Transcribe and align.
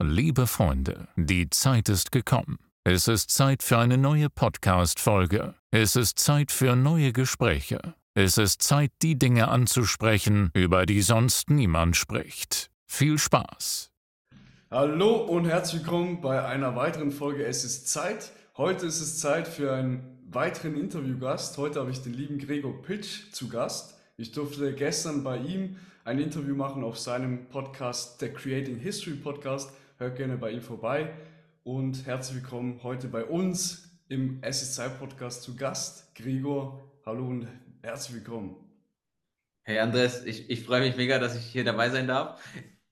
Liebe 0.00 0.46
Freunde, 0.46 1.08
die 1.16 1.50
Zeit 1.50 1.88
ist 1.88 2.12
gekommen. 2.12 2.60
Es 2.84 3.08
ist 3.08 3.32
Zeit 3.32 3.64
für 3.64 3.78
eine 3.78 3.98
neue 3.98 4.30
Podcast-Folge. 4.30 5.56
Es 5.72 5.96
ist 5.96 6.20
Zeit 6.20 6.52
für 6.52 6.76
neue 6.76 7.12
Gespräche. 7.12 7.96
Es 8.14 8.38
ist 8.38 8.62
Zeit, 8.62 8.92
die 9.02 9.18
Dinge 9.18 9.48
anzusprechen, 9.48 10.52
über 10.54 10.86
die 10.86 11.02
sonst 11.02 11.50
niemand 11.50 11.96
spricht. 11.96 12.70
Viel 12.86 13.18
Spaß! 13.18 13.90
Hallo 14.70 15.16
und 15.16 15.46
herzlich 15.46 15.82
willkommen 15.82 16.20
bei 16.20 16.44
einer 16.44 16.76
weiteren 16.76 17.10
Folge 17.10 17.44
Es 17.44 17.64
ist 17.64 17.88
Zeit. 17.88 18.30
Heute 18.56 18.86
ist 18.86 19.00
es 19.00 19.18
Zeit 19.18 19.48
für 19.48 19.72
einen 19.72 20.20
weiteren 20.30 20.76
Interviewgast. 20.76 21.58
Heute 21.58 21.80
habe 21.80 21.90
ich 21.90 22.02
den 22.04 22.14
lieben 22.14 22.38
Gregor 22.38 22.82
Pitsch 22.82 23.32
zu 23.32 23.48
Gast. 23.48 23.98
Ich 24.16 24.30
durfte 24.30 24.72
gestern 24.74 25.24
bei 25.24 25.38
ihm 25.38 25.76
ein 26.04 26.20
Interview 26.20 26.54
machen 26.54 26.84
auf 26.84 27.00
seinem 27.00 27.48
Podcast, 27.48 28.22
der 28.22 28.32
Creating 28.32 28.76
History 28.78 29.16
Podcast. 29.16 29.72
Hört 30.00 30.16
gerne 30.16 30.36
bei 30.36 30.52
ihm 30.52 30.62
vorbei 30.62 31.12
und 31.64 32.06
herzlich 32.06 32.36
willkommen 32.36 32.80
heute 32.84 33.08
bei 33.08 33.24
uns 33.24 33.98
im 34.06 34.40
SSI 34.48 34.90
Podcast 34.90 35.42
zu 35.42 35.56
Gast. 35.56 36.14
Gregor, 36.14 36.88
hallo 37.04 37.26
und 37.26 37.48
herzlich 37.82 38.14
willkommen. 38.18 38.54
Hey 39.64 39.80
Andres, 39.80 40.24
ich, 40.24 40.48
ich 40.50 40.62
freue 40.62 40.82
mich 40.82 40.96
mega, 40.96 41.18
dass 41.18 41.34
ich 41.34 41.42
hier 41.42 41.64
dabei 41.64 41.90
sein 41.90 42.06
darf. 42.06 42.40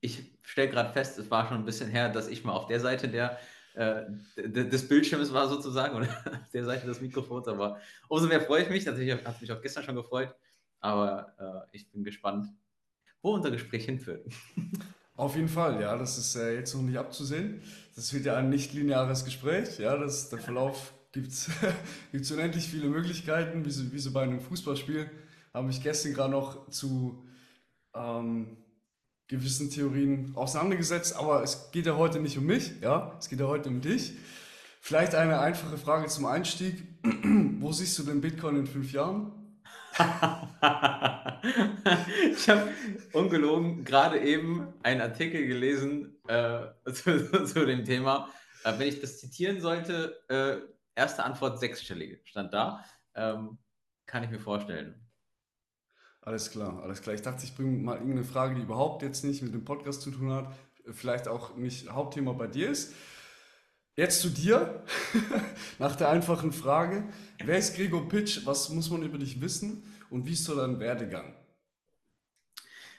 Ich 0.00 0.36
stelle 0.42 0.68
gerade 0.68 0.92
fest, 0.92 1.16
es 1.20 1.30
war 1.30 1.46
schon 1.46 1.58
ein 1.58 1.64
bisschen 1.64 1.88
her, 1.88 2.08
dass 2.08 2.26
ich 2.26 2.42
mal 2.42 2.54
auf 2.54 2.66
der 2.66 2.80
Seite 2.80 3.06
der, 3.06 3.38
äh, 3.74 4.02
des 4.36 4.88
Bildschirms 4.88 5.32
war 5.32 5.46
sozusagen 5.48 5.94
oder 5.94 6.08
auf 6.42 6.50
der 6.52 6.64
Seite 6.64 6.88
des 6.88 7.00
Mikrofons, 7.00 7.46
aber 7.46 7.80
umso 8.08 8.26
mehr 8.26 8.40
freue 8.40 8.64
ich 8.64 8.68
mich. 8.68 8.84
Natürlich 8.84 9.12
hat 9.12 9.40
mich 9.40 9.52
auch 9.52 9.62
gestern 9.62 9.84
schon 9.84 9.94
gefreut, 9.94 10.34
aber 10.80 11.68
äh, 11.70 11.76
ich 11.76 11.88
bin 11.88 12.02
gespannt, 12.02 12.48
wo 13.22 13.32
unser 13.32 13.52
Gespräch 13.52 13.84
hinführt. 13.84 14.26
Auf 15.16 15.34
jeden 15.34 15.48
Fall, 15.48 15.80
ja, 15.80 15.96
das 15.96 16.18
ist 16.18 16.36
äh, 16.36 16.54
jetzt 16.56 16.74
noch 16.74 16.82
nicht 16.82 16.98
abzusehen. 16.98 17.62
Das 17.94 18.12
wird 18.12 18.26
ja 18.26 18.36
ein 18.36 18.50
nicht 18.50 18.74
lineares 18.74 19.24
Gespräch, 19.24 19.78
ja, 19.78 19.96
das, 19.96 20.28
der 20.28 20.38
Verlauf 20.38 20.92
gibt 21.12 21.32
es 21.32 21.50
unendlich 22.32 22.68
viele 22.68 22.88
Möglichkeiten, 22.88 23.64
wie 23.64 23.70
so, 23.70 23.90
wie 23.92 23.98
so 23.98 24.12
bei 24.12 24.22
einem 24.22 24.40
Fußballspiel. 24.40 25.10
Habe 25.54 25.66
mich 25.66 25.82
gestern 25.82 26.12
gerade 26.12 26.32
noch 26.32 26.68
zu 26.68 27.24
ähm, 27.94 28.58
gewissen 29.26 29.70
Theorien 29.70 30.32
auseinandergesetzt, 30.34 31.16
aber 31.16 31.42
es 31.42 31.70
geht 31.72 31.86
ja 31.86 31.96
heute 31.96 32.20
nicht 32.20 32.36
um 32.36 32.44
mich, 32.44 32.72
ja, 32.82 33.16
es 33.18 33.30
geht 33.30 33.40
ja 33.40 33.46
heute 33.46 33.70
um 33.70 33.80
dich. 33.80 34.12
Vielleicht 34.82 35.14
eine 35.14 35.40
einfache 35.40 35.78
Frage 35.78 36.06
zum 36.08 36.26
Einstieg. 36.26 36.84
Wo 37.60 37.72
siehst 37.72 37.98
du 37.98 38.02
den 38.02 38.20
Bitcoin 38.20 38.56
in 38.56 38.66
fünf 38.66 38.92
Jahren? 38.92 39.32
Ich 42.32 42.48
habe 42.48 42.68
ungelogen 43.12 43.84
gerade 43.84 44.20
eben 44.20 44.74
einen 44.82 45.00
Artikel 45.00 45.46
gelesen 45.46 46.16
äh, 46.28 46.66
zu, 46.92 47.46
zu, 47.46 47.64
dem 47.66 47.84
Thema. 47.84 48.28
Äh, 48.64 48.78
wenn 48.78 48.88
ich 48.88 49.00
das 49.00 49.18
zitieren 49.18 49.60
sollte, 49.60 50.20
äh, 50.28 50.58
erste 50.94 51.24
Antwort 51.24 51.58
sechsstellige 51.60 52.20
stand 52.24 52.52
da. 52.52 52.84
Ähm, 53.14 53.58
kann 54.06 54.22
ich 54.22 54.30
mir 54.30 54.40
vorstellen. 54.40 55.06
Alles 56.20 56.50
klar, 56.50 56.82
alles 56.82 57.00
klar. 57.02 57.14
Ich 57.14 57.22
dachte, 57.22 57.44
ich 57.44 57.54
bringe 57.54 57.78
mal 57.78 57.96
irgendeine 57.96 58.24
Frage, 58.24 58.54
die 58.54 58.62
überhaupt 58.62 59.02
jetzt 59.02 59.24
nicht 59.24 59.42
mit 59.42 59.54
dem 59.54 59.64
Podcast 59.64 60.02
zu 60.02 60.10
tun 60.10 60.32
hat, 60.32 60.52
vielleicht 60.92 61.28
auch 61.28 61.56
nicht 61.56 61.88
Hauptthema 61.90 62.32
bei 62.32 62.48
dir 62.48 62.70
ist. 62.70 62.94
Jetzt 63.98 64.20
zu 64.20 64.28
dir, 64.28 64.84
nach 65.78 65.96
der 65.96 66.10
einfachen 66.10 66.52
Frage. 66.52 67.08
Wer 67.42 67.56
ist 67.56 67.76
Gregor 67.76 68.06
Pitsch? 68.06 68.44
Was 68.44 68.68
muss 68.68 68.90
man 68.90 69.02
über 69.02 69.16
dich 69.16 69.40
wissen? 69.40 69.84
Und 70.10 70.26
wie 70.26 70.34
ist 70.34 70.44
so 70.44 70.54
dein 70.54 70.78
Werdegang? 70.78 71.34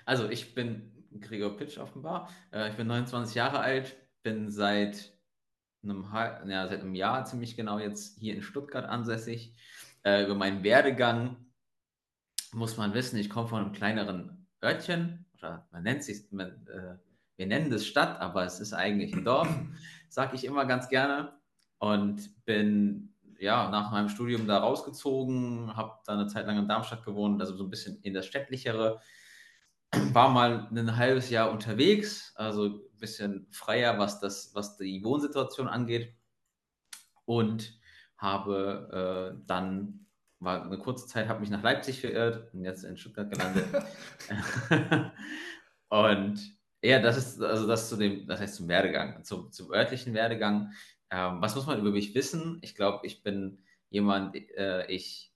Also, 0.06 0.28
ich 0.28 0.56
bin 0.56 1.06
Gregor 1.22 1.56
Pitsch 1.56 1.78
offenbar. 1.78 2.32
Äh, 2.52 2.72
ich 2.72 2.78
bin 2.78 2.88
29 2.88 3.36
Jahre 3.36 3.60
alt, 3.60 3.96
bin 4.24 4.50
seit 4.50 5.14
einem, 5.84 6.04
ja, 6.50 6.68
seit 6.68 6.82
einem 6.82 6.96
Jahr 6.96 7.26
ziemlich 7.26 7.56
genau 7.56 7.78
jetzt 7.78 8.18
hier 8.18 8.34
in 8.34 8.42
Stuttgart 8.42 8.86
ansässig. 8.86 9.54
Äh, 10.02 10.24
über 10.24 10.34
meinen 10.34 10.64
Werdegang 10.64 11.38
muss 12.54 12.76
man 12.76 12.96
wissen, 12.96 13.20
ich 13.20 13.30
komme 13.30 13.48
von 13.48 13.64
einem 13.64 13.72
kleineren 13.72 14.48
Örtchen, 14.64 15.28
oder 15.38 15.68
man 15.72 15.84
nennt 15.84 16.04
sich, 16.04 16.32
man, 16.32 16.66
äh, 16.68 16.98
wir 17.36 17.46
nennen 17.46 17.70
das 17.70 17.86
Stadt, 17.86 18.20
aber 18.20 18.46
es 18.46 18.60
ist 18.60 18.74
eigentlich 18.74 19.14
ein 19.14 19.24
Dorf, 19.24 19.48
sage 20.10 20.36
ich 20.36 20.46
immer 20.46 20.66
ganz 20.66 20.90
gerne. 20.90 21.34
Und 21.80 22.44
bin 22.46 23.14
ja 23.40 23.70
nach 23.70 23.92
meinem 23.92 24.10
Studium 24.10 24.48
da 24.48 24.58
rausgezogen, 24.60 25.76
habe 25.76 25.94
da 26.06 26.14
eine 26.14 26.28
Zeit 26.28 26.48
lang 26.48 26.58
in 26.58 26.68
Darmstadt 26.68 27.06
gewohnt, 27.06 27.40
also 27.42 27.56
so 27.56 27.64
ein 27.64 27.70
bisschen 27.70 28.00
in 28.02 28.14
das 28.14 28.26
städtlichere. 28.26 29.00
War 30.12 30.30
mal 30.30 30.68
ein 30.72 30.98
halbes 30.98 31.30
Jahr 31.30 31.52
unterwegs, 31.52 32.34
also 32.36 32.66
ein 32.66 33.00
bisschen 33.00 33.48
freier, 33.52 34.00
was, 34.00 34.20
das, 34.20 34.52
was 34.54 34.78
die 34.78 35.04
Wohnsituation 35.04 35.68
angeht. 35.68 36.16
Und 37.26 37.78
habe 38.18 39.36
äh, 39.38 39.44
dann, 39.46 40.08
war 40.40 40.64
eine 40.64 40.78
kurze 40.78 41.08
Zeit, 41.08 41.28
habe 41.28 41.42
mich 41.42 41.50
nach 41.50 41.64
Leipzig 41.64 42.02
verirrt 42.02 42.54
und 42.54 42.64
jetzt 42.64 42.84
in 42.84 42.98
Stuttgart 42.98 43.30
gelandet. 43.30 43.66
und 45.90 46.57
ja, 46.88 47.00
das 47.00 47.18
ist 47.18 47.42
also 47.42 47.68
das 47.68 47.90
zu 47.90 47.98
dem, 47.98 48.26
das 48.28 48.40
heißt 48.40 48.56
zum 48.56 48.70
Werdegang, 48.70 49.22
zum, 49.26 49.52
zum 49.52 49.74
örtlichen 49.74 50.14
Werdegang. 50.14 50.72
Ähm, 51.10 51.42
was 51.42 51.54
muss 51.54 51.66
man 51.66 51.80
über 51.80 51.92
mich 51.92 52.16
wissen? 52.16 52.60
Ich 52.62 52.76
glaube, 52.76 53.06
ich 53.06 53.24
bin 53.24 53.60
jemand, 53.90 54.36
äh, 54.36 54.86
ich 54.88 55.34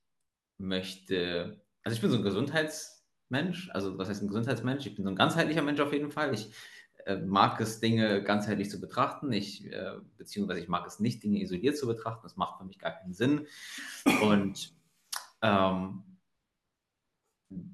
möchte, 0.58 1.62
also 1.84 1.94
ich 1.94 2.02
bin 2.02 2.10
so 2.10 2.18
ein 2.18 2.24
Gesundheitsmensch, 2.24 3.70
also 3.72 3.98
was 3.98 4.08
heißt 4.08 4.24
ein 4.24 4.30
Gesundheitsmensch? 4.30 4.86
Ich 4.86 4.96
bin 4.96 5.04
so 5.04 5.12
ein 5.12 5.18
ganzheitlicher 5.18 5.62
Mensch 5.62 5.82
auf 5.82 5.92
jeden 5.92 6.12
Fall. 6.12 6.34
Ich 6.34 6.52
äh, 7.06 7.18
mag 7.18 7.60
es, 7.60 7.82
Dinge 7.82 8.24
ganzheitlich 8.24 8.70
zu 8.70 8.80
betrachten. 8.80 9.34
Ich, 9.34 9.66
äh, 9.66 9.96
beziehungsweise 10.18 10.62
ich 10.62 10.70
mag 10.70 10.88
es 10.88 11.02
nicht, 11.02 11.22
Dinge 11.22 11.42
isoliert 11.42 11.78
zu 11.78 11.86
betrachten. 11.86 12.24
Das 12.24 12.38
macht 12.38 12.60
für 12.60 12.66
mich 12.66 12.80
gar 12.80 12.92
keinen 12.92 13.14
Sinn. 13.14 13.46
Und 14.22 14.74
ähm, 15.42 16.04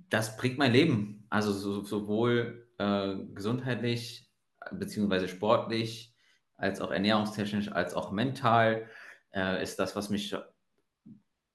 das 0.09 0.37
prägt 0.37 0.57
mein 0.57 0.71
Leben. 0.71 1.25
Also 1.29 1.51
so, 1.51 1.83
sowohl 1.83 2.67
äh, 2.77 3.15
gesundheitlich 3.33 4.29
beziehungsweise 4.71 5.27
sportlich, 5.27 6.13
als 6.55 6.81
auch 6.81 6.91
ernährungstechnisch, 6.91 7.71
als 7.71 7.93
auch 7.93 8.11
mental, 8.11 8.89
äh, 9.31 9.61
ist 9.61 9.79
das, 9.79 9.95
was 9.95 10.09
mich 10.09 10.35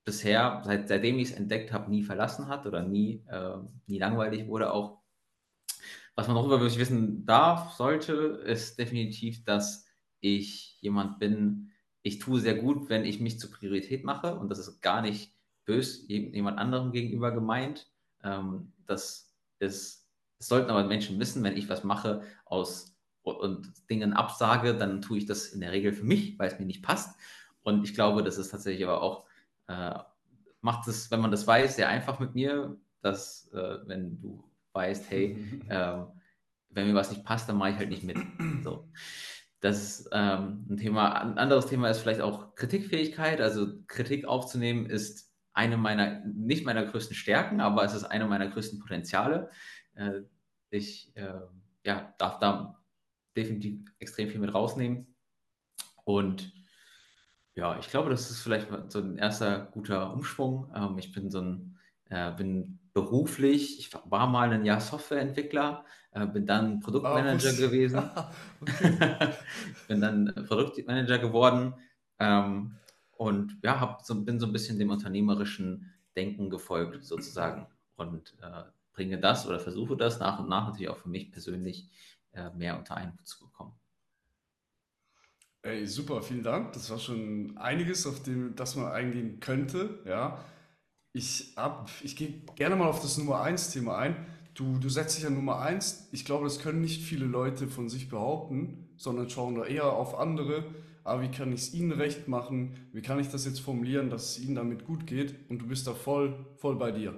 bisher, 0.05 0.62
seit, 0.65 0.88
seitdem 0.88 1.19
ich 1.19 1.31
es 1.31 1.37
entdeckt 1.37 1.72
habe, 1.72 1.91
nie 1.91 2.03
verlassen 2.03 2.49
hat 2.49 2.66
oder 2.66 2.83
nie, 2.83 3.25
äh, 3.28 3.56
nie 3.87 3.99
langweilig 3.99 4.47
wurde 4.47 4.72
auch. 4.72 5.03
Was 6.15 6.27
man 6.27 6.37
noch 6.37 6.47
über 6.47 6.60
wissen 6.60 7.25
darf, 7.25 7.72
sollte, 7.72 8.12
ist 8.44 8.78
definitiv, 8.78 9.44
dass 9.44 9.87
ich 10.21 10.78
jemand 10.81 11.19
bin, 11.19 11.72
ich 12.03 12.19
tue 12.19 12.41
sehr 12.41 12.56
gut, 12.56 12.89
wenn 12.89 13.04
ich 13.04 13.21
mich 13.21 13.39
zur 13.39 13.50
Priorität 13.50 14.04
mache 14.04 14.37
und 14.37 14.49
das 14.49 14.59
ist 14.59 14.81
gar 14.81 15.03
nicht 15.03 15.34
bös 15.65 16.06
jemand 16.09 16.59
anderem 16.59 16.93
gegenüber 16.93 17.31
gemeint. 17.33 17.91
Ähm, 18.25 18.72
das 18.87 19.33
ist 19.59 20.03
das 20.43 20.49
sollten 20.49 20.72
aber 20.72 20.83
Menschen 20.83 21.21
wissen, 21.21 21.44
wenn 21.44 21.56
ich 21.56 21.69
was 21.69 21.84
mache 21.84 22.22
aus 22.44 22.97
und 23.22 23.72
Dingen 23.88 24.12
absage, 24.12 24.75
dann 24.75 25.00
tue 25.00 25.19
ich 25.19 25.27
das 25.27 25.47
in 25.47 25.60
der 25.60 25.71
Regel 25.71 25.93
für 25.93 26.03
mich, 26.03 26.37
weil 26.37 26.49
es 26.49 26.59
mir 26.59 26.66
nicht 26.66 26.83
passt. 26.83 27.16
Und 27.62 27.84
ich 27.84 27.94
glaube, 27.94 28.25
das 28.25 28.38
ist 28.38 28.50
tatsächlich 28.50 28.84
aber 28.84 29.03
auch, 29.03 29.25
äh, 29.69 29.94
macht 30.60 30.88
es, 30.88 31.12
wenn 31.12 31.21
man 31.21 31.31
das 31.31 31.47
weiß, 31.47 31.77
sehr 31.77 31.88
einfach 31.88 32.19
mit 32.19 32.34
mir, 32.34 32.77
dass 33.03 33.53
äh, 33.53 33.78
wenn 33.87 34.21
du 34.21 34.43
weißt, 34.72 35.09
hey, 35.12 35.37
äh, 35.69 35.99
wenn 36.71 36.89
mir 36.89 36.94
was 36.94 37.10
nicht 37.10 37.25
passt, 37.25 37.49
dann 37.49 37.56
mache 37.56 37.71
ich 37.71 37.77
halt 37.77 37.91
nicht 37.91 38.03
mit. 38.03 38.19
So. 38.65 38.89
Das 39.60 40.00
ist 40.00 40.09
ähm, 40.10 40.66
ein 40.69 40.77
Thema. 40.77 41.21
Ein 41.21 41.39
anderes 41.39 41.66
Thema 41.66 41.89
ist 41.89 42.00
vielleicht 42.00 42.21
auch 42.21 42.56
Kritikfähigkeit. 42.56 43.41
Also 43.41 43.69
Kritik 43.87 44.25
aufzunehmen 44.25 44.87
ist 44.87 45.31
eine 45.54 45.76
meiner, 45.76 46.20
nicht 46.24 46.64
meiner 46.64 46.84
größten 46.84 47.16
Stärken, 47.16 47.60
aber 47.60 47.84
es 47.84 47.94
ist 47.94 48.04
eine 48.04 48.26
meiner 48.26 48.48
größten 48.48 48.78
Potenziale. 48.78 49.50
Äh, 49.94 50.22
ich 50.70 51.14
äh, 51.16 51.40
ja, 51.84 52.14
darf 52.18 52.38
da 52.38 52.78
definitiv 53.36 53.80
extrem 53.98 54.28
viel 54.30 54.41
mit 54.41 54.54
rausnehmen. 54.54 55.14
Und 56.04 56.53
ja, 57.54 57.78
ich 57.78 57.88
glaube, 57.88 58.10
das 58.10 58.30
ist 58.30 58.41
vielleicht 58.41 58.68
so 58.88 59.00
ein 59.00 59.18
erster 59.18 59.66
guter 59.72 60.12
Umschwung. 60.12 60.72
Ähm, 60.74 60.98
ich 60.98 61.12
bin 61.12 61.30
so 61.30 61.41
ein, 61.41 61.78
äh, 62.09 62.32
bin 62.32 62.78
beruflich, 62.94 63.78
ich 63.78 63.92
war 63.92 64.27
mal 64.27 64.53
ein 64.53 64.65
Jahr 64.65 64.80
Softwareentwickler, 64.80 65.84
bin 66.34 66.44
dann 66.44 66.80
Produktmanager 66.80 67.53
oh, 67.54 67.56
gewesen. 67.56 68.03
ich 68.66 69.86
bin 69.88 70.03
dann 70.03 70.44
Produktmanager 70.47 71.18
geworden 71.18 71.74
ähm, 72.18 72.77
und 73.22 73.57
ja, 73.63 73.78
hab 73.78 74.03
so, 74.03 74.21
bin 74.24 74.41
so 74.41 74.47
ein 74.47 74.53
bisschen 74.53 74.80
dem 74.80 74.91
unternehmerischen 74.91 75.92
Denken 76.16 76.51
gefolgt 76.51 77.04
sozusagen. 77.04 77.69
Und 77.95 78.36
äh, 78.42 78.65
bringe 78.92 79.21
das 79.21 79.47
oder 79.47 79.60
versuche 79.60 79.97
das 79.97 80.19
nach 80.19 80.41
und 80.41 80.48
nach 80.48 80.66
natürlich 80.66 80.89
auch 80.89 80.98
für 80.98 81.09
mich 81.09 81.30
persönlich 81.30 81.89
äh, 82.33 82.51
mehr 82.51 82.77
unter 82.77 82.97
einen 82.97 83.13
Hut 83.13 83.27
zu 83.27 83.45
bekommen. 83.45 83.74
Ey, 85.63 85.86
super, 85.86 86.21
vielen 86.21 86.42
Dank. 86.42 86.72
Das 86.72 86.91
war 86.91 86.98
schon 86.98 87.57
einiges, 87.57 88.09
auf 88.09 88.24
dem, 88.24 88.57
das 88.57 88.74
man 88.74 88.91
eingehen 88.91 89.39
könnte. 89.39 90.01
Ja. 90.04 90.45
Ich, 91.13 91.54
ich 92.03 92.16
gehe 92.16 92.41
gerne 92.57 92.75
mal 92.75 92.89
auf 92.89 93.03
das 93.03 93.18
Nummer 93.18 93.42
1 93.42 93.71
Thema 93.71 93.98
ein. 93.98 94.27
Du, 94.54 94.78
du 94.78 94.89
setzt 94.89 95.16
dich 95.16 95.27
an 95.27 95.34
Nummer 95.34 95.60
1. 95.60 96.09
Ich 96.10 96.25
glaube, 96.25 96.45
das 96.45 96.59
können 96.59 96.80
nicht 96.80 97.03
viele 97.03 97.27
Leute 97.27 97.68
von 97.68 97.89
sich 97.89 98.09
behaupten, 98.09 98.89
sondern 98.97 99.30
schauen 99.30 99.54
da 99.54 99.65
eher 99.65 99.92
auf 99.92 100.18
andere. 100.18 100.65
Ah, 101.04 101.21
wie 101.21 101.31
kann 101.31 101.53
ich 101.53 101.60
es 101.60 101.75
ihnen 101.75 101.93
recht 101.93 102.28
machen? 102.28 102.89
Wie 102.93 103.03
kann 103.03 103.19
ich 103.19 103.28
das 103.28 103.45
jetzt 103.45 103.60
formulieren, 103.60 104.09
dass 104.09 104.31
es 104.31 104.41
ihnen 104.41 104.54
damit 104.54 104.84
gut 104.84 105.07
geht? 105.07 105.51
Und 105.51 105.59
du 105.59 105.66
bist 105.66 105.87
da 105.87 105.95
voll, 105.95 106.47
voll 106.57 106.77
bei 106.77 106.93
dir. 106.93 107.15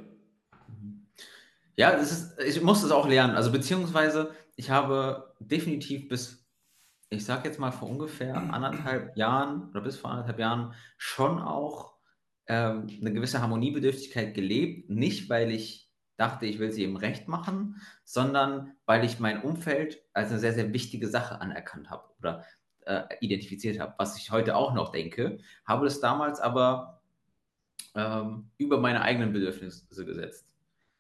Ja, 1.77 1.93
das 1.93 2.13
ist, 2.13 2.41
ich 2.41 2.63
muss 2.63 2.83
das 2.83 2.93
auch 2.93 3.07
lernen. 3.07 3.35
Also 3.35 3.53
beziehungsweise 3.53 4.33
ich 4.57 4.71
habe 4.71 5.35
definitiv 5.41 6.09
bis, 6.09 6.47
ich 7.11 7.25
sag 7.25 7.45
jetzt 7.45 7.59
mal 7.59 7.73
vor 7.73 7.91
ungefähr 7.91 8.37
anderthalb 8.37 9.17
Jahren 9.17 9.69
oder 9.71 9.83
bis 9.83 9.97
vor 9.99 10.11
anderthalb 10.11 10.39
Jahren 10.39 10.75
schon 10.97 11.39
auch 11.39 11.95
ähm, 12.47 12.87
eine 13.01 13.13
gewisse 13.13 13.43
Harmoniebedürftigkeit 13.43 14.35
gelebt. 14.35 14.89
Nicht, 14.89 15.29
weil 15.29 15.51
ich 15.51 15.91
dachte, 16.17 16.47
ich 16.47 16.59
will 16.59 16.73
sie 16.73 16.85
eben 16.85 16.97
recht 16.97 17.29
machen, 17.29 17.81
sondern 18.05 18.73
weil 18.87 19.05
ich 19.05 19.19
mein 19.19 19.43
Umfeld 19.43 20.03
als 20.13 20.31
eine 20.31 20.39
sehr, 20.39 20.55
sehr 20.55 20.73
wichtige 20.73 21.09
Sache 21.09 21.41
anerkannt 21.41 21.91
habe 21.91 22.09
oder 22.19 22.45
äh, 22.87 23.03
identifiziert 23.21 23.81
habe, 23.81 23.95
was 23.99 24.17
ich 24.19 24.31
heute 24.31 24.57
auch 24.57 24.75
noch 24.75 24.91
denke, 24.93 25.39
habe 25.65 25.85
das 25.85 26.01
damals 26.01 26.41
aber 26.41 27.01
ähm, 27.95 28.51
über 28.59 28.79
meine 28.79 29.03
eigenen 29.03 29.33
Bedürfnisse 29.33 30.05
gesetzt. 30.05 30.47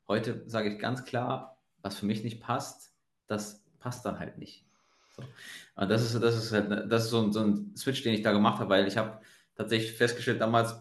Heute 0.09 0.43
sage 0.47 0.73
ich 0.73 0.79
ganz 0.79 1.05
klar, 1.05 1.59
was 1.83 1.97
für 1.97 2.07
mich 2.07 2.23
nicht 2.23 2.41
passt, 2.41 2.93
das 3.27 3.65
passt 3.79 4.05
dann 4.05 4.19
halt 4.19 4.39
nicht. 4.39 4.65
So. 5.17 5.23
Und 5.77 5.89
das 5.91 6.03
ist, 6.03 6.21
das 6.23 6.37
ist, 6.37 6.53
halt, 6.53 6.91
das 6.91 7.05
ist 7.05 7.11
so, 7.11 7.23
ein, 7.23 7.33
so 7.33 7.41
ein 7.41 7.77
Switch, 7.77 8.03
den 8.03 8.15
ich 8.15 8.23
da 8.23 8.33
gemacht 8.33 8.59
habe, 8.59 8.71
weil 8.71 8.87
ich 8.87 8.97
habe 8.97 9.21
tatsächlich 9.55 9.93
festgestellt 9.93 10.41
damals, 10.41 10.75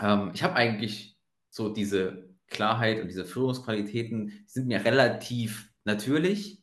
ähm, 0.00 0.30
ich 0.34 0.42
habe 0.42 0.54
eigentlich 0.54 1.16
so 1.50 1.68
diese 1.68 2.28
Klarheit 2.48 3.00
und 3.00 3.08
diese 3.08 3.24
Führungsqualitäten 3.24 4.44
sind 4.46 4.68
mir 4.68 4.84
relativ 4.84 5.70
natürlich. 5.84 6.62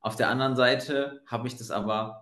Auf 0.00 0.16
der 0.16 0.28
anderen 0.28 0.56
Seite 0.56 1.22
habe 1.26 1.46
ich 1.46 1.56
das 1.56 1.70
aber 1.70 2.21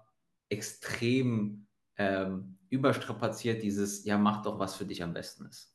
extrem 0.51 1.67
ähm, 1.97 2.59
überstrapaziert, 2.69 3.63
dieses, 3.63 4.05
ja, 4.05 4.19
mach 4.19 4.43
doch, 4.43 4.59
was 4.59 4.77
für 4.77 4.85
dich 4.85 5.03
am 5.03 5.15
besten 5.15 5.47
ist. 5.47 5.75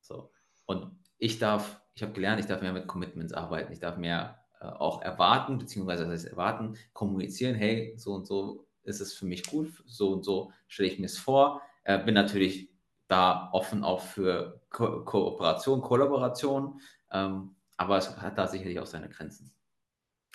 So. 0.00 0.30
Und 0.66 0.96
ich 1.18 1.38
darf, 1.38 1.80
ich 1.94 2.02
habe 2.02 2.12
gelernt, 2.12 2.40
ich 2.40 2.46
darf 2.46 2.62
mehr 2.62 2.72
mit 2.72 2.86
Commitments 2.86 3.32
arbeiten, 3.32 3.72
ich 3.72 3.80
darf 3.80 3.96
mehr 3.96 4.44
äh, 4.60 4.66
auch 4.66 5.02
erwarten, 5.02 5.58
beziehungsweise 5.58 6.04
das 6.04 6.12
heißt 6.12 6.26
erwarten, 6.26 6.76
kommunizieren, 6.92 7.54
hey, 7.54 7.94
so 7.96 8.12
und 8.12 8.26
so 8.26 8.66
ist 8.84 9.00
es 9.00 9.12
für 9.12 9.26
mich 9.26 9.44
gut, 9.46 9.82
so 9.86 10.12
und 10.12 10.24
so 10.24 10.52
stelle 10.68 10.88
ich 10.88 10.98
mir 10.98 11.06
es 11.06 11.18
vor. 11.18 11.62
Äh, 11.84 12.02
bin 12.04 12.14
natürlich 12.14 12.70
da 13.08 13.50
offen 13.52 13.84
auch 13.84 14.00
für 14.00 14.62
Ko 14.70 15.04
Kooperation, 15.04 15.82
Kollaboration, 15.82 16.80
ähm, 17.10 17.56
aber 17.76 17.98
es 17.98 18.16
hat 18.16 18.38
da 18.38 18.46
sicherlich 18.46 18.80
auch 18.80 18.86
seine 18.86 19.08
Grenzen. 19.08 19.52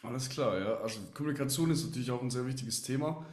Alles 0.03 0.29
klar, 0.29 0.59
ja. 0.59 0.77
Also 0.77 1.00
Kommunikation 1.13 1.71
ist 1.71 1.85
natürlich 1.85 2.12
auch 2.12 2.21
ein 2.21 2.29
sehr 2.29 2.45
wichtiges 2.45 2.83
Thema, 2.83 3.25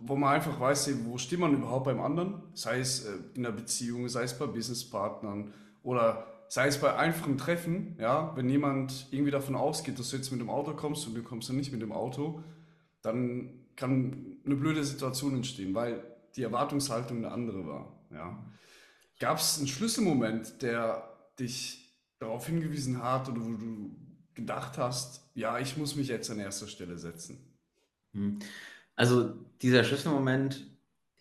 wo 0.00 0.16
man 0.16 0.34
einfach 0.34 0.58
weiß, 0.58 0.90
wo 1.04 1.18
steht 1.18 1.38
man 1.38 1.54
überhaupt 1.54 1.84
beim 1.84 2.00
anderen, 2.00 2.42
sei 2.54 2.80
es 2.80 3.04
äh, 3.04 3.12
in 3.34 3.44
der 3.44 3.52
Beziehung, 3.52 4.08
sei 4.08 4.24
es 4.24 4.38
bei 4.38 4.46
Businesspartnern 4.46 5.52
oder 5.82 6.26
sei 6.48 6.66
es 6.66 6.78
bei 6.78 6.94
einfachen 6.96 7.38
Treffen, 7.38 7.96
ja, 7.98 8.36
wenn 8.36 8.50
jemand 8.50 9.06
irgendwie 9.10 9.30
davon 9.30 9.54
ausgeht, 9.54 9.98
dass 9.98 10.10
du 10.10 10.16
jetzt 10.16 10.32
mit 10.32 10.40
dem 10.40 10.50
Auto 10.50 10.74
kommst 10.74 11.06
und 11.06 11.14
du 11.14 11.22
kommst 11.22 11.48
dann 11.48 11.56
nicht 11.56 11.72
mit 11.72 11.80
dem 11.80 11.92
Auto, 11.92 12.42
dann 13.00 13.62
kann 13.76 14.36
eine 14.44 14.56
blöde 14.56 14.84
Situation 14.84 15.34
entstehen, 15.34 15.74
weil 15.74 16.04
die 16.36 16.42
Erwartungshaltung 16.42 17.18
eine 17.18 17.30
andere 17.30 17.66
war. 17.66 17.92
Ja. 18.10 18.44
Gab 19.18 19.38
es 19.38 19.58
einen 19.58 19.68
Schlüsselmoment, 19.68 20.60
der 20.62 21.08
dich 21.38 21.96
darauf 22.18 22.46
hingewiesen 22.46 23.02
hat 23.02 23.28
oder 23.28 23.40
wo 23.40 23.52
du 23.52 23.96
gedacht 24.34 24.78
hast, 24.78 25.30
ja, 25.34 25.58
ich 25.58 25.76
muss 25.76 25.96
mich 25.96 26.08
jetzt 26.08 26.30
an 26.30 26.38
erster 26.38 26.66
Stelle 26.66 26.98
setzen? 26.98 27.38
Hm. 28.12 28.40
Also 28.96 29.34
dieser 29.62 29.84
Schlüsselmoment, 29.84 30.66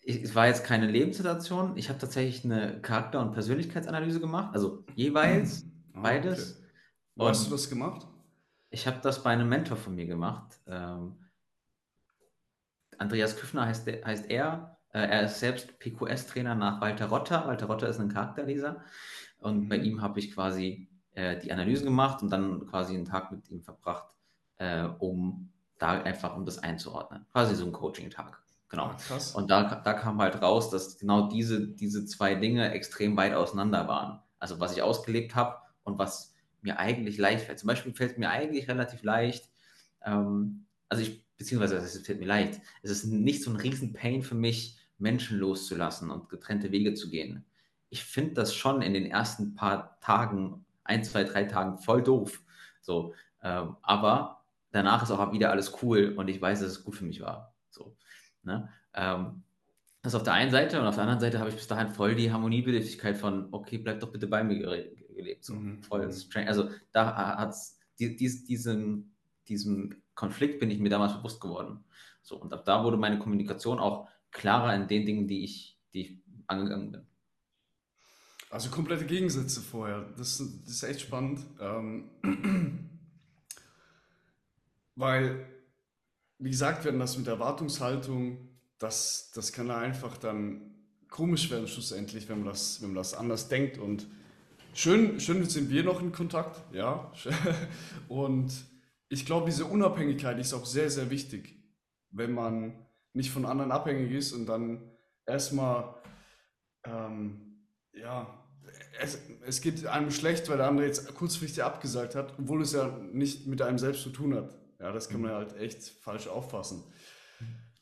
es 0.03 0.35
war 0.35 0.47
jetzt 0.47 0.63
keine 0.63 0.87
Lebenssituation. 0.87 1.77
Ich 1.77 1.89
habe 1.89 1.99
tatsächlich 1.99 2.43
eine 2.43 2.81
Charakter- 2.81 3.21
und 3.21 3.33
Persönlichkeitsanalyse 3.33 4.19
gemacht, 4.19 4.53
also 4.53 4.83
jeweils 4.95 5.65
ah, 5.93 6.01
beides. 6.01 6.55
Okay. 6.55 6.67
Wo 7.15 7.27
hast 7.27 7.47
du 7.47 7.51
das 7.51 7.69
gemacht? 7.69 8.07
Ich 8.69 8.87
habe 8.87 8.99
das 9.01 9.21
bei 9.21 9.31
einem 9.31 9.49
Mentor 9.49 9.77
von 9.77 9.95
mir 9.95 10.07
gemacht. 10.07 10.59
Ähm, 10.65 11.17
Andreas 12.97 13.35
Küffner 13.35 13.65
heißt, 13.65 13.85
der, 13.87 14.05
heißt 14.05 14.29
er. 14.29 14.77
Äh, 14.93 15.07
er 15.07 15.23
ist 15.23 15.39
selbst 15.39 15.77
PQS-Trainer 15.79 16.55
nach 16.55 16.81
Walter 16.81 17.07
Rotter. 17.07 17.45
Walter 17.47 17.67
Rotter 17.67 17.89
ist 17.89 17.99
ein 17.99 18.09
Charakterleser. 18.09 18.83
Und 19.39 19.65
mhm. 19.65 19.69
bei 19.69 19.77
ihm 19.77 20.01
habe 20.01 20.19
ich 20.19 20.33
quasi 20.33 20.89
äh, 21.13 21.37
die 21.39 21.51
Analyse 21.51 21.83
gemacht 21.83 22.21
und 22.21 22.29
dann 22.29 22.65
quasi 22.67 22.95
einen 22.95 23.05
Tag 23.05 23.31
mit 23.31 23.49
ihm 23.49 23.61
verbracht, 23.61 24.15
äh, 24.57 24.85
um 24.99 25.50
da 25.81 26.01
einfach, 26.01 26.35
um 26.35 26.45
das 26.45 26.59
einzuordnen. 26.59 27.25
Quasi 27.31 27.55
so 27.55 27.65
ein 27.65 27.71
Coaching-Tag. 27.71 28.41
Genau. 28.69 28.85
Ah, 28.85 29.19
und 29.33 29.49
da, 29.49 29.75
da 29.75 29.93
kam 29.93 30.21
halt 30.21 30.41
raus, 30.41 30.69
dass 30.69 30.97
genau 30.97 31.27
diese, 31.27 31.67
diese 31.67 32.05
zwei 32.05 32.35
Dinge 32.35 32.71
extrem 32.71 33.17
weit 33.17 33.33
auseinander 33.33 33.87
waren. 33.87 34.21
Also 34.39 34.59
was 34.59 34.75
ich 34.75 34.81
ausgelebt 34.81 35.35
habe 35.35 35.57
und 35.83 35.99
was 35.99 36.33
mir 36.61 36.79
eigentlich 36.79 37.17
leicht 37.17 37.45
fällt. 37.45 37.59
Zum 37.59 37.67
Beispiel 37.67 37.93
fällt 37.93 38.17
mir 38.17 38.29
eigentlich 38.29 38.69
relativ 38.69 39.03
leicht, 39.03 39.49
ähm, 40.05 40.65
also 40.87 41.03
ich, 41.03 41.25
beziehungsweise 41.37 41.77
es 41.77 41.99
fällt 42.05 42.19
mir 42.19 42.27
leicht, 42.27 42.61
es 42.83 42.91
ist 42.91 43.05
nicht 43.05 43.43
so 43.43 43.49
ein 43.49 43.57
riesen 43.57 43.93
Pain 43.93 44.21
für 44.21 44.35
mich, 44.35 44.77
Menschen 44.99 45.39
loszulassen 45.39 46.11
und 46.11 46.29
getrennte 46.29 46.71
Wege 46.71 46.93
zu 46.93 47.09
gehen. 47.09 47.43
Ich 47.89 48.03
finde 48.03 48.35
das 48.35 48.53
schon 48.53 48.81
in 48.81 48.93
den 48.93 49.07
ersten 49.07 49.55
paar 49.55 49.99
Tagen, 49.99 50.65
ein, 50.83 51.03
zwei, 51.03 51.23
drei 51.23 51.45
Tagen 51.45 51.79
voll 51.79 52.03
doof. 52.03 52.41
So, 52.81 53.15
ähm, 53.41 53.75
aber 53.81 54.40
danach 54.71 55.03
ist 55.03 55.11
auch 55.11 55.31
wieder 55.31 55.51
alles 55.51 55.81
cool 55.81 56.13
und 56.17 56.27
ich 56.27 56.41
weiß, 56.41 56.59
dass 56.61 56.71
es 56.71 56.83
gut 56.83 56.95
für 56.95 57.05
mich 57.05 57.21
war. 57.21 57.55
So, 57.69 57.95
ne? 58.43 58.69
Ähm, 58.93 59.43
das 60.01 60.15
auf 60.15 60.23
der 60.23 60.33
einen 60.33 60.51
Seite 60.51 60.79
und 60.79 60.87
auf 60.87 60.95
der 60.95 61.03
anderen 61.03 61.19
Seite 61.19 61.39
habe 61.39 61.49
ich 61.49 61.55
bis 61.55 61.67
dahin 61.67 61.89
voll 61.89 62.15
die 62.15 62.31
Harmoniebedürftigkeit 62.31 63.17
von, 63.17 63.49
okay, 63.51 63.77
bleib 63.77 63.99
doch 63.99 64.11
bitte 64.11 64.27
bei 64.27 64.43
mir 64.43 64.57
gelebt. 64.59 65.45
So, 65.45 65.53
mhm. 65.53 65.83
voll 65.83 66.05
mhm. 66.05 66.47
Also 66.47 66.69
da 66.91 67.37
hat 67.37 67.49
es 67.49 67.77
die, 67.99 68.15
die, 68.15 68.45
diesen, 68.45 69.15
diesem 69.47 70.01
Konflikt 70.15 70.59
bin 70.59 70.71
ich 70.71 70.79
mir 70.79 70.89
damals 70.89 71.13
bewusst 71.13 71.39
geworden. 71.39 71.83
So, 72.23 72.35
und 72.37 72.51
ab 72.51 72.65
da 72.65 72.83
wurde 72.83 72.97
meine 72.97 73.19
Kommunikation 73.19 73.79
auch 73.79 74.07
klarer 74.31 74.75
in 74.75 74.87
den 74.87 75.05
Dingen, 75.05 75.27
die 75.27 75.43
ich, 75.43 75.79
die 75.93 76.01
ich 76.01 76.17
angegangen 76.47 76.91
bin. 76.91 77.07
Also 78.49 78.69
komplette 78.69 79.05
Gegensätze 79.05 79.61
vorher. 79.61 80.09
Das, 80.17 80.37
das 80.37 80.73
ist 80.73 80.83
echt 80.83 81.01
spannend. 81.01 81.39
Ähm, 81.59 82.09
weil, 84.95 85.45
wie 86.39 86.49
gesagt, 86.49 86.85
werden 86.85 86.99
das 86.99 87.17
mit 87.17 87.27
Erwartungshaltung, 87.27 88.49
das, 88.77 89.31
das 89.33 89.51
kann 89.51 89.69
einfach 89.71 90.17
dann 90.17 90.71
komisch 91.09 91.51
werden 91.51 91.67
schlussendlich, 91.67 92.27
wenn 92.29 92.39
man 92.39 92.47
das, 92.47 92.81
wenn 92.81 92.89
man 92.89 92.95
das 92.95 93.13
anders 93.13 93.47
denkt. 93.47 93.77
Und 93.77 94.07
schön, 94.73 95.19
schön 95.19 95.43
sind 95.45 95.69
wir 95.69 95.83
noch 95.83 96.01
in 96.01 96.11
Kontakt, 96.11 96.73
ja. 96.73 97.11
Und 98.07 98.51
ich 99.09 99.25
glaube, 99.25 99.45
diese 99.47 99.65
Unabhängigkeit 99.65 100.39
ist 100.39 100.53
auch 100.53 100.65
sehr, 100.65 100.89
sehr 100.89 101.09
wichtig, 101.09 101.61
wenn 102.11 102.31
man 102.31 102.87
nicht 103.13 103.29
von 103.29 103.45
anderen 103.45 103.71
abhängig 103.71 104.11
ist 104.11 104.31
und 104.31 104.45
dann 104.45 104.81
erstmal, 105.25 105.95
ähm, 106.85 107.67
ja, 107.93 108.41
es, 109.01 109.19
es 109.45 109.59
geht 109.59 109.85
einem 109.85 110.11
schlecht, 110.11 110.47
weil 110.49 110.57
der 110.57 110.67
andere 110.67 110.87
jetzt 110.87 111.13
kurzfristig 111.13 111.61
abgesagt 111.61 112.15
hat, 112.15 112.39
obwohl 112.39 112.61
es 112.61 112.71
ja 112.71 112.87
nicht 113.11 113.47
mit 113.47 113.61
einem 113.61 113.77
selbst 113.77 114.03
zu 114.03 114.11
tun 114.11 114.33
hat. 114.33 114.57
Ja, 114.81 114.91
das 114.91 115.09
kann 115.09 115.21
man 115.21 115.31
halt 115.31 115.55
echt 115.57 115.83
falsch 116.01 116.27
auffassen. 116.27 116.83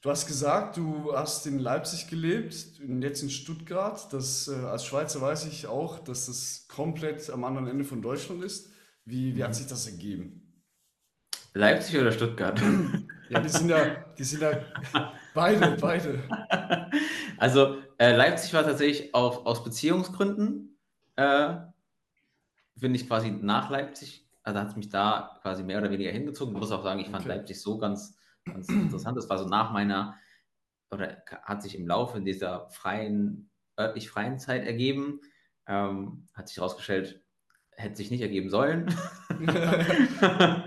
Du 0.02 0.10
hast 0.10 0.28
gesagt, 0.28 0.78
du 0.78 1.14
hast 1.14 1.46
in 1.48 1.60
Leipzig 1.60 2.08
gelebt 2.08 2.56
und 2.86 3.02
jetzt 3.02 3.24
in 3.24 3.30
Stuttgart. 3.30 4.12
Das, 4.12 4.48
äh, 4.48 4.56
als 4.66 4.86
Schweizer 4.86 5.22
weiß 5.22 5.46
ich 5.46 5.68
auch, 5.68 6.00
dass 6.00 6.26
das 6.26 6.68
komplett 6.68 7.30
am 7.30 7.44
anderen 7.46 7.68
Ende 7.68 7.86
von 7.86 8.02
Deutschland 8.02 8.44
ist. 8.44 8.70
Wie, 9.06 9.36
wie 9.36 9.44
hat 9.44 9.52
mhm. 9.52 9.56
sich 9.56 9.68
das 9.68 9.88
ergeben? 9.88 10.64
Leipzig 11.54 12.00
oder 12.00 12.12
Stuttgart? 12.12 12.62
Ja, 13.30 13.40
die 13.40 13.50
sind 13.50 13.70
ja, 13.70 14.06
die 14.18 14.24
sind 14.24 14.42
ja 14.42 14.62
beide, 15.34 15.78
beide. 15.80 16.24
Also 17.38 17.78
äh, 17.98 18.16
Leipzig 18.16 18.54
war 18.54 18.64
tatsächlich 18.64 19.14
auf, 19.14 19.46
aus 19.46 19.64
Beziehungsgründen, 19.64 20.78
äh, 21.16 21.56
bin 22.76 22.96
ich 22.96 23.08
quasi 23.08 23.32
nach 23.32 23.70
Leipzig, 23.70 24.29
also 24.50 24.62
hat 24.62 24.70
es 24.70 24.76
mich 24.76 24.90
da 24.90 25.38
quasi 25.42 25.64
mehr 25.64 25.80
oder 25.80 25.92
weniger 25.92 26.12
hingezogen. 26.12 26.54
Ich 26.54 26.60
muss 26.60 26.72
auch 26.72 26.84
sagen, 26.84 27.00
ich 27.00 27.10
fand 27.10 27.26
okay. 27.26 27.38
Leipzig 27.38 27.62
so 27.62 27.78
ganz, 27.78 28.18
ganz 28.46 28.68
interessant. 28.70 29.18
Das 29.18 29.30
war 29.30 29.38
so 29.38 29.48
nach 29.48 29.72
meiner, 29.72 30.16
oder 30.92 31.24
hat 31.44 31.62
sich 31.62 31.78
im 31.78 31.88
Laufe 31.88 32.20
dieser 32.22 32.70
freien, 32.70 33.52
örtlich 33.80 34.10
freien 34.10 34.40
Zeit 34.40 34.66
ergeben. 34.66 35.22
Ähm, 35.68 36.28
hat 36.34 36.48
sich 36.48 36.58
herausgestellt, 36.58 37.24
hätte 37.72 37.96
sich 37.96 38.10
nicht 38.10 38.22
ergeben 38.22 38.50
sollen. 38.50 38.94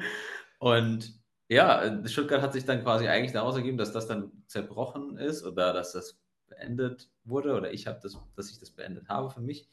Und 0.58 1.20
ja, 1.48 2.06
Stuttgart 2.06 2.40
hat 2.40 2.52
sich 2.52 2.64
dann 2.64 2.82
quasi 2.82 3.08
eigentlich 3.08 3.32
daraus 3.32 3.56
ergeben, 3.56 3.78
dass 3.78 3.92
das 3.92 4.06
dann 4.06 4.30
zerbrochen 4.46 5.18
ist 5.18 5.44
oder 5.44 5.72
dass 5.72 5.92
das 5.92 6.22
beendet 6.46 7.10
wurde 7.24 7.54
oder 7.54 7.72
ich 7.72 7.86
habe 7.86 7.98
das, 8.00 8.16
dass 8.36 8.50
ich 8.50 8.60
das 8.60 8.70
beendet 8.70 9.08
habe 9.08 9.28
für 9.30 9.40
mich. 9.40 9.68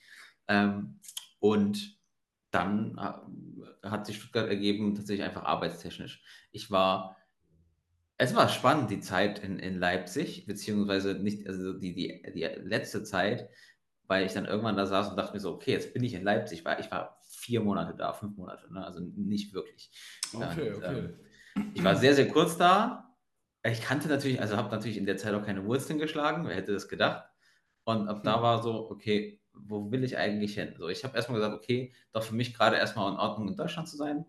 Ähm, 0.48 1.00
und 1.40 1.99
dann 2.52 3.00
hat 3.84 4.06
sich 4.06 4.18
Stuttgart 4.18 4.50
ergeben, 4.50 4.96
tatsächlich 4.96 5.26
einfach 5.26 5.44
arbeitstechnisch. 5.44 6.24
Ich 6.52 6.70
war 6.72 7.16
Es 8.18 8.36
war 8.36 8.50
spannend, 8.50 8.92
die 8.92 9.00
Zeit 9.00 9.40
in, 9.40 9.60
in 9.60 9.80
Leipzig, 9.80 10.46
beziehungsweise 10.46 11.14
nicht, 11.14 11.48
also 11.48 11.72
die, 11.72 11.94
die, 11.94 12.22
die 12.34 12.44
letzte 12.64 13.04
Zeit, 13.04 13.50
weil 14.08 14.26
ich 14.26 14.34
dann 14.34 14.46
irgendwann 14.46 14.76
da 14.76 14.86
saß 14.86 15.10
und 15.10 15.16
dachte 15.16 15.34
mir 15.34 15.40
so, 15.40 15.54
okay, 15.54 15.72
jetzt 15.72 15.94
bin 15.94 16.04
ich 16.04 16.14
in 16.14 16.24
Leipzig, 16.24 16.66
weil 16.66 16.82
ich 16.82 16.92
war 16.92 17.22
vier 17.30 17.62
Monate 17.62 17.96
da, 17.96 18.12
fünf 18.12 18.36
Monate, 18.36 18.74
ne? 18.74 18.84
also 18.84 19.00
nicht 19.00 19.54
wirklich. 19.54 19.90
Okay, 20.34 20.72
und, 20.72 20.84
okay. 20.84 21.10
Ähm, 21.56 21.72
ich 21.74 21.84
war 21.84 21.96
sehr, 21.96 22.14
sehr 22.14 22.28
kurz 22.28 22.58
da. 22.58 23.16
Ich 23.64 23.82
kannte 23.82 24.10
natürlich, 24.10 24.42
also 24.42 24.58
habe 24.58 24.70
natürlich 24.70 24.98
in 24.98 25.06
der 25.06 25.18
Zeit 25.18 25.34
auch 25.34 25.46
keine 25.46 25.64
Wurzeln 25.66 26.00
geschlagen, 26.00 26.46
wer 26.46 26.56
hätte 26.56 26.74
das 26.74 26.90
gedacht. 26.90 27.24
Und 27.86 28.10
ab 28.10 28.24
da 28.24 28.36
hm. 28.36 28.42
war 28.42 28.62
so, 28.62 28.90
okay, 28.90 29.39
wo 29.68 29.92
will 29.92 30.04
ich 30.04 30.18
eigentlich 30.18 30.56
hin? 30.56 30.76
So, 30.78 30.90
ich 30.90 31.04
habe 31.04 31.16
erstmal 31.16 31.40
gesagt, 31.40 31.56
okay, 31.56 31.94
doch 32.12 32.24
für 32.24 32.36
mich 32.36 32.54
gerade 32.54 32.78
erstmal 32.78 33.12
in 33.12 33.18
Ordnung 33.20 33.48
in 33.50 33.56
Deutschland 33.56 33.88
zu 33.88 33.98
sein. 33.98 34.26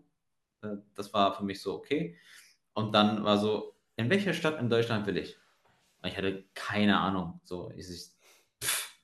Äh, 0.61 0.77
das 0.95 1.13
war 1.13 1.33
für 1.35 1.43
mich 1.43 1.61
so 1.61 1.73
okay. 1.75 2.17
Und 2.73 2.93
dann 2.93 3.23
war 3.23 3.37
so, 3.37 3.75
in 3.95 4.09
welcher 4.09 4.33
Stadt 4.33 4.59
in 4.59 4.69
Deutschland 4.69 5.05
will 5.07 5.17
ich? 5.17 5.37
Und 6.01 6.09
ich 6.09 6.17
hatte 6.17 6.45
keine 6.53 6.99
Ahnung. 6.99 7.41
So, 7.43 7.71
ich, 7.75 7.85
pff, 8.63 8.95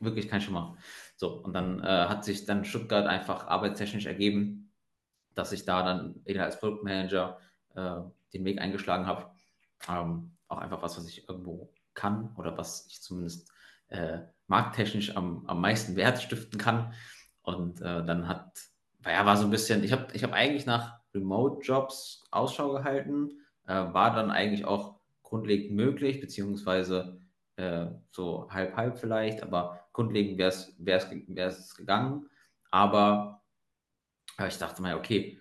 wirklich 0.00 0.28
kein 0.28 0.40
Schimmer. 0.40 0.76
So, 1.16 1.42
und 1.42 1.52
dann 1.54 1.82
äh, 1.82 2.06
hat 2.06 2.24
sich 2.24 2.44
dann 2.44 2.64
Stuttgart 2.64 3.06
einfach 3.06 3.46
arbeitstechnisch 3.46 4.06
ergeben, 4.06 4.70
dass 5.34 5.52
ich 5.52 5.64
da 5.64 5.82
dann 5.82 6.22
als 6.38 6.60
Produktmanager 6.60 7.38
äh, 7.74 8.00
den 8.32 8.44
Weg 8.44 8.60
eingeschlagen 8.60 9.06
habe. 9.06 9.30
Ähm, 9.88 10.36
auch 10.48 10.58
einfach 10.58 10.82
was, 10.82 10.96
was 10.96 11.08
ich 11.08 11.28
irgendwo 11.28 11.72
kann 11.94 12.34
oder 12.36 12.56
was 12.56 12.86
ich 12.86 13.02
zumindest 13.02 13.50
äh, 13.88 14.20
markttechnisch 14.46 15.16
am, 15.16 15.44
am 15.46 15.60
meisten 15.60 15.96
Wert 15.96 16.20
stiften 16.20 16.58
kann. 16.58 16.92
Und 17.42 17.80
äh, 17.80 18.04
dann 18.04 18.28
hat, 18.28 18.58
ja, 19.04 19.24
war 19.24 19.36
so 19.36 19.44
ein 19.44 19.50
bisschen, 19.50 19.84
ich 19.84 19.92
habe 19.92 20.08
ich 20.12 20.22
hab 20.24 20.32
eigentlich 20.32 20.66
nach 20.66 21.00
Remote-Jobs 21.14 22.24
Ausschau 22.30 22.72
gehalten, 22.72 23.40
äh, 23.66 23.74
war 23.74 24.14
dann 24.14 24.30
eigentlich 24.30 24.64
auch 24.64 25.00
grundlegend 25.22 25.74
möglich, 25.76 26.20
beziehungsweise 26.20 27.20
äh, 27.56 27.86
so 28.10 28.48
halb, 28.50 28.76
halb 28.76 28.98
vielleicht, 28.98 29.42
aber 29.42 29.80
grundlegend 29.92 30.38
wäre 30.38 31.48
es 31.48 31.74
gegangen. 31.74 32.28
Aber 32.70 33.42
äh, 34.38 34.48
ich 34.48 34.58
dachte 34.58 34.82
mal, 34.82 34.96
okay, 34.96 35.40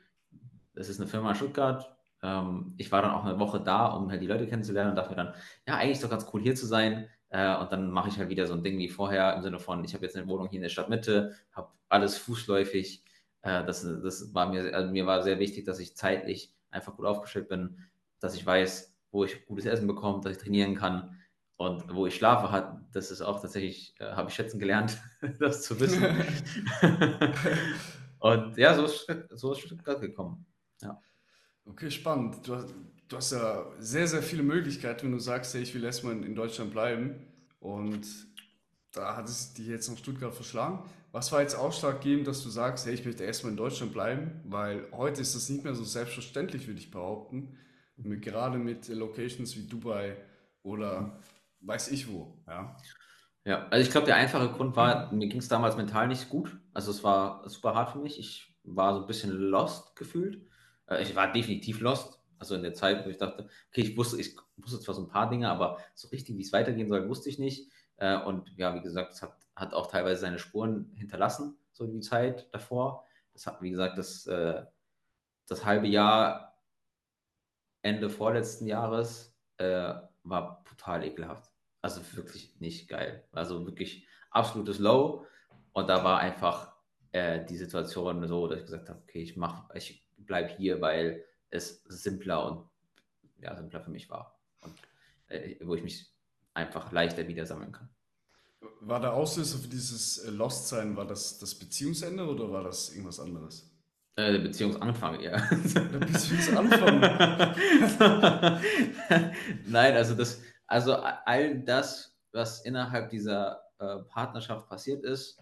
das 0.74 0.90
ist 0.90 1.00
eine 1.00 1.10
Firma 1.10 1.30
in 1.30 1.36
Stuttgart. 1.36 1.96
Ähm, 2.22 2.74
ich 2.78 2.92
war 2.92 3.02
dann 3.02 3.12
auch 3.12 3.26
eine 3.26 3.40
Woche 3.40 3.62
da, 3.62 3.88
um 3.88 4.10
halt 4.10 4.22
die 4.22 4.28
Leute 4.28 4.48
kennenzulernen 4.48 4.92
und 4.92 4.96
dachte 4.96 5.12
mir 5.12 5.16
dann, 5.18 5.34
ja, 5.68 5.76
eigentlich 5.76 5.94
ist 5.94 6.04
doch 6.04 6.10
ganz 6.10 6.28
cool 6.34 6.42
hier 6.42 6.56
zu 6.56 6.66
sein. 6.66 7.08
Äh, 7.30 7.56
und 7.58 7.72
dann 7.72 7.90
mache 7.92 8.10
ich 8.10 8.18
halt 8.18 8.30
wieder 8.30 8.48
so 8.48 8.54
ein 8.54 8.64
Ding 8.64 8.78
wie 8.78 8.90
vorher 8.90 9.36
im 9.36 9.42
Sinne 9.42 9.60
von, 9.60 9.84
ich 9.84 9.94
habe 9.94 10.06
jetzt 10.06 10.16
eine 10.16 10.28
Wohnung 10.28 10.48
hier 10.48 10.58
in 10.58 10.64
der 10.64 10.70
Stadtmitte, 10.70 11.36
habe 11.52 11.70
alles 11.90 12.18
fußläufig. 12.18 13.04
Äh, 13.42 13.66
das, 13.66 13.82
das 13.82 14.34
war 14.34 14.50
mir, 14.50 14.74
also 14.74 14.92
mir 14.92 15.06
war 15.06 15.24
sehr 15.24 15.40
wichtig, 15.40 15.66
dass 15.66 15.80
ich 15.80 15.96
zeitlich 15.96 16.54
einfach 16.72 16.96
gut 16.96 17.06
aufgestellt 17.06 17.50
bin, 17.50 17.78
dass 18.20 18.36
ich 18.36 18.46
weiß, 18.46 18.96
wo 19.12 19.24
ich 19.24 19.46
gutes 19.46 19.66
Essen 19.66 19.88
bekomme, 19.88 20.22
dass 20.22 20.34
ich 20.34 20.44
trainieren 20.44 20.76
kann 20.76 21.18
und 21.58 21.94
wo 21.94 22.06
ich 22.06 22.16
schlafe. 22.16 22.52
Hat, 22.52 22.80
das 22.92 23.12
ist 23.12 23.22
auch 23.22 23.42
tatsächlich, 23.42 23.96
äh, 24.00 24.12
habe 24.12 24.30
ich 24.30 24.36
schätzen 24.36 24.60
gelernt, 24.60 24.98
das 25.40 25.64
zu 25.64 25.80
wissen. 25.80 26.04
und 28.20 28.58
ja, 28.58 28.74
so 28.76 28.86
ist, 28.86 29.08
so 29.32 29.54
ist 29.54 29.62
Stuttgart 29.62 30.02
gekommen. 30.02 30.46
Ja. 30.82 31.02
Okay, 31.66 31.90
spannend. 31.90 32.48
Du 32.48 32.56
hast, 32.56 32.74
du 33.08 33.18
hast 33.18 33.32
ja 33.32 33.66
sehr, 33.80 34.08
sehr 34.08 34.24
viele 34.24 34.44
Möglichkeiten, 34.44 35.08
wenn 35.08 35.12
du 35.12 35.20
sagst, 35.20 35.54
hey, 35.54 35.62
ich 35.62 35.74
will 35.74 35.84
erstmal 35.84 36.14
in 36.14 36.36
Deutschland 36.36 36.72
bleiben. 36.72 37.16
Und 37.60 38.06
da 38.92 39.16
hat 39.16 39.28
es 39.28 39.54
dich 39.54 39.68
jetzt 39.68 39.90
nach 39.90 39.98
Stuttgart 39.98 40.34
verschlagen. 40.34 40.80
Was 41.12 41.32
war 41.32 41.42
jetzt 41.42 41.56
ausschlaggebend, 41.56 42.28
dass 42.28 42.44
du 42.44 42.50
sagst, 42.50 42.86
hey, 42.86 42.94
ich 42.94 43.06
möchte 43.06 43.24
erstmal 43.24 43.52
in 43.52 43.58
Deutschland 43.58 43.94
bleiben? 43.94 44.42
Weil 44.46 44.88
heute 44.92 45.22
ist 45.22 45.36
das 45.36 45.50
nicht 45.50 45.64
mehr 45.64 45.76
so 45.76 45.84
selbstverständlich, 45.84 46.68
würde 46.68 46.80
ich 46.80 46.92
behaupten. 46.92 47.58
Mit, 47.98 48.22
gerade 48.22 48.58
mit 48.58 48.88
Locations 48.90 49.56
wie 49.56 49.68
Dubai 49.68 50.18
oder 50.64 51.22
weiß 51.62 51.92
ich 51.92 52.12
wo. 52.12 52.38
Ja, 52.48 52.76
ja 53.46 53.68
also 53.70 53.86
ich 53.86 53.92
glaube, 53.92 54.08
der 54.08 54.18
einfache 54.18 54.50
Grund 54.50 54.76
war, 54.76 55.14
mir 55.14 55.28
ging 55.28 55.40
es 55.40 55.48
damals 55.48 55.78
mental 55.78 56.08
nicht 56.08 56.30
gut. 56.30 56.58
Also 56.74 56.92
es 56.92 57.04
war 57.04 57.48
super 57.48 57.76
hart 57.76 57.92
für 57.94 58.00
mich. 58.00 58.20
Ich 58.20 58.54
war 58.64 58.94
so 58.94 59.02
ein 59.02 59.08
bisschen 59.08 59.32
lost 59.32 59.96
gefühlt. 59.96 60.42
Äh, 60.88 61.02
ich 61.02 61.16
war 61.16 61.32
definitiv 61.32 61.80
lost. 61.80 62.20
Also 62.46 62.54
in 62.54 62.62
der 62.62 62.76
Zeit, 62.76 63.04
wo 63.04 63.10
ich 63.10 63.18
dachte, 63.18 63.50
okay, 63.70 63.82
ich 63.82 63.98
wusste, 63.98 64.22
ich 64.22 64.36
wusste 64.58 64.80
zwar 64.80 64.94
so 64.94 65.02
ein 65.02 65.10
paar 65.10 65.28
Dinge, 65.28 65.50
aber 65.50 65.80
so 65.96 66.10
richtig, 66.10 66.38
wie 66.38 66.44
es 66.44 66.54
weitergehen 66.54 66.88
soll, 66.88 67.10
wusste 67.10 67.28
ich 67.28 67.40
nicht. 67.40 67.72
Äh, 67.98 68.20
und 68.22 68.56
ja, 68.56 68.76
wie 68.76 68.82
gesagt, 68.82 69.14
es 69.14 69.24
hat, 69.24 69.36
hat 69.56 69.74
auch 69.74 69.88
teilweise 69.88 70.22
seine 70.22 70.38
Spuren 70.38 70.94
hinterlassen, 70.96 71.58
so 71.72 71.88
die 71.88 72.02
Zeit 72.02 72.48
davor. 72.54 73.04
Das 73.34 73.48
hat, 73.48 73.64
wie 73.64 73.72
gesagt, 73.72 73.98
das, 73.98 74.28
äh, 74.28 74.64
das 75.48 75.66
halbe 75.66 75.88
Jahr 75.88 76.56
Ende 77.82 78.12
vorletzten 78.12 78.68
Jahres 78.68 79.36
war 79.58 80.64
total 80.66 81.06
ekelhaft. 81.06 81.50
Also 81.82 82.02
wirklich 82.18 82.60
nicht 82.60 82.90
geil. 82.90 83.26
Also 83.32 83.66
wirklich 83.66 84.06
absolutes 84.30 84.80
Low. 84.80 85.26
Und 85.72 85.88
da 85.88 86.04
war 86.04 86.20
einfach 86.20 86.76
äh, 87.12 87.46
die 87.46 87.56
Situation 87.56 88.28
so, 88.28 88.48
dass 88.48 88.60
ich 88.60 88.66
gesagt 88.66 88.90
habe, 88.90 89.00
okay, 89.04 89.22
ich 89.22 89.38
mach, 89.38 89.74
ich 89.74 90.06
bleibe 90.18 90.50
hier, 90.50 90.82
weil 90.82 91.24
es 91.56 91.84
simpler 91.88 92.46
und 92.46 92.70
ja, 93.42 93.56
simpler 93.56 93.82
für 93.82 93.92
mich 93.92 94.10
war. 94.10 94.40
Und 94.62 94.74
äh, 95.28 95.56
wo 95.62 95.76
ich 95.76 95.84
mich 95.84 96.12
einfach 96.54 96.92
leichter 96.92 97.28
wieder 97.28 97.46
sammeln 97.46 97.72
kann. 97.72 97.90
War 98.82 99.00
der 99.00 99.14
Auslöser 99.14 99.60
für 99.60 99.68
dieses 99.68 100.20
äh, 100.20 100.32
Lost-Sein, 100.32 100.96
war 100.96 101.06
das 101.06 101.38
das 101.38 101.56
Beziehungsende 101.56 102.26
oder 102.28 102.52
war 102.52 102.64
das 102.64 102.90
irgendwas 102.90 103.20
anderes? 103.20 103.72
Äh, 104.16 104.32
der 104.32 104.40
Beziehungsanfang, 104.40 105.20
ja. 105.20 105.38
Der 105.52 106.00
Beziehungsanfang. 106.00 107.02
Nein, 109.68 109.96
also 109.96 110.16
das, 110.16 110.42
also 110.68 110.94
all 110.94 111.60
das, 111.60 112.18
was 112.32 112.62
innerhalb 112.62 113.10
dieser 113.10 113.62
äh, 113.80 113.98
Partnerschaft 114.08 114.70
passiert 114.70 115.04
ist, 115.04 115.38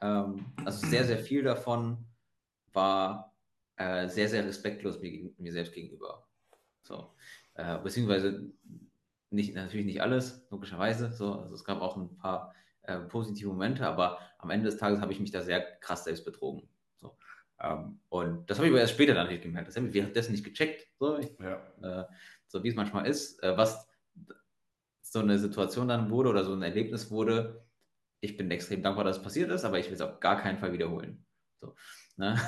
ähm, 0.00 0.44
also 0.64 0.86
sehr, 0.86 1.04
sehr 1.04 1.18
viel 1.18 1.44
davon 1.44 1.98
war 2.72 3.32
äh, 3.76 4.08
sehr, 4.08 4.28
sehr 4.28 4.44
respektlos 4.44 5.00
mir, 5.00 5.30
mir, 5.38 5.52
selbst 5.52 5.72
gegenüber. 5.72 6.26
So. 6.82 7.14
Äh, 7.54 7.78
beziehungsweise 7.78 8.52
nicht, 9.30 9.54
natürlich 9.54 9.86
nicht 9.86 10.02
alles, 10.02 10.46
logischerweise. 10.50 11.12
So. 11.12 11.40
Also 11.40 11.54
es 11.54 11.64
gab 11.64 11.80
auch 11.80 11.96
ein 11.96 12.16
paar 12.16 12.54
äh, 12.82 12.98
positive 13.00 13.48
Momente, 13.48 13.86
aber 13.86 14.18
am 14.38 14.50
Ende 14.50 14.66
des 14.66 14.78
Tages 14.78 15.00
habe 15.00 15.12
ich 15.12 15.20
mich 15.20 15.30
da 15.30 15.42
sehr 15.42 15.60
krass 15.80 16.04
selbst 16.04 16.24
betrogen. 16.24 16.68
So. 17.00 17.16
Ähm, 17.60 18.00
und 18.08 18.48
das 18.48 18.58
habe 18.58 18.68
ich 18.68 18.72
aber 18.72 18.80
erst 18.80 18.94
später 18.94 19.14
dann 19.14 19.28
nicht 19.28 19.42
gemerkt. 19.42 19.68
Das 19.68 19.76
habe 19.76 19.88
ich 19.88 19.94
währenddessen 19.94 20.32
nicht 20.32 20.44
gecheckt. 20.44 20.86
So, 20.98 21.18
ich, 21.18 21.36
ja. 21.38 21.62
Äh, 21.82 22.04
so 22.48 22.62
wie 22.62 22.68
es 22.68 22.74
manchmal 22.74 23.06
ist. 23.06 23.42
Äh, 23.42 23.56
was 23.56 23.88
so 25.02 25.20
eine 25.20 25.38
Situation 25.38 25.88
dann 25.88 26.10
wurde 26.10 26.30
oder 26.30 26.44
so 26.44 26.52
ein 26.52 26.62
Erlebnis 26.62 27.10
wurde, 27.10 27.64
ich 28.20 28.36
bin 28.36 28.50
extrem 28.50 28.82
dankbar, 28.82 29.04
dass 29.04 29.18
es 29.18 29.22
passiert 29.22 29.50
ist, 29.50 29.64
aber 29.64 29.78
ich 29.78 29.86
will 29.86 29.94
es 29.94 30.00
auf 30.00 30.20
gar 30.20 30.40
keinen 30.40 30.58
Fall 30.58 30.72
wiederholen. 30.72 31.24
So, 31.60 31.74
ne? 32.16 32.38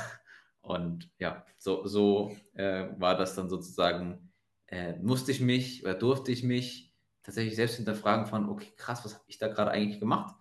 Und 0.60 1.10
ja, 1.18 1.44
so, 1.56 1.86
so 1.86 2.36
äh, 2.54 2.88
war 2.98 3.16
das 3.16 3.34
dann 3.34 3.48
sozusagen, 3.48 4.32
äh, 4.66 4.96
musste 4.98 5.32
ich 5.32 5.40
mich 5.40 5.82
oder 5.84 5.94
durfte 5.94 6.32
ich 6.32 6.42
mich 6.42 6.94
tatsächlich 7.22 7.56
selbst 7.56 7.76
hinterfragen 7.76 8.26
von, 8.26 8.48
okay, 8.48 8.72
krass, 8.76 9.04
was 9.04 9.14
habe 9.14 9.24
ich 9.28 9.38
da 9.38 9.48
gerade 9.48 9.70
eigentlich 9.70 10.00
gemacht? 10.00 10.36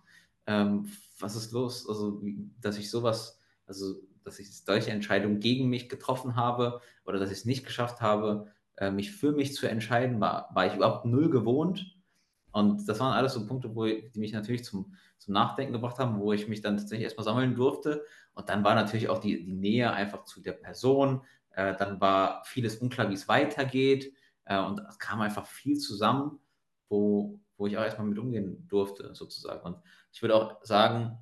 Ähm, 0.46 0.90
was 1.18 1.36
ist 1.36 1.52
los? 1.52 1.88
Also, 1.88 2.22
dass 2.60 2.78
ich 2.78 2.90
sowas, 2.90 3.40
also, 3.66 3.96
dass 4.24 4.38
ich 4.38 4.56
solche 4.64 4.90
Entscheidungen 4.90 5.40
gegen 5.40 5.68
mich 5.68 5.88
getroffen 5.88 6.36
habe 6.36 6.80
oder 7.04 7.18
dass 7.18 7.30
ich 7.30 7.38
es 7.38 7.44
nicht 7.44 7.64
geschafft 7.64 8.00
habe, 8.00 8.50
äh, 8.76 8.90
mich 8.90 9.12
für 9.12 9.32
mich 9.32 9.54
zu 9.54 9.66
entscheiden, 9.66 10.20
war, 10.20 10.50
war 10.54 10.66
ich 10.66 10.74
überhaupt 10.74 11.04
null 11.04 11.30
gewohnt. 11.30 11.94
Und 12.52 12.88
das 12.88 13.00
waren 13.00 13.12
alles 13.12 13.34
so 13.34 13.46
Punkte, 13.46 13.74
wo, 13.74 13.84
die 13.84 14.18
mich 14.18 14.32
natürlich 14.32 14.64
zum, 14.64 14.94
zum 15.18 15.34
Nachdenken 15.34 15.74
gebracht 15.74 15.98
haben, 15.98 16.18
wo 16.18 16.32
ich 16.32 16.48
mich 16.48 16.60
dann 16.60 16.76
tatsächlich 16.76 17.04
erstmal 17.04 17.24
sammeln 17.24 17.54
durfte. 17.54 18.04
Und 18.38 18.48
dann 18.48 18.62
war 18.62 18.76
natürlich 18.76 19.08
auch 19.08 19.18
die, 19.18 19.44
die 19.44 19.52
Nähe 19.52 19.92
einfach 19.92 20.24
zu 20.24 20.40
der 20.40 20.52
Person. 20.52 21.22
Äh, 21.50 21.74
dann 21.76 22.00
war 22.00 22.44
vieles 22.44 22.76
unklar, 22.76 23.10
wie 23.10 23.14
es 23.14 23.26
weitergeht. 23.26 24.14
Äh, 24.44 24.60
und 24.60 24.78
es 24.88 25.00
kam 25.00 25.20
einfach 25.20 25.44
viel 25.44 25.76
zusammen, 25.76 26.38
wo, 26.88 27.40
wo 27.56 27.66
ich 27.66 27.76
auch 27.76 27.82
erstmal 27.82 28.06
mit 28.06 28.16
umgehen 28.16 28.64
durfte, 28.68 29.12
sozusagen. 29.12 29.66
Und 29.66 29.78
ich 30.12 30.22
würde 30.22 30.36
auch 30.36 30.64
sagen, 30.64 31.18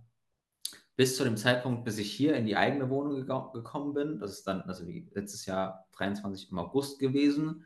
bis 0.94 1.16
zu 1.16 1.24
dem 1.24 1.38
Zeitpunkt, 1.38 1.86
bis 1.86 1.96
ich 1.96 2.12
hier 2.12 2.36
in 2.36 2.44
die 2.44 2.56
eigene 2.56 2.90
Wohnung 2.90 3.14
ge 3.14 3.24
gekommen 3.54 3.94
bin, 3.94 4.18
das 4.18 4.32
ist 4.32 4.46
dann 4.46 4.60
also 4.60 4.84
letztes 5.12 5.46
Jahr 5.46 5.86
23 5.92 6.50
im 6.50 6.58
August 6.58 6.98
gewesen. 6.98 7.64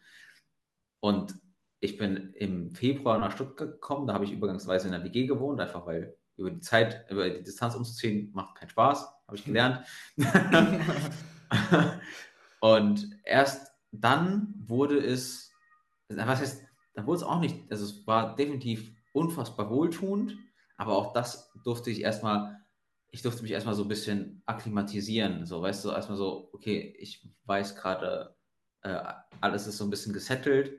Und 1.00 1.34
ich 1.80 1.98
bin 1.98 2.34
im 2.34 2.70
Februar 2.70 3.18
nach 3.18 3.32
Stuttgart 3.32 3.72
gekommen, 3.72 4.06
da 4.06 4.14
habe 4.14 4.24
ich 4.24 4.32
übergangsweise 4.32 4.86
in 4.86 4.92
der 4.92 5.02
WG 5.02 5.26
gewohnt, 5.26 5.60
einfach 5.60 5.86
weil 5.86 6.16
über 6.36 6.50
die 6.50 6.60
Zeit, 6.60 7.06
über 7.10 7.28
die 7.28 7.42
Distanz 7.42 7.74
umzuziehen, 7.74 8.30
macht 8.32 8.56
keinen 8.56 8.70
Spaß, 8.70 9.06
habe 9.26 9.36
ich 9.36 9.44
gelernt. 9.44 9.84
und 12.60 13.16
erst 13.24 13.72
dann 13.92 14.54
wurde 14.56 14.98
es, 14.98 15.52
was 16.08 16.40
heißt, 16.40 16.64
dann 16.94 17.06
wurde 17.06 17.18
es 17.18 17.22
auch 17.22 17.40
nicht, 17.40 17.70
also 17.70 17.84
es 17.84 18.06
war 18.06 18.36
definitiv 18.36 18.92
unfassbar 19.12 19.70
wohltuend, 19.70 20.36
aber 20.76 20.96
auch 20.96 21.12
das 21.12 21.52
durfte 21.64 21.90
ich 21.90 22.02
erstmal, 22.02 22.58
ich 23.10 23.22
durfte 23.22 23.42
mich 23.42 23.52
erstmal 23.52 23.74
so 23.74 23.82
ein 23.82 23.88
bisschen 23.88 24.42
akklimatisieren, 24.46 25.46
so, 25.46 25.62
weißt 25.62 25.84
du, 25.84 25.90
erstmal 25.90 26.18
so, 26.18 26.50
okay, 26.52 26.94
ich 26.98 27.28
weiß 27.44 27.76
gerade, 27.76 28.36
äh, 28.82 29.02
alles 29.40 29.66
ist 29.66 29.76
so 29.76 29.84
ein 29.84 29.90
bisschen 29.90 30.12
gesettelt 30.12 30.78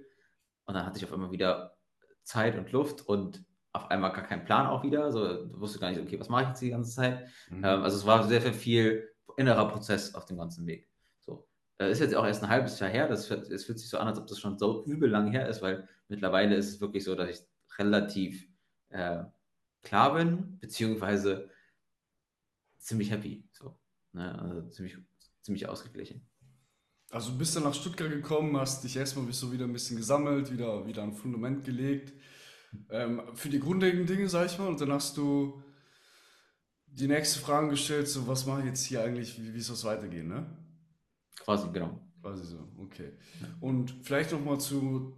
und 0.66 0.74
dann 0.74 0.86
hatte 0.86 0.98
ich 0.98 1.06
auf 1.06 1.14
einmal 1.14 1.32
wieder 1.32 1.78
Zeit 2.24 2.58
und 2.58 2.72
Luft 2.72 3.08
und 3.08 3.44
auf 3.74 3.90
einmal 3.90 4.12
gar 4.12 4.26
keinen 4.26 4.46
Plan 4.46 4.68
auch 4.68 4.84
wieder. 4.84 5.12
So, 5.12 5.46
du 5.46 5.60
wusste 5.60 5.80
gar 5.80 5.92
nicht, 5.92 6.02
okay, 6.02 6.20
was 6.20 6.30
mache 6.30 6.44
ich 6.44 6.50
jetzt 6.50 6.62
die 6.62 6.70
ganze 6.70 6.94
Zeit? 6.94 7.28
Mhm. 7.50 7.64
Ähm, 7.64 7.84
also 7.84 7.98
es 7.98 8.06
war 8.06 8.28
sehr, 8.28 8.42
sehr 8.42 8.54
viel 8.54 9.10
innerer 9.38 9.68
Prozess 9.70 10.14
auf 10.14 10.26
dem 10.26 10.38
ganzen 10.38 10.66
Weg. 10.68 10.90
So. 11.20 11.48
Äh, 11.80 11.92
ist 11.92 12.00
jetzt 12.00 12.16
auch 12.16 12.26
erst 12.26 12.44
ein 12.44 12.50
halbes 12.50 12.80
Jahr 12.80 12.90
her. 12.90 13.08
Das, 13.08 13.30
es 13.30 13.66
fühlt 13.66 13.80
sich 13.80 13.90
so 13.90 13.98
an, 13.98 14.08
als 14.08 14.20
ob 14.20 14.28
das 14.28 14.40
schon 14.40 14.58
so 14.58 14.84
übel 14.86 15.10
lang 15.10 15.32
her 15.32 15.48
ist, 15.48 15.62
weil 15.62 15.88
mittlerweile 16.10 16.56
ist 16.56 16.68
es 16.68 16.82
wirklich 16.82 17.04
so, 17.04 17.16
dass 17.16 17.30
ich 17.30 17.46
relativ 17.78 18.46
äh, 18.90 19.24
klar 19.84 20.14
bin, 20.14 20.60
beziehungsweise 20.60 21.50
ziemlich 22.78 23.12
happy. 23.12 23.48
So. 23.54 23.80
Ne? 24.12 24.38
Also 24.38 24.70
ziemlich, 24.70 24.98
ziemlich 25.42 25.70
ausgeglichen. 25.70 26.28
Also 27.10 27.32
du 27.32 27.38
bist 27.38 27.56
dann 27.56 27.64
nach 27.64 27.74
Stuttgart 27.74 28.10
gekommen, 28.10 28.58
hast 28.58 28.84
dich 28.84 28.96
erstmal 28.96 29.30
so 29.32 29.52
wieder 29.52 29.66
ein 29.66 29.74
bisschen 29.74 29.98
gesammelt, 29.98 30.52
wieder, 30.52 30.86
wieder 30.88 31.04
ein 31.04 31.14
Fundament 31.14 31.66
gelegt 31.66 32.14
ähm, 32.90 33.22
für 33.34 33.50
die 33.50 33.60
grundlegenden 33.60 34.08
Dinge, 34.08 34.30
sag 34.30 34.48
ich 34.48 34.58
mal, 34.58 34.68
und 34.68 34.80
dann 34.82 34.92
hast 34.92 35.18
du 35.18 35.62
die 36.86 37.08
nächste 37.08 37.40
Frage 37.40 37.70
gestellt, 37.70 38.08
so 38.08 38.28
was 38.28 38.46
mache 38.46 38.62
ich 38.62 38.66
jetzt 38.68 38.86
hier 38.86 39.04
eigentlich, 39.04 39.42
wie, 39.42 39.54
wie 39.54 39.62
soll 39.62 39.76
es 39.76 39.84
weitergehen, 39.84 40.28
ne? 40.28 40.46
Quasi, 41.40 41.68
genau. 41.72 42.00
Quasi 42.22 42.46
so, 42.46 42.68
okay. 42.78 43.14
Und 43.60 43.96
vielleicht 44.04 44.32
nochmal 44.32 44.60
zu, 44.60 45.18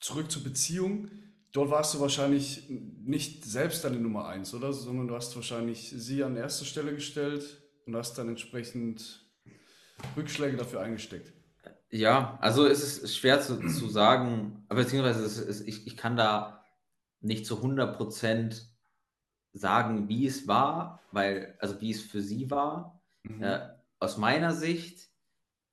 zurück 0.00 0.30
zur 0.30 0.44
Beziehung. 0.44 1.08
Dort 1.52 1.70
warst 1.70 1.94
du 1.94 2.00
wahrscheinlich 2.00 2.68
nicht 2.68 3.44
selbst 3.44 3.84
deine 3.84 3.98
Nummer 3.98 4.26
eins, 4.26 4.54
oder? 4.54 4.72
Sondern 4.72 5.08
du 5.08 5.14
hast 5.14 5.34
wahrscheinlich 5.36 5.90
sie 5.96 6.22
an 6.22 6.36
erste 6.36 6.64
Stelle 6.64 6.94
gestellt 6.94 7.62
und 7.86 7.96
hast 7.96 8.18
dann 8.18 8.28
entsprechend 8.28 9.24
Rückschläge 10.16 10.56
dafür 10.56 10.80
eingesteckt. 10.80 11.32
Ja, 11.90 12.38
also 12.40 12.66
es 12.66 12.98
ist 12.98 13.16
schwer 13.16 13.40
zu, 13.40 13.60
zu 13.68 13.88
sagen, 13.88 14.66
beziehungsweise 14.68 15.24
ist, 15.24 15.60
ich, 15.60 15.86
ich 15.86 15.96
kann 15.96 16.16
da 16.16 16.63
nicht 17.24 17.46
zu 17.46 17.56
100 17.56 17.96
Prozent 17.96 18.68
sagen, 19.52 20.08
wie 20.08 20.26
es 20.26 20.46
war, 20.46 21.00
weil, 21.12 21.56
also 21.60 21.80
wie 21.80 21.90
es 21.90 22.02
für 22.02 22.20
sie 22.20 22.50
war. 22.50 23.00
Mhm. 23.22 23.42
Äh, 23.42 23.68
aus 23.98 24.18
meiner 24.18 24.52
Sicht 24.52 25.08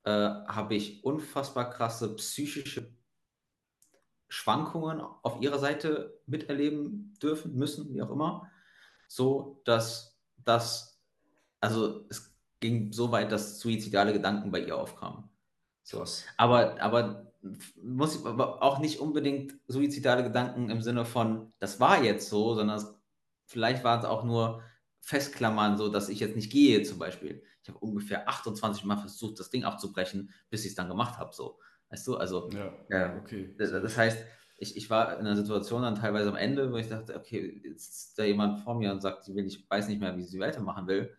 äh, 0.04 0.10
habe 0.10 0.74
ich 0.74 1.04
unfassbar 1.04 1.70
krasse 1.70 2.14
psychische 2.16 2.94
Schwankungen 4.28 5.00
auf 5.00 5.42
ihrer 5.42 5.58
Seite 5.58 6.18
miterleben 6.26 7.14
dürfen, 7.22 7.54
müssen, 7.54 7.92
wie 7.92 8.00
auch 8.00 8.10
immer. 8.10 8.50
So, 9.06 9.60
dass 9.64 10.18
das, 10.38 10.98
also 11.60 12.06
es 12.08 12.34
ging 12.60 12.92
so 12.92 13.12
weit, 13.12 13.30
dass 13.30 13.60
suizidale 13.60 14.12
Gedanken 14.14 14.50
bei 14.50 14.60
ihr 14.60 14.76
aufkamen. 14.78 15.28
So. 15.82 16.04
Aber, 16.38 16.80
aber 16.80 17.31
muss 17.82 18.24
aber 18.24 18.62
auch 18.62 18.78
nicht 18.78 19.00
unbedingt 19.00 19.54
suizidale 19.66 20.22
Gedanken 20.22 20.70
im 20.70 20.80
Sinne 20.80 21.04
von, 21.04 21.52
das 21.58 21.80
war 21.80 22.02
jetzt 22.02 22.28
so, 22.28 22.54
sondern 22.54 22.82
vielleicht 23.46 23.84
waren 23.84 24.00
es 24.00 24.04
auch 24.04 24.24
nur 24.24 24.62
Festklammern, 25.00 25.76
so 25.76 25.88
dass 25.88 26.08
ich 26.08 26.20
jetzt 26.20 26.36
nicht 26.36 26.52
gehe 26.52 26.82
zum 26.82 26.98
Beispiel. 26.98 27.42
Ich 27.62 27.68
habe 27.68 27.78
ungefähr 27.78 28.28
28 28.28 28.84
Mal 28.84 28.96
versucht, 28.96 29.40
das 29.40 29.50
Ding 29.50 29.64
abzubrechen, 29.64 30.30
bis 30.50 30.64
ich 30.64 30.70
es 30.70 30.74
dann 30.76 30.88
gemacht 30.88 31.18
habe. 31.18 31.34
So. 31.34 31.58
Weißt 31.90 32.06
du, 32.06 32.16
also 32.16 32.48
ja, 32.88 33.16
okay. 33.18 33.54
Das, 33.58 33.70
das, 33.70 33.96
heißt, 33.96 34.24
ich, 34.56 34.76
ich 34.76 34.88
war 34.88 35.18
in 35.18 35.26
einer 35.26 35.36
Situation 35.36 35.82
dann 35.82 35.96
teilweise 35.96 36.28
am 36.28 36.36
Ende, 36.36 36.72
wo 36.72 36.76
ich 36.76 36.88
dachte, 36.88 37.16
okay, 37.16 37.60
jetzt 37.64 37.88
ist 37.88 38.18
da 38.18 38.24
jemand 38.24 38.60
vor 38.60 38.76
mir 38.76 38.92
und 38.92 39.00
sagt, 39.00 39.24
sie 39.24 39.34
will, 39.34 39.46
ich 39.46 39.68
weiß 39.68 39.88
nicht 39.88 40.00
mehr, 40.00 40.16
wie 40.16 40.22
sie 40.22 40.38
weitermachen 40.38 40.86
will. 40.86 41.14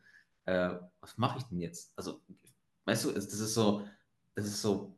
Äh, 0.45 0.75
was 0.99 1.17
mache 1.17 1.39
ich 1.39 1.43
denn 1.45 1.59
jetzt? 1.59 1.93
Also, 1.97 2.21
weißt 2.85 3.05
du, 3.05 3.11
das 3.11 3.25
ist 3.25 3.53
so, 3.53 3.85
das 4.35 4.45
ist 4.45 4.61
so, 4.61 4.97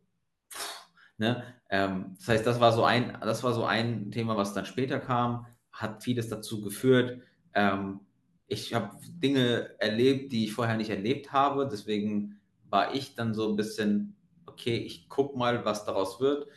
ne? 1.17 1.43
Ähm, 1.69 2.15
das 2.17 2.27
heißt, 2.27 2.45
das 2.45 2.59
war 2.59 2.71
so 2.71 2.83
ein, 2.83 3.17
das 3.21 3.43
war 3.43 3.53
so 3.53 3.65
ein 3.65 4.11
Thema, 4.11 4.37
was 4.37 4.53
dann 4.53 4.65
später 4.65 4.99
kam, 4.99 5.47
hat 5.71 6.03
vieles 6.03 6.29
dazu 6.29 6.61
geführt. 6.61 7.21
Ähm, 7.53 8.01
ich 8.47 8.73
habe 8.73 8.97
Dinge 9.09 9.75
erlebt, 9.79 10.31
die 10.31 10.45
ich 10.45 10.53
vorher 10.53 10.77
nicht 10.77 10.89
erlebt 10.89 11.31
habe. 11.31 11.67
Deswegen 11.71 12.39
war 12.69 12.93
ich 12.93 13.15
dann 13.15 13.33
so 13.33 13.49
ein 13.49 13.55
bisschen, 13.55 14.15
okay, 14.45 14.77
ich 14.77 15.09
guck 15.09 15.35
mal, 15.35 15.65
was 15.65 15.85
daraus 15.85 16.19
wird. 16.19 16.47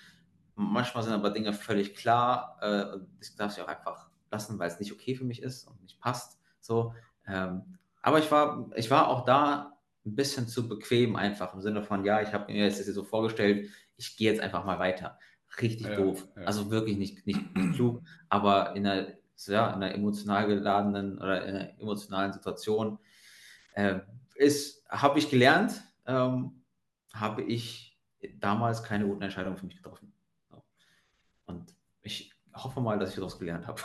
Manchmal 0.54 1.04
sind 1.04 1.12
aber 1.12 1.30
Dinge 1.30 1.52
völlig 1.52 1.94
klar. 1.94 2.58
Äh, 2.60 2.98
ich 3.20 3.34
darf 3.36 3.52
sie 3.52 3.62
auch 3.62 3.68
einfach 3.68 4.08
lassen, 4.30 4.58
weil 4.58 4.68
es 4.68 4.80
nicht 4.80 4.92
okay 4.92 5.14
für 5.14 5.24
mich 5.24 5.42
ist 5.42 5.66
und 5.66 5.80
nicht 5.82 6.00
passt. 6.00 6.38
So. 6.60 6.94
Ähm, 7.26 7.78
aber 8.02 8.18
ich 8.18 8.30
war, 8.30 8.70
ich 8.76 8.90
war 8.90 9.08
auch 9.08 9.24
da 9.24 9.78
ein 10.04 10.14
bisschen 10.14 10.48
zu 10.48 10.68
bequem 10.68 11.16
einfach 11.16 11.54
im 11.54 11.60
Sinne 11.60 11.82
von, 11.82 12.04
ja, 12.04 12.20
ich 12.22 12.32
habe 12.32 12.52
mir 12.52 12.64
jetzt 12.64 12.84
so 12.84 13.04
vorgestellt, 13.04 13.70
ich 13.98 14.16
gehe 14.16 14.30
jetzt 14.30 14.40
einfach 14.40 14.64
mal 14.64 14.78
weiter. 14.78 15.18
Richtig 15.60 15.86
ja, 15.86 15.96
doof. 15.96 16.26
Ja. 16.36 16.44
Also 16.44 16.70
wirklich 16.70 16.96
nicht, 16.96 17.26
nicht, 17.26 17.54
nicht 17.54 17.74
klug, 17.74 18.02
aber 18.28 18.74
in 18.74 18.86
einer, 18.86 19.08
ja, 19.46 19.68
in 19.68 19.82
einer 19.82 19.94
emotional 19.94 20.46
geladenen 20.46 21.18
oder 21.18 21.44
in 21.44 21.56
einer 21.56 21.80
emotionalen 21.80 22.32
Situation 22.32 22.98
äh, 23.74 24.00
ist, 24.36 24.84
habe 24.88 25.18
ich 25.18 25.28
gelernt, 25.28 25.82
ähm, 26.06 26.62
habe 27.12 27.42
ich 27.42 27.98
damals 28.40 28.82
keine 28.82 29.06
guten 29.06 29.22
Entscheidungen 29.22 29.56
für 29.56 29.66
mich 29.66 29.76
getroffen. 29.76 30.12
Und 31.46 31.74
ich 32.02 32.32
hoffe 32.54 32.80
mal, 32.80 32.98
dass 32.98 33.10
ich 33.10 33.16
daraus 33.16 33.38
gelernt 33.38 33.66
habe. 33.66 33.80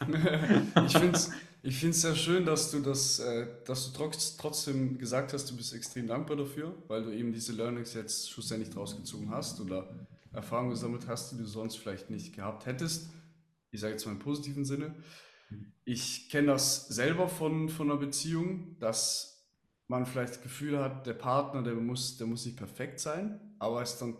ich 0.86 0.98
finde 0.98 1.16
es 1.16 1.32
ich 1.66 1.78
finde 1.78 1.92
es 1.92 2.02
sehr 2.02 2.14
schön, 2.14 2.44
dass 2.44 2.70
du 2.70 2.80
das, 2.80 3.20
äh, 3.20 3.46
dass 3.64 3.90
du 3.90 3.96
trotz, 3.96 4.36
trotzdem 4.36 4.98
gesagt 4.98 5.32
hast, 5.32 5.50
du 5.50 5.56
bist 5.56 5.72
extrem 5.72 6.06
dankbar 6.06 6.36
dafür, 6.36 6.74
weil 6.88 7.02
du 7.02 7.10
eben 7.10 7.32
diese 7.32 7.54
Learnings 7.54 7.94
jetzt 7.94 8.30
schlussendlich 8.30 8.68
draus 8.68 8.94
gezogen 8.94 9.30
hast 9.30 9.58
oder 9.60 9.88
Erfahrungen 10.30 10.70
gesammelt 10.70 11.06
hast, 11.08 11.32
die 11.32 11.38
du 11.38 11.46
sonst 11.46 11.76
vielleicht 11.76 12.10
nicht 12.10 12.34
gehabt 12.34 12.66
hättest. 12.66 13.08
Ich 13.70 13.80
sage 13.80 13.94
jetzt 13.94 14.04
mal 14.04 14.12
im 14.12 14.18
positiven 14.18 14.66
Sinne. 14.66 14.94
Ich 15.86 16.28
kenne 16.28 16.48
das 16.48 16.86
selber 16.88 17.28
von, 17.28 17.70
von 17.70 17.90
einer 17.90 17.98
Beziehung, 17.98 18.78
dass 18.78 19.48
man 19.88 20.04
vielleicht 20.04 20.34
das 20.34 20.42
Gefühl 20.42 20.78
hat, 20.78 21.06
der 21.06 21.14
Partner, 21.14 21.62
der 21.62 21.74
muss, 21.74 22.18
der 22.18 22.26
muss 22.26 22.44
nicht 22.44 22.58
perfekt 22.58 23.00
sein, 23.00 23.40
aber 23.58 23.80
es 23.80 23.96
dann 23.96 24.18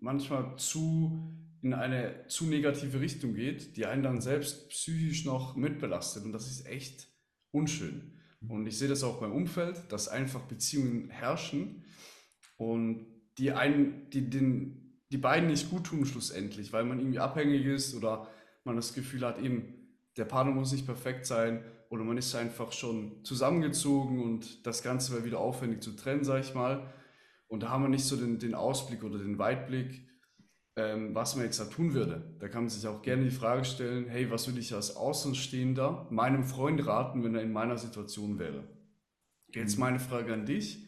manchmal 0.00 0.56
zu 0.58 1.32
in 1.62 1.74
eine 1.74 2.26
zu 2.28 2.46
negative 2.46 3.00
Richtung 3.00 3.34
geht, 3.34 3.76
die 3.76 3.86
einen 3.86 4.02
dann 4.02 4.20
selbst 4.20 4.68
psychisch 4.68 5.24
noch 5.24 5.56
mitbelastet. 5.56 6.24
Und 6.24 6.32
das 6.32 6.48
ist 6.48 6.66
echt 6.66 7.08
unschön. 7.50 8.12
Und 8.48 8.66
ich 8.66 8.78
sehe 8.78 8.88
das 8.88 9.02
auch 9.02 9.20
beim 9.20 9.32
Umfeld, 9.32 9.90
dass 9.90 10.08
einfach 10.08 10.42
Beziehungen 10.42 11.10
herrschen 11.10 11.84
und 12.58 13.06
die 13.38 13.52
einen, 13.52 14.08
die 14.10 14.28
den, 14.30 15.00
die 15.10 15.18
beiden 15.18 15.48
nicht 15.48 15.70
gut 15.70 15.84
tun 15.84 16.06
schlussendlich, 16.06 16.72
weil 16.72 16.84
man 16.84 16.98
irgendwie 16.98 17.18
abhängig 17.18 17.66
ist 17.66 17.94
oder 17.94 18.28
man 18.64 18.76
das 18.76 18.94
Gefühl 18.94 19.24
hat, 19.24 19.40
eben, 19.40 19.74
der 20.16 20.24
Partner 20.24 20.52
muss 20.52 20.72
nicht 20.72 20.86
perfekt 20.86 21.26
sein 21.26 21.64
oder 21.90 22.04
man 22.04 22.16
ist 22.16 22.34
einfach 22.34 22.72
schon 22.72 23.24
zusammengezogen 23.24 24.22
und 24.22 24.66
das 24.66 24.82
Ganze 24.82 25.12
wäre 25.12 25.24
wieder 25.24 25.38
aufwendig 25.38 25.82
zu 25.82 25.92
trennen, 25.92 26.24
sag 26.24 26.40
ich 26.40 26.54
mal. 26.54 26.92
Und 27.48 27.62
da 27.62 27.68
haben 27.68 27.82
wir 27.82 27.88
nicht 27.88 28.04
so 28.04 28.16
den, 28.16 28.38
den 28.38 28.54
Ausblick 28.54 29.04
oder 29.04 29.18
den 29.18 29.38
Weitblick, 29.38 30.08
ähm, 30.76 31.14
was 31.14 31.34
man 31.36 31.46
jetzt 31.46 31.58
da 31.58 31.64
tun 31.64 31.94
würde. 31.94 32.22
Da 32.38 32.48
kann 32.48 32.62
man 32.62 32.70
sich 32.70 32.86
auch 32.86 33.00
gerne 33.00 33.24
die 33.24 33.30
Frage 33.30 33.64
stellen, 33.64 34.08
hey, 34.08 34.30
was 34.30 34.46
würde 34.46 34.60
ich 34.60 34.74
als 34.74 34.94
Außenstehender 34.94 36.06
meinem 36.10 36.44
Freund 36.44 36.86
raten, 36.86 37.24
wenn 37.24 37.34
er 37.34 37.42
in 37.42 37.52
meiner 37.52 37.78
Situation 37.78 38.38
wäre? 38.38 38.64
Jetzt 39.54 39.76
mhm. 39.76 39.80
meine 39.80 39.98
Frage 39.98 40.34
an 40.34 40.44
dich. 40.44 40.78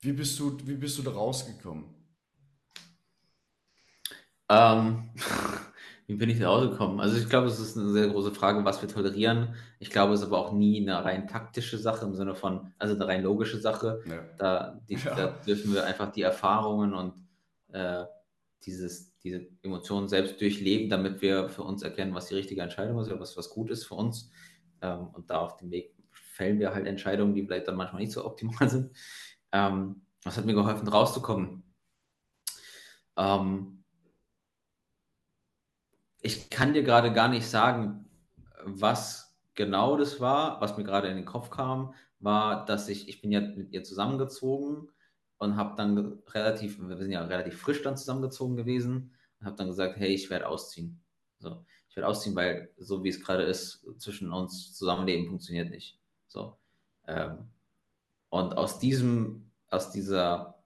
Wie 0.00 0.12
bist 0.12 0.38
du, 0.38 0.58
wie 0.64 0.74
bist 0.74 0.98
du 0.98 1.02
da 1.02 1.12
rausgekommen? 1.12 1.84
Ähm, 4.48 5.10
wie 6.06 6.14
bin 6.14 6.28
ich 6.28 6.40
da 6.40 6.48
rausgekommen? 6.48 7.00
Also 7.00 7.16
ich 7.16 7.28
glaube, 7.28 7.46
es 7.46 7.60
ist 7.60 7.76
eine 7.76 7.90
sehr 7.90 8.08
große 8.08 8.32
Frage, 8.32 8.64
was 8.64 8.82
wir 8.82 8.88
tolerieren. 8.88 9.54
Ich 9.78 9.90
glaube, 9.90 10.14
es 10.14 10.20
ist 10.20 10.26
aber 10.26 10.38
auch 10.38 10.52
nie 10.52 10.80
eine 10.80 11.04
rein 11.04 11.28
taktische 11.28 11.78
Sache 11.78 12.04
im 12.04 12.14
Sinne 12.14 12.34
von, 12.34 12.72
also 12.78 12.96
eine 12.96 13.06
rein 13.06 13.22
logische 13.22 13.60
Sache. 13.60 14.02
Ja. 14.06 14.24
Da, 14.38 14.80
die, 14.88 14.94
ja. 15.04 15.14
da, 15.14 15.26
dürfen 15.46 15.72
wir 15.72 15.84
einfach 15.84 16.10
die 16.10 16.22
Erfahrungen 16.22 16.94
und 16.94 17.14
äh, 17.72 18.04
dieses, 18.64 19.16
diese 19.18 19.46
Emotionen 19.62 20.08
selbst 20.08 20.40
durchleben, 20.40 20.90
damit 20.90 21.22
wir 21.22 21.48
für 21.48 21.62
uns 21.62 21.82
erkennen, 21.82 22.14
was 22.14 22.26
die 22.26 22.34
richtige 22.34 22.62
Entscheidung 22.62 22.98
ist 22.98 23.08
oder 23.08 23.20
was, 23.20 23.36
was 23.36 23.50
gut 23.50 23.70
ist 23.70 23.84
für 23.84 23.94
uns. 23.94 24.30
Ähm, 24.82 25.08
und 25.08 25.30
da 25.30 25.38
auf 25.40 25.56
dem 25.56 25.70
Weg 25.70 25.94
fällen 26.10 26.58
wir 26.58 26.74
halt 26.74 26.86
Entscheidungen, 26.86 27.34
die 27.34 27.44
vielleicht 27.44 27.68
dann 27.68 27.76
manchmal 27.76 28.02
nicht 28.02 28.12
so 28.12 28.24
optimal 28.24 28.68
sind. 28.68 28.96
Ähm, 29.52 30.02
das 30.22 30.36
hat 30.36 30.44
mir 30.44 30.54
geholfen, 30.54 30.88
rauszukommen. 30.88 31.62
Ähm, 33.16 33.84
ich 36.20 36.50
kann 36.50 36.74
dir 36.74 36.82
gerade 36.82 37.12
gar 37.12 37.28
nicht 37.28 37.46
sagen, 37.46 38.08
was 38.64 39.38
genau 39.54 39.96
das 39.96 40.20
war. 40.20 40.60
Was 40.60 40.76
mir 40.76 40.84
gerade 40.84 41.08
in 41.08 41.16
den 41.16 41.24
Kopf 41.24 41.50
kam, 41.50 41.94
war, 42.18 42.64
dass 42.64 42.88
ich, 42.88 43.08
ich 43.08 43.20
bin 43.20 43.30
ja 43.30 43.40
mit 43.40 43.72
ihr 43.72 43.84
zusammengezogen 43.84 44.88
und 45.38 45.56
habe 45.56 45.76
dann 45.76 46.18
relativ, 46.28 46.78
wir 46.80 46.96
sind 46.96 47.12
ja 47.12 47.24
relativ 47.24 47.60
frisch 47.60 47.82
dann 47.82 47.96
zusammengezogen 47.96 48.56
gewesen 48.56 49.14
und 49.40 49.46
habe 49.46 49.56
dann 49.56 49.68
gesagt, 49.68 49.96
hey, 49.96 50.14
ich 50.14 50.30
werde 50.30 50.48
ausziehen. 50.48 51.00
So, 51.38 51.64
ich 51.88 51.96
werde 51.96 52.08
ausziehen, 52.08 52.34
weil 52.34 52.70
so 52.78 53.04
wie 53.04 53.08
es 53.10 53.22
gerade 53.22 53.42
ist, 53.42 53.86
zwischen 53.98 54.32
uns 54.32 54.74
Zusammenleben 54.74 55.28
funktioniert 55.28 55.70
nicht. 55.70 55.98
So. 56.26 56.56
Ähm, 57.06 57.50
und 58.30 58.56
aus 58.56 58.78
diesem, 58.78 59.50
aus 59.68 59.90
dieser 59.90 60.56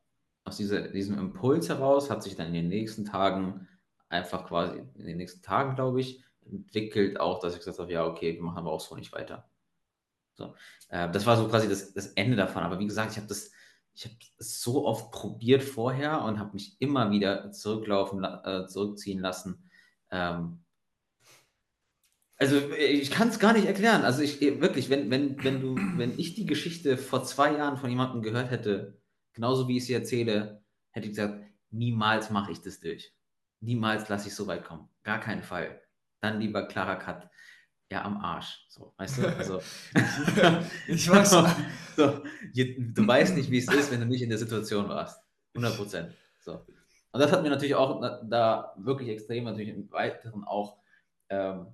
aus 0.44 0.56
dieser, 0.56 0.88
diesem 0.88 1.18
Impuls 1.18 1.68
heraus 1.68 2.10
hat 2.10 2.22
sich 2.22 2.36
dann 2.36 2.48
in 2.48 2.54
den 2.54 2.68
nächsten 2.68 3.04
Tagen 3.04 3.68
einfach 4.08 4.46
quasi, 4.46 4.82
in 4.96 5.06
den 5.06 5.16
nächsten 5.18 5.42
Tagen, 5.42 5.76
glaube 5.76 6.00
ich, 6.00 6.24
entwickelt 6.44 7.20
auch, 7.20 7.38
dass 7.38 7.52
ich 7.52 7.60
gesagt 7.60 7.78
habe, 7.78 7.92
ja, 7.92 8.04
okay, 8.04 8.34
wir 8.34 8.42
machen 8.42 8.58
aber 8.58 8.72
auch 8.72 8.80
so 8.80 8.96
nicht 8.96 9.12
weiter. 9.12 9.48
So, 10.34 10.54
äh, 10.88 11.10
das 11.10 11.26
war 11.26 11.36
so 11.36 11.46
quasi 11.48 11.68
das, 11.68 11.92
das 11.92 12.08
Ende 12.08 12.36
davon. 12.36 12.62
Aber 12.62 12.78
wie 12.78 12.86
gesagt, 12.86 13.12
ich 13.12 13.18
habe 13.18 13.28
das, 13.28 13.52
ich 13.94 14.04
habe 14.04 14.14
so 14.38 14.86
oft 14.86 15.10
probiert 15.10 15.62
vorher 15.62 16.22
und 16.22 16.38
habe 16.38 16.54
mich 16.54 16.80
immer 16.80 17.10
wieder 17.10 17.52
zurücklaufen, 17.52 18.24
äh, 18.24 18.66
zurückziehen 18.66 19.20
lassen. 19.20 19.70
Ähm, 20.10 20.64
also 22.36 22.56
ich 22.72 23.10
kann 23.10 23.28
es 23.28 23.38
gar 23.38 23.52
nicht 23.52 23.66
erklären. 23.66 24.02
Also 24.02 24.22
ich 24.22 24.40
wirklich, 24.40 24.88
wenn, 24.88 25.10
wenn, 25.10 25.42
wenn 25.44 25.60
du, 25.60 25.76
wenn 25.98 26.18
ich 26.18 26.34
die 26.34 26.46
Geschichte 26.46 26.96
vor 26.96 27.22
zwei 27.24 27.52
Jahren 27.54 27.76
von 27.76 27.90
jemandem 27.90 28.22
gehört 28.22 28.50
hätte, 28.50 28.98
genauso 29.34 29.68
wie 29.68 29.76
ich 29.76 29.84
sie 29.84 29.92
erzähle, 29.92 30.64
hätte 30.90 31.06
ich 31.06 31.12
gesagt, 31.12 31.44
niemals 31.70 32.30
mache 32.30 32.52
ich 32.52 32.62
das 32.62 32.80
durch. 32.80 33.14
Niemals 33.60 34.08
lasse 34.08 34.28
ich 34.28 34.34
so 34.34 34.46
weit 34.46 34.64
kommen. 34.64 34.88
Gar 35.02 35.20
keinen 35.20 35.42
Fall. 35.42 35.82
Dann 36.20 36.40
lieber 36.40 36.66
klarer 36.66 36.96
Cut. 36.96 37.28
Ja, 37.90 38.04
am 38.04 38.18
Arsch. 38.18 38.66
So, 38.68 38.94
weißt 38.96 39.18
du? 39.18 39.26
Also, 39.36 39.60
ich 40.86 41.10
weiß. 41.10 41.30
so, 41.30 41.42
du 41.96 43.06
weißt 43.06 43.34
nicht, 43.34 43.50
wie 43.50 43.58
es 43.58 43.72
ist, 43.72 43.90
wenn 43.90 44.00
du 44.00 44.06
nicht 44.06 44.22
in 44.22 44.30
der 44.30 44.38
Situation 44.38 44.88
warst. 44.88 45.20
100 45.54 45.76
Prozent. 45.76 46.14
So. 46.38 46.64
Und 47.12 47.20
das 47.20 47.32
hat 47.32 47.42
mir 47.42 47.50
natürlich 47.50 47.74
auch 47.74 48.00
da 48.22 48.74
wirklich 48.76 49.08
extrem, 49.08 49.44
natürlich 49.44 49.70
im 49.70 49.90
Weiteren 49.90 50.44
auch 50.44 50.78
ähm, 51.30 51.66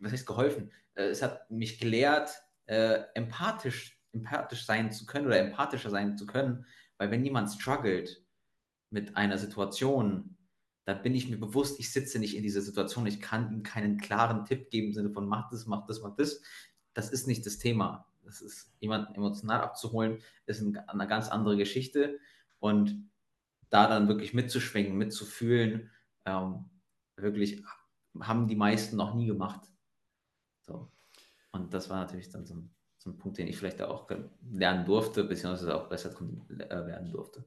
was 0.00 0.12
heißt 0.12 0.26
geholfen? 0.26 0.70
Äh, 0.94 1.04
es 1.04 1.22
hat 1.22 1.50
mich 1.50 1.78
gelehrt, 1.78 2.30
äh, 2.66 3.00
empathisch, 3.14 3.98
empathisch 4.12 4.64
sein 4.64 4.92
zu 4.92 5.06
können 5.06 5.26
oder 5.26 5.38
empathischer 5.38 5.90
sein 5.90 6.16
zu 6.16 6.26
können, 6.26 6.66
weil 6.98 7.10
wenn 7.10 7.24
jemand 7.24 7.50
struggelt 7.50 8.22
mit 8.90 9.16
einer 9.16 9.38
Situation, 9.38 10.36
dann 10.84 11.02
bin 11.02 11.14
ich 11.14 11.28
mir 11.28 11.38
bewusst, 11.38 11.78
ich 11.78 11.92
sitze 11.92 12.18
nicht 12.18 12.36
in 12.36 12.42
dieser 12.42 12.60
Situation, 12.60 13.06
ich 13.06 13.20
kann 13.20 13.52
ihm 13.52 13.62
keinen 13.62 13.98
klaren 13.98 14.44
Tipp 14.44 14.70
geben 14.70 14.88
im 14.88 14.94
Sinne 14.94 15.10
von 15.10 15.28
mach 15.28 15.48
das, 15.50 15.66
mach 15.66 15.86
das, 15.86 16.00
mach 16.02 16.16
das. 16.16 16.42
Das 16.94 17.10
ist 17.10 17.26
nicht 17.26 17.46
das 17.46 17.58
Thema. 17.58 18.06
Das 18.24 18.40
ist 18.40 18.72
jemanden 18.80 19.14
emotional 19.14 19.60
abzuholen, 19.60 20.18
ist 20.46 20.62
eine 20.62 21.06
ganz 21.08 21.28
andere 21.28 21.56
Geschichte 21.56 22.18
und 22.58 23.10
da 23.70 23.88
dann 23.88 24.06
wirklich 24.06 24.34
mitzuschwingen, 24.34 24.96
mitzufühlen, 24.96 25.90
ähm, 26.24 26.70
wirklich 27.16 27.64
haben 28.20 28.46
die 28.46 28.56
meisten 28.56 28.96
noch 28.96 29.14
nie 29.14 29.26
gemacht. 29.26 29.62
So. 30.60 30.90
Und 31.52 31.72
das 31.72 31.90
war 31.90 32.00
natürlich 32.00 32.30
dann 32.30 32.44
so 32.44 32.54
ein, 32.54 32.70
so 32.98 33.10
ein 33.10 33.16
Punkt, 33.16 33.38
den 33.38 33.48
ich 33.48 33.56
vielleicht 33.56 33.80
auch 33.82 34.08
lernen 34.50 34.84
durfte, 34.84 35.24
beziehungsweise 35.24 35.74
auch 35.74 35.88
besser 35.88 36.10
äh, 36.10 36.86
werden 36.86 37.10
durfte. 37.10 37.44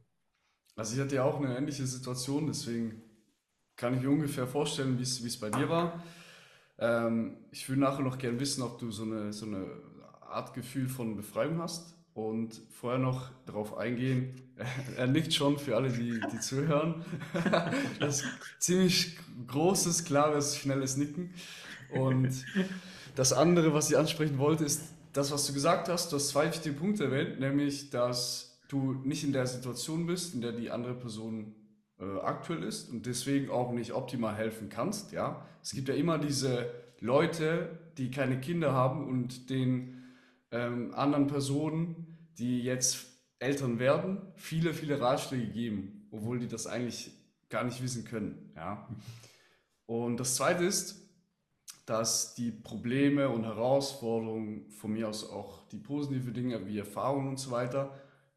Also 0.76 0.96
ich 0.96 1.02
hatte 1.02 1.16
ja 1.16 1.24
auch 1.24 1.40
eine 1.40 1.56
ähnliche 1.56 1.86
Situation, 1.86 2.48
deswegen 2.48 3.02
kann 3.76 3.96
ich 3.96 4.02
mir 4.02 4.10
ungefähr 4.10 4.48
vorstellen, 4.48 4.98
wie 4.98 5.04
es 5.04 5.40
bei 5.40 5.50
dir 5.50 5.70
war. 5.70 6.04
Ähm, 6.78 7.38
ich 7.52 7.68
würde 7.70 7.82
nachher 7.82 8.04
noch 8.04 8.18
gerne 8.18 8.40
wissen, 8.40 8.62
ob 8.62 8.80
du 8.80 8.92
so 8.92 9.04
eine, 9.04 9.32
so 9.34 9.46
eine 9.46 9.68
Art 10.22 10.54
Gefühl 10.54 10.88
von 10.88 11.16
Befreiung 11.16 11.60
hast 11.60 11.96
und 12.14 12.62
vorher 12.72 13.00
noch 13.00 13.30
darauf 13.46 13.78
eingehen. 13.78 14.42
Er 14.98 15.08
nickt 15.08 15.34
schon 15.34 15.60
für 15.60 15.76
alle, 15.76 15.90
die, 15.90 16.20
die 16.32 16.40
zuhören. 16.40 17.04
Das 18.00 18.22
ist 18.22 18.28
ziemlich 18.60 19.18
großes, 19.48 20.06
klares, 20.06 20.58
schnelles 20.58 20.96
Nicken. 20.96 21.34
Und 21.94 22.46
das 23.16 23.34
andere, 23.34 23.74
was 23.74 23.90
ich 23.90 23.98
ansprechen 23.98 24.38
wollte, 24.38 24.64
ist 24.64 24.84
das, 25.12 25.32
was 25.32 25.46
du 25.48 25.54
gesagt 25.54 25.90
hast. 25.90 26.12
Du 26.12 26.16
hast 26.16 26.30
zwei 26.30 26.48
wichtige 26.48 26.76
Punkte 26.76 27.06
erwähnt, 27.06 27.40
nämlich, 27.40 27.90
dass 27.90 28.58
du 28.70 28.94
nicht 29.04 29.24
in 29.24 29.34
der 29.34 29.46
Situation 29.48 30.06
bist, 30.06 30.34
in 30.34 30.42
der 30.42 30.54
die 30.54 30.72
andere 30.72 30.94
Person 30.94 31.54
äh, 32.06 32.20
aktuell 32.22 32.64
ist 32.64 32.90
und 32.90 33.06
deswegen 33.06 33.50
auch 33.50 33.72
nicht 33.72 33.94
optimal 33.94 34.36
helfen 34.36 34.70
kannst. 34.70 35.12
Ja, 35.12 35.46
es 35.62 35.72
gibt 35.72 35.90
ja 35.90 35.96
immer 35.96 36.18
diese 36.18 36.70
Leute, 37.00 37.80
die 37.98 38.12
keine 38.12 38.40
Kinder 38.40 38.74
haben 38.74 39.08
und 39.08 39.50
den 39.50 40.04
ähm, 40.52 40.94
anderen 40.94 41.28
Personen, 41.28 42.18
die 42.38 42.62
jetzt 42.62 43.08
Eltern 43.40 43.80
werden, 43.80 44.22
viele, 44.36 44.74
viele 44.74 45.00
Ratschläge 45.00 45.48
geben, 45.48 46.08
obwohl 46.12 46.40
die 46.40 46.48
das 46.48 46.68
eigentlich 46.68 47.12
gar 47.50 47.64
nicht 47.64 47.82
wissen 47.82 48.06
können. 48.06 48.52
Ja? 48.56 48.88
Und 49.86 50.20
das 50.20 50.36
Zweite 50.36 50.64
ist, 50.64 51.02
dass 51.86 52.34
die 52.34 52.52
Probleme 52.52 53.30
und 53.30 53.44
Herausforderungen, 53.44 54.70
von 54.72 54.94
mir 54.94 55.08
aus 55.08 55.30
auch 55.30 55.68
die 55.70 55.78
positiven 55.78 56.34
Dinge 56.34 56.66
wie 56.66 56.80
Erfahrungen 56.80 57.30
und 57.30 57.40
so 57.40 57.52
weiter, 57.52 57.94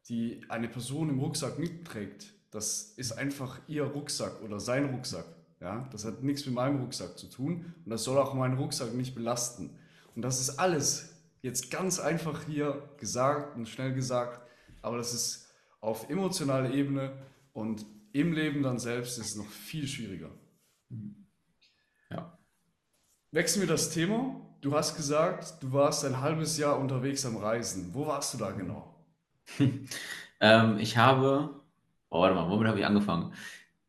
die 0.07 0.41
eine 0.49 0.67
Person 0.67 1.09
im 1.09 1.19
Rucksack 1.19 1.57
mitträgt, 1.57 2.33
das 2.51 2.93
ist 2.97 3.11
einfach 3.13 3.59
ihr 3.67 3.83
Rucksack 3.83 4.41
oder 4.41 4.59
sein 4.59 4.85
Rucksack. 4.85 5.25
Ja? 5.59 5.87
Das 5.91 6.05
hat 6.05 6.23
nichts 6.23 6.45
mit 6.45 6.55
meinem 6.55 6.81
Rucksack 6.81 7.17
zu 7.17 7.27
tun 7.27 7.73
und 7.85 7.89
das 7.89 8.03
soll 8.03 8.17
auch 8.17 8.33
meinen 8.33 8.57
Rucksack 8.57 8.93
nicht 8.93 9.15
belasten. 9.15 9.77
Und 10.15 10.21
das 10.23 10.39
ist 10.39 10.59
alles 10.59 11.13
jetzt 11.41 11.71
ganz 11.71 11.99
einfach 11.99 12.43
hier 12.45 12.89
gesagt 12.97 13.55
und 13.55 13.67
schnell 13.67 13.93
gesagt, 13.93 14.41
aber 14.81 14.97
das 14.97 15.13
ist 15.13 15.49
auf 15.81 16.09
emotionaler 16.09 16.71
Ebene 16.71 17.13
und 17.53 17.85
im 18.11 18.33
Leben 18.33 18.63
dann 18.63 18.79
selbst 18.79 19.17
ist 19.17 19.27
es 19.27 19.35
noch 19.35 19.49
viel 19.49 19.87
schwieriger. 19.87 20.31
Ja. 22.09 22.37
Wechseln 23.31 23.61
wir 23.61 23.67
das 23.67 23.91
Thema. 23.91 24.41
Du 24.61 24.75
hast 24.75 24.97
gesagt, 24.97 25.61
du 25.61 25.71
warst 25.71 26.03
ein 26.03 26.19
halbes 26.19 26.57
Jahr 26.57 26.77
unterwegs 26.79 27.25
am 27.25 27.37
Reisen. 27.37 27.93
Wo 27.93 28.07
warst 28.07 28.33
du 28.33 28.39
da 28.39 28.51
genau? 28.51 28.95
ähm, 30.41 30.77
ich 30.79 30.97
habe, 30.97 31.58
oh, 32.09 32.21
warte 32.21 32.35
mal, 32.35 32.49
womit 32.49 32.67
habe 32.67 32.79
ich 32.79 32.85
angefangen? 32.85 33.33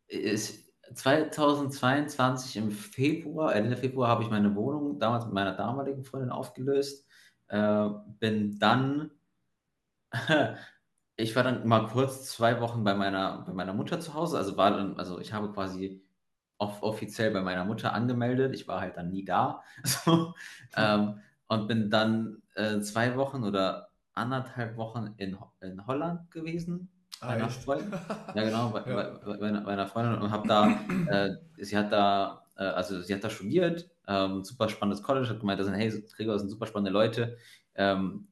Ist 0.09 0.71
2022 0.95 2.57
im 2.57 2.71
Februar, 2.71 3.55
Ende 3.55 3.77
Februar 3.77 4.09
habe 4.09 4.25
ich 4.25 4.31
meine 4.31 4.55
Wohnung 4.57 4.99
damals 4.99 5.25
mit 5.25 5.35
meiner 5.35 5.55
damaligen 5.55 6.05
Freundin 6.05 6.31
aufgelöst 6.31 7.07
äh, 7.51 7.89
bin 8.19 8.59
dann, 8.59 9.11
ich 11.17 11.37
war 11.37 11.43
dann 11.43 11.67
mal 11.67 11.87
kurz 11.89 12.27
zwei 12.31 12.61
Wochen 12.61 12.85
bei 12.85 12.95
meiner, 12.95 13.43
bei 13.47 13.53
meiner 13.53 13.75
Mutter 13.75 14.01
zu 14.01 14.15
Hause. 14.15 14.39
Also 14.39 14.57
war 14.57 14.71
dann, 14.71 14.97
also 14.99 15.21
ich 15.21 15.33
habe 15.33 15.53
quasi 15.53 16.03
off 16.59 16.83
offiziell 16.83 17.31
bei 17.33 17.43
meiner 17.43 17.65
Mutter 17.65 17.93
angemeldet. 17.93 18.55
Ich 18.55 18.69
war 18.69 18.81
halt 18.81 18.97
dann 18.97 19.11
nie 19.11 19.25
da. 19.25 19.63
So, 19.85 20.35
ähm, 20.77 21.21
und 21.49 21.67
bin 21.67 21.91
dann 21.91 22.43
äh, 22.55 22.81
zwei 22.81 23.17
Wochen 23.17 23.43
oder 23.43 23.91
anderthalb 24.13 24.77
Wochen 24.77 25.15
in, 25.17 25.37
in 25.61 25.87
Holland 25.87 26.31
gewesen. 26.31 26.89
Ah, 27.21 27.37
bei 27.37 27.49
Freundin. 27.49 27.93
Ja, 28.35 28.43
genau, 28.45 28.71
bei, 28.71 28.81
ja. 28.91 29.19
bei, 29.25 29.37
bei, 29.37 29.49
einer, 29.49 29.61
bei 29.61 29.73
einer 29.73 29.87
Freundin 29.87 30.21
und 30.21 30.31
habe 30.31 30.49
da, 30.49 30.71
äh, 31.09 31.37
sie 31.59 31.77
hat 31.77 31.93
da, 31.93 32.47
äh, 32.57 32.65
also 32.65 33.01
sie 33.01 33.15
hat 33.15 33.23
da 33.23 33.31
studiert 33.31 33.91
ähm, 34.11 34.43
super 34.43 34.69
spannendes 34.69 35.03
College, 35.03 35.29
hat 35.29 35.41
gemeint, 35.41 35.61
das 35.61 35.67
sind, 35.67 35.77
hey, 35.77 36.05
Gregor, 36.17 36.35
das 36.35 36.43
sind 36.43 36.51
super 36.51 36.67
spannende 36.67 36.91
Leute. 36.91 37.39
Ähm, 37.77 38.27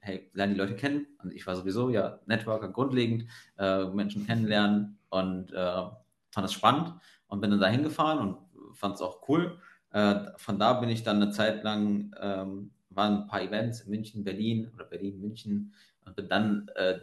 hey, 0.00 0.30
lernen 0.34 0.54
die 0.54 0.60
Leute 0.60 0.76
kennen. 0.76 1.06
Und 1.22 1.32
ich 1.32 1.46
war 1.46 1.56
sowieso 1.56 1.88
ja 1.88 2.20
Networker 2.26 2.68
grundlegend, 2.68 3.24
äh, 3.58 3.86
Menschen 3.86 4.26
kennenlernen 4.26 4.98
und 5.08 5.52
äh, 5.52 5.82
fand 6.30 6.44
es 6.44 6.52
spannend 6.52 6.94
und 7.28 7.40
bin 7.40 7.50
dann 7.50 7.60
da 7.60 7.68
hingefahren 7.68 8.18
und 8.18 8.76
fand 8.76 8.96
es 8.96 9.00
auch 9.00 9.26
cool. 9.28 9.58
Äh, 9.90 10.16
von 10.36 10.58
da 10.58 10.74
bin 10.74 10.90
ich 10.90 11.02
dann 11.02 11.22
eine 11.22 11.30
Zeit 11.30 11.64
lang, 11.64 12.14
ähm, 12.20 12.70
waren 12.90 13.22
ein 13.22 13.26
paar 13.26 13.40
Events 13.40 13.80
in 13.80 13.90
München, 13.90 14.22
Berlin 14.22 14.70
oder 14.74 14.84
Berlin, 14.84 15.18
München 15.18 15.72
und 16.04 16.14
bin 16.14 16.28
dann 16.28 16.68
äh, 16.74 16.98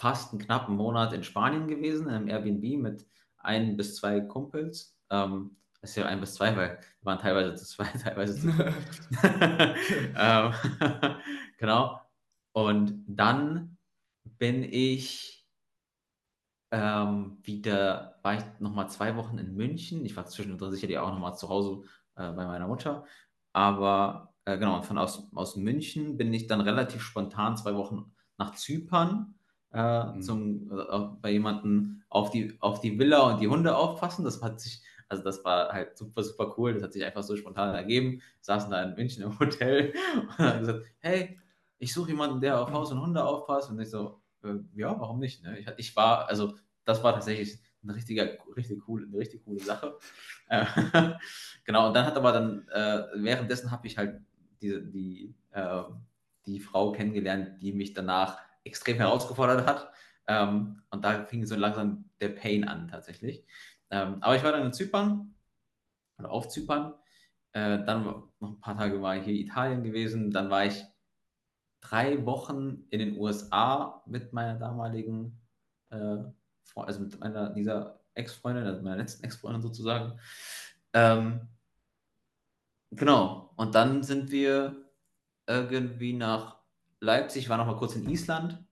fast 0.00 0.32
einen 0.32 0.40
knappen 0.40 0.76
Monat 0.76 1.12
in 1.12 1.22
Spanien 1.22 1.68
gewesen, 1.68 2.08
in 2.08 2.14
einem 2.14 2.28
Airbnb 2.28 2.80
mit 2.80 3.06
ein 3.36 3.76
bis 3.76 3.96
zwei 3.96 4.20
Kumpels. 4.22 4.96
Ähm, 5.10 5.58
das 5.80 5.90
ist 5.90 5.96
ja 5.96 6.06
ein 6.06 6.20
bis 6.20 6.34
zwei, 6.34 6.56
weil 6.56 6.78
wir 7.00 7.06
waren 7.06 7.18
teilweise 7.18 7.54
zu 7.54 7.66
zwei, 7.66 7.84
teilweise 8.02 8.40
zu 8.40 8.48
ähm, 10.16 10.54
genau. 11.58 12.00
Und 12.52 13.04
dann 13.06 13.76
bin 14.24 14.62
ich 14.64 15.46
ähm, 16.70 17.38
wieder, 17.42 18.18
war 18.22 18.34
ich 18.36 18.44
nochmal 18.58 18.88
zwei 18.88 19.16
Wochen 19.16 19.36
in 19.36 19.54
München. 19.54 20.06
Ich 20.06 20.16
war 20.16 20.24
zwischendrin 20.24 20.70
sicherlich 20.70 20.96
auch 20.96 21.10
nochmal 21.10 21.36
zu 21.36 21.50
Hause 21.50 21.82
äh, 22.16 22.32
bei 22.32 22.46
meiner 22.46 22.68
Mutter. 22.68 23.04
Aber 23.52 24.32
äh, 24.46 24.56
genau, 24.56 24.76
und 24.76 24.86
von 24.86 24.96
aus, 24.96 25.30
aus 25.34 25.56
München 25.56 26.16
bin 26.16 26.32
ich 26.32 26.46
dann 26.46 26.62
relativ 26.62 27.02
spontan 27.02 27.58
zwei 27.58 27.74
Wochen 27.74 28.14
nach 28.38 28.54
Zypern. 28.54 29.34
Äh, 29.72 30.04
mhm. 30.04 30.22
zum, 30.22 30.70
äh, 30.70 30.98
bei 31.22 31.30
jemandem 31.30 32.02
auf 32.08 32.30
die, 32.30 32.56
auf 32.60 32.80
die 32.80 32.98
Villa 32.98 33.20
und 33.20 33.40
die 33.40 33.48
Hunde 33.48 33.76
aufpassen. 33.76 34.24
Das 34.24 34.42
hat 34.42 34.60
sich 34.60 34.82
also 35.10 35.24
das 35.24 35.44
war 35.44 35.72
halt 35.72 35.98
super, 35.98 36.22
super 36.22 36.54
cool. 36.56 36.72
Das 36.72 36.84
hat 36.84 36.92
sich 36.92 37.04
einfach 37.04 37.24
so 37.24 37.36
spontan 37.36 37.74
ergeben. 37.74 38.12
Wir 38.12 38.22
saßen 38.42 38.70
da 38.70 38.82
in 38.84 38.94
München 38.94 39.24
im 39.24 39.38
Hotel 39.38 39.92
und 40.38 40.38
haben 40.38 40.60
gesagt, 40.60 40.86
hey, 41.00 41.38
ich 41.78 41.92
suche 41.92 42.10
jemanden, 42.10 42.40
der 42.40 42.60
auf 42.60 42.70
Haus 42.70 42.92
und 42.92 43.00
Hunde 43.00 43.24
aufpasst. 43.24 43.70
Und 43.70 43.80
ich 43.80 43.90
so, 43.90 44.22
äh, 44.44 44.54
ja, 44.74 44.98
warum 45.00 45.18
nicht? 45.18 45.42
Ne? 45.42 45.58
Ich, 45.58 45.66
ich, 45.78 45.96
war, 45.96 46.28
also 46.28 46.54
das 46.84 47.02
war 47.02 47.12
tatsächlich 47.12 47.58
eine 47.82 47.96
richtige, 47.96 48.38
richtig 48.56 48.80
coole, 48.82 49.06
eine 49.06 49.18
richtig 49.18 49.44
coole 49.44 49.60
Sache. 49.60 49.98
Äh, 50.52 50.64
genau, 51.64 51.86
und 51.86 51.94
dann 51.94 52.06
hat 52.06 52.16
aber 52.16 52.32
dann, 52.32 52.66
äh, 52.70 53.04
währenddessen 53.14 53.70
habe 53.70 53.86
ich 53.86 53.96
halt 53.96 54.20
diese, 54.60 54.82
die, 54.82 55.32
äh, 55.52 55.82
die 56.44 56.58
Frau 56.58 56.90
kennengelernt, 56.90 57.62
die 57.62 57.72
mich 57.72 57.92
danach 57.92 58.40
extrem 58.64 58.96
herausgefordert 58.96 59.66
hat. 59.66 59.92
Ähm, 60.26 60.82
und 60.90 61.04
da 61.04 61.24
fing 61.24 61.46
so 61.46 61.56
langsam 61.56 62.10
der 62.20 62.30
Pain 62.30 62.64
an 62.64 62.88
tatsächlich. 62.88 63.44
Ähm, 63.90 64.22
aber 64.22 64.36
ich 64.36 64.44
war 64.44 64.52
dann 64.52 64.66
in 64.66 64.72
Zypern 64.72 65.34
oder 66.18 66.30
auf 66.30 66.48
Zypern. 66.48 66.94
Äh, 67.52 67.84
dann 67.84 68.04
noch 68.04 68.30
ein 68.40 68.60
paar 68.60 68.76
Tage 68.76 69.02
war 69.02 69.16
ich 69.16 69.24
hier 69.24 69.34
in 69.34 69.40
Italien 69.40 69.82
gewesen. 69.82 70.30
Dann 70.30 70.50
war 70.50 70.66
ich 70.66 70.84
drei 71.80 72.24
Wochen 72.26 72.86
in 72.90 73.00
den 73.00 73.18
USA 73.18 74.02
mit 74.06 74.32
meiner 74.32 74.58
damaligen, 74.58 75.40
äh, 75.90 76.18
also 76.76 77.00
mit 77.00 77.18
meiner, 77.18 77.50
dieser 77.50 78.00
Ex-Freundin, 78.14 78.66
also 78.66 78.82
meiner 78.82 78.98
letzten 78.98 79.24
Ex-Freundin 79.24 79.62
sozusagen. 79.62 80.18
Ähm, 80.92 81.48
genau. 82.90 83.52
Und 83.56 83.74
dann 83.74 84.02
sind 84.02 84.30
wir 84.30 84.76
irgendwie 85.46 86.12
nach 86.12 86.59
Leipzig, 87.00 87.48
war 87.48 87.56
noch 87.56 87.66
mal 87.66 87.76
kurz 87.76 87.96
in 87.96 88.08
Island. 88.08 88.62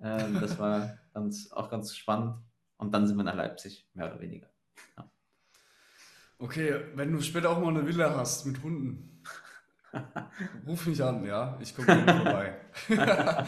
Ähm, 0.00 0.38
das 0.40 0.58
war 0.58 0.98
ganz, 1.14 1.52
auch 1.52 1.70
ganz 1.70 1.94
spannend. 1.94 2.36
Und 2.78 2.92
dann 2.92 3.06
sind 3.06 3.16
wir 3.16 3.24
nach 3.24 3.34
Leipzig, 3.34 3.88
mehr 3.94 4.06
oder 4.06 4.20
weniger. 4.20 4.48
Ja. 4.96 5.10
Okay, 6.38 6.80
wenn 6.94 7.12
du 7.12 7.22
später 7.22 7.50
auch 7.50 7.60
mal 7.60 7.68
eine 7.68 7.86
Villa 7.86 8.14
hast 8.14 8.44
mit 8.44 8.62
Hunden, 8.62 9.22
ruf 10.66 10.86
mich 10.86 11.02
an, 11.02 11.24
ja? 11.24 11.56
Ich 11.60 11.74
komme 11.74 12.04
vorbei. 12.04 12.54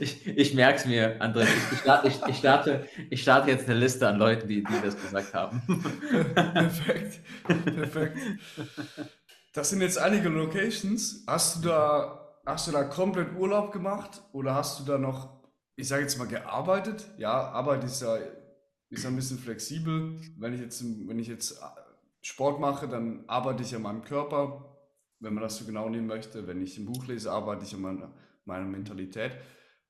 ich 0.00 0.26
ich 0.26 0.54
merke 0.54 0.78
es 0.78 0.84
mir, 0.84 1.22
André. 1.22 1.46
Ich, 1.72 1.78
starte, 1.78 2.08
ich, 2.08 2.22
ich, 2.26 2.38
starte, 2.38 2.88
ich 3.08 3.22
starte 3.22 3.50
jetzt 3.50 3.68
eine 3.68 3.78
Liste 3.78 4.06
an 4.06 4.18
Leuten, 4.18 4.48
die, 4.48 4.62
die 4.62 4.80
das 4.82 5.00
gesagt 5.00 5.32
haben. 5.32 5.62
perfekt, 6.34 7.20
perfekt. 7.46 8.18
Das 9.58 9.70
sind 9.70 9.80
jetzt 9.80 9.98
einige 9.98 10.28
Locations. 10.28 11.24
Hast 11.26 11.56
du 11.56 11.68
da, 11.68 12.40
hast 12.46 12.68
du 12.68 12.70
da 12.70 12.84
komplett 12.84 13.34
Urlaub 13.34 13.72
gemacht 13.72 14.22
oder 14.30 14.54
hast 14.54 14.78
du 14.78 14.84
da 14.84 14.98
noch, 14.98 15.42
ich 15.74 15.88
sage 15.88 16.02
jetzt 16.02 16.16
mal, 16.16 16.28
gearbeitet? 16.28 17.04
Ja, 17.16 17.32
Arbeit 17.32 17.82
ist 17.82 18.00
ja, 18.00 18.18
ist 18.88 19.02
ja 19.02 19.10
ein 19.10 19.16
bisschen 19.16 19.36
flexibel. 19.36 20.20
Wenn 20.38 20.54
ich 20.54 20.60
jetzt, 20.60 20.80
wenn 21.08 21.18
ich 21.18 21.26
jetzt 21.26 21.60
Sport 22.22 22.60
mache, 22.60 22.86
dann 22.86 23.24
arbeite 23.26 23.64
ich 23.64 23.74
an 23.74 23.82
meinem 23.82 24.02
Körper, 24.02 24.78
wenn 25.18 25.34
man 25.34 25.42
das 25.42 25.56
so 25.56 25.64
genau 25.64 25.88
nehmen 25.88 26.06
möchte. 26.06 26.46
Wenn 26.46 26.62
ich 26.62 26.78
ein 26.78 26.86
Buch 26.86 27.08
lese, 27.08 27.32
arbeite 27.32 27.64
ich 27.64 27.74
an 27.74 27.80
meiner, 27.80 28.14
meiner 28.44 28.64
Mentalität. 28.64 29.32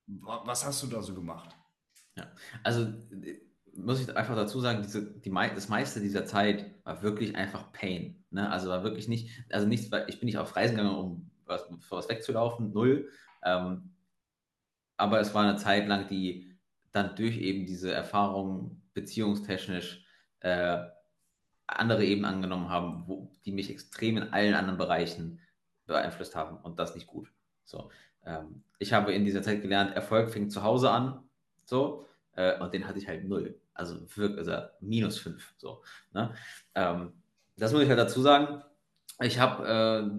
Was 0.07 0.65
hast 0.65 0.81
du 0.81 0.87
da 0.87 1.03
so 1.03 1.13
gemacht? 1.13 1.55
Ja, 2.15 2.25
also 2.63 2.87
muss 3.75 4.01
ich 4.01 4.17
einfach 4.17 4.35
dazu 4.35 4.61
sagen, 4.61 4.81
diese, 4.81 5.03
die, 5.03 5.29
das 5.29 5.69
meiste 5.69 6.01
dieser 6.01 6.25
Zeit 6.25 6.73
war 6.85 7.03
wirklich 7.03 7.35
einfach 7.35 7.71
Pain. 7.71 8.18
Ne? 8.31 8.49
Also 8.49 8.69
war 8.69 8.83
wirklich 8.83 9.07
nicht, 9.07 9.29
also 9.51 9.67
nichts, 9.67 9.89
ich 10.07 10.19
bin 10.19 10.25
nicht 10.25 10.37
auf 10.37 10.55
Reisen 10.55 10.75
gegangen, 10.75 10.95
um 10.95 11.31
was, 11.45 11.63
für 11.81 11.95
was 11.95 12.09
wegzulaufen, 12.09 12.71
null. 12.71 13.09
Ähm, 13.43 13.91
aber 14.97 15.19
es 15.19 15.33
war 15.33 15.43
eine 15.43 15.57
Zeit 15.57 15.87
lang, 15.87 16.07
die 16.07 16.57
dann 16.91 17.15
durch 17.15 17.37
eben 17.37 17.65
diese 17.65 17.91
Erfahrungen 17.91 18.81
beziehungstechnisch 18.93 20.05
äh, 20.41 20.79
andere 21.67 22.03
Ebenen 22.03 22.25
angenommen 22.25 22.69
haben, 22.69 23.03
wo, 23.07 23.31
die 23.45 23.51
mich 23.51 23.69
extrem 23.69 24.17
in 24.17 24.33
allen 24.33 24.53
anderen 24.53 24.77
Bereichen 24.77 25.39
beeinflusst 25.85 26.35
haben 26.35 26.57
und 26.57 26.79
das 26.79 26.95
nicht 26.95 27.07
gut. 27.07 27.31
So, 27.63 27.91
ähm, 28.25 28.63
ich 28.79 28.93
habe 28.93 29.13
in 29.13 29.25
dieser 29.25 29.41
Zeit 29.41 29.61
gelernt, 29.61 29.95
Erfolg 29.95 30.31
fängt 30.31 30.51
zu 30.51 30.63
Hause 30.63 30.91
an, 30.91 31.23
so, 31.63 32.05
äh, 32.35 32.59
und 32.59 32.73
den 32.73 32.87
hatte 32.87 32.99
ich 32.99 33.07
halt 33.07 33.25
null, 33.25 33.59
also 33.73 34.01
wirklich, 34.15 34.39
also 34.39 34.67
minus 34.81 35.19
fünf, 35.19 35.53
so. 35.57 35.83
Ne? 36.13 36.33
Ähm, 36.75 37.13
das 37.59 37.73
muss 37.73 37.83
ich 37.83 37.89
halt 37.89 37.99
dazu 37.99 38.21
sagen. 38.21 38.63
Ich 39.21 39.39
habe, 39.39 39.67
äh, 39.67 40.09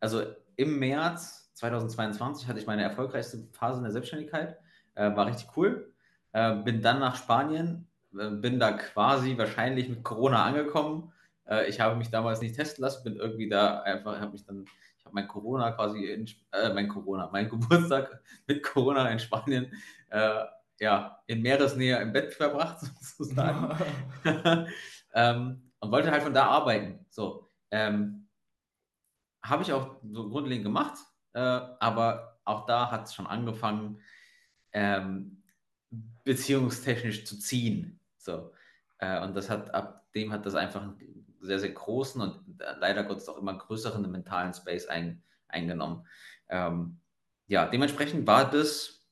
also 0.00 0.22
im 0.56 0.78
März 0.78 1.52
2022 1.54 2.48
hatte 2.48 2.58
ich 2.58 2.66
meine 2.66 2.82
erfolgreichste 2.82 3.48
Phase 3.52 3.78
in 3.78 3.84
der 3.84 3.92
Selbstständigkeit, 3.92 4.58
äh, 4.94 5.14
war 5.14 5.26
richtig 5.26 5.48
cool. 5.56 5.92
Äh, 6.32 6.56
bin 6.56 6.82
dann 6.82 7.00
nach 7.00 7.16
Spanien 7.16 7.88
äh, 8.18 8.30
bin 8.30 8.58
da 8.58 8.72
quasi 8.72 9.36
wahrscheinlich 9.36 9.88
mit 9.88 10.02
Corona 10.02 10.44
angekommen. 10.44 11.12
Äh, 11.48 11.68
ich 11.68 11.80
habe 11.80 11.96
mich 11.96 12.10
damals 12.10 12.40
nicht 12.40 12.56
testen 12.56 12.82
lassen, 12.82 13.04
bin 13.04 13.16
irgendwie 13.16 13.48
da 13.48 13.80
einfach, 13.80 14.20
habe 14.20 14.32
mich 14.32 14.44
dann, 14.44 14.64
ich 14.98 15.04
habe 15.04 15.14
mein 15.14 15.28
Corona 15.28 15.72
quasi, 15.72 16.04
in, 16.06 16.28
äh, 16.52 16.72
mein 16.72 16.88
Corona, 16.88 17.28
mein 17.32 17.48
Geburtstag 17.50 18.20
mit 18.46 18.62
Corona 18.62 19.08
in 19.10 19.18
Spanien, 19.18 19.72
äh, 20.10 20.44
ja, 20.80 21.18
in 21.26 21.42
Meeresnähe 21.42 22.00
im 22.00 22.12
Bett 22.12 22.34
verbracht, 22.34 22.80
sozusagen. 23.00 23.76
ähm, 25.14 25.70
und 25.84 25.92
wollte 25.92 26.10
halt 26.10 26.22
von 26.22 26.34
da 26.34 26.46
arbeiten. 26.46 27.04
So, 27.10 27.46
ähm, 27.70 28.28
habe 29.42 29.62
ich 29.62 29.72
auch 29.72 29.96
so 30.10 30.28
grundlegend 30.30 30.64
gemacht, 30.64 30.98
äh, 31.34 31.38
aber 31.38 32.40
auch 32.44 32.66
da 32.66 32.90
hat 32.90 33.06
es 33.06 33.14
schon 33.14 33.26
angefangen, 33.26 34.00
ähm, 34.72 35.42
beziehungstechnisch 36.24 37.24
zu 37.24 37.38
ziehen. 37.38 38.00
So. 38.16 38.52
Äh, 38.98 39.22
und 39.22 39.36
das 39.36 39.50
hat, 39.50 39.74
ab 39.74 40.10
dem 40.14 40.32
hat 40.32 40.46
das 40.46 40.54
einfach 40.54 40.82
einen 40.82 41.36
sehr, 41.40 41.58
sehr 41.58 41.72
großen 41.72 42.20
und 42.20 42.40
leider 42.80 43.04
Gottes 43.04 43.28
auch 43.28 43.36
immer 43.36 43.56
größeren 43.56 44.10
mentalen 44.10 44.54
Space 44.54 44.86
ein, 44.86 45.22
eingenommen. 45.48 46.06
Ähm, 46.48 47.00
ja, 47.46 47.66
dementsprechend 47.66 48.26
war 48.26 48.50
das, 48.50 49.06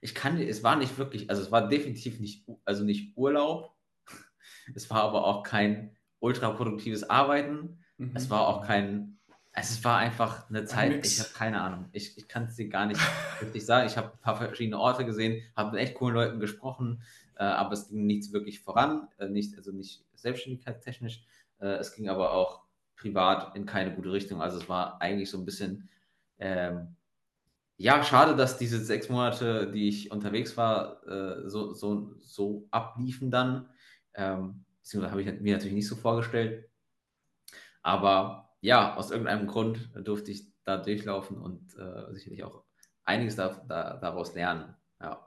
ich 0.00 0.14
kann, 0.14 0.40
es 0.40 0.62
war 0.62 0.76
nicht 0.76 0.96
wirklich, 0.96 1.28
also 1.28 1.42
es 1.42 1.52
war 1.52 1.68
definitiv 1.68 2.20
nicht, 2.20 2.46
also 2.64 2.84
nicht 2.84 3.14
Urlaub, 3.16 3.76
es 4.74 4.88
war 4.88 5.02
aber 5.02 5.26
auch 5.26 5.42
kein 5.42 5.94
ultraproduktives 6.24 7.08
Arbeiten, 7.08 7.78
mhm. 7.98 8.12
es 8.14 8.30
war 8.30 8.48
auch 8.48 8.66
kein, 8.66 9.18
es 9.52 9.84
war 9.84 9.98
einfach 9.98 10.48
eine 10.48 10.64
Zeit, 10.64 10.92
ein 10.92 11.00
ich 11.04 11.20
habe 11.20 11.30
keine 11.34 11.60
Ahnung, 11.60 11.86
ich, 11.92 12.18
ich 12.18 12.26
kann 12.26 12.44
es 12.44 12.56
dir 12.56 12.68
gar 12.68 12.86
nicht 12.86 13.00
richtig 13.40 13.64
sagen, 13.64 13.86
ich 13.86 13.96
habe 13.96 14.12
ein 14.12 14.20
paar 14.20 14.36
verschiedene 14.36 14.78
Orte 14.78 15.04
gesehen, 15.04 15.42
habe 15.56 15.72
mit 15.72 15.80
echt 15.80 15.94
coolen 15.94 16.14
Leuten 16.14 16.40
gesprochen, 16.40 17.02
äh, 17.36 17.44
aber 17.44 17.72
es 17.72 17.88
ging 17.88 18.06
nichts 18.06 18.32
wirklich 18.32 18.60
voran, 18.60 19.08
äh, 19.18 19.28
nicht, 19.28 19.56
also 19.56 19.72
nicht 19.72 20.04
selbstständigkeitstechnisch. 20.14 21.24
Äh, 21.60 21.76
es 21.76 21.94
ging 21.94 22.08
aber 22.08 22.32
auch 22.32 22.62
privat 22.96 23.54
in 23.56 23.66
keine 23.66 23.94
gute 23.94 24.12
Richtung. 24.12 24.40
Also 24.40 24.58
es 24.58 24.68
war 24.68 25.00
eigentlich 25.00 25.30
so 25.30 25.38
ein 25.38 25.44
bisschen, 25.44 25.88
ähm, 26.38 26.96
ja, 27.76 28.02
schade, 28.04 28.36
dass 28.36 28.56
diese 28.56 28.78
sechs 28.84 29.08
Monate, 29.08 29.70
die 29.70 29.88
ich 29.88 30.10
unterwegs 30.10 30.56
war, 30.56 31.06
äh, 31.06 31.48
so, 31.48 31.72
so, 31.74 32.14
so 32.20 32.68
abliefen 32.70 33.30
dann. 33.30 33.68
Ähm, 34.14 34.64
beziehungsweise 34.84 35.10
habe 35.10 35.22
ich 35.22 35.40
mir 35.40 35.54
natürlich 35.54 35.74
nicht 35.74 35.88
so 35.88 35.96
vorgestellt. 35.96 36.68
Aber 37.82 38.50
ja, 38.60 38.96
aus 38.96 39.10
irgendeinem 39.10 39.46
Grund 39.46 39.90
durfte 40.04 40.30
ich 40.30 40.52
da 40.64 40.76
durchlaufen 40.76 41.38
und 41.38 41.74
äh, 41.76 42.12
sicherlich 42.14 42.44
auch 42.44 42.64
einiges 43.04 43.36
da, 43.36 43.48
da, 43.68 43.96
daraus 43.96 44.34
lernen. 44.34 44.74
Ja. 45.00 45.26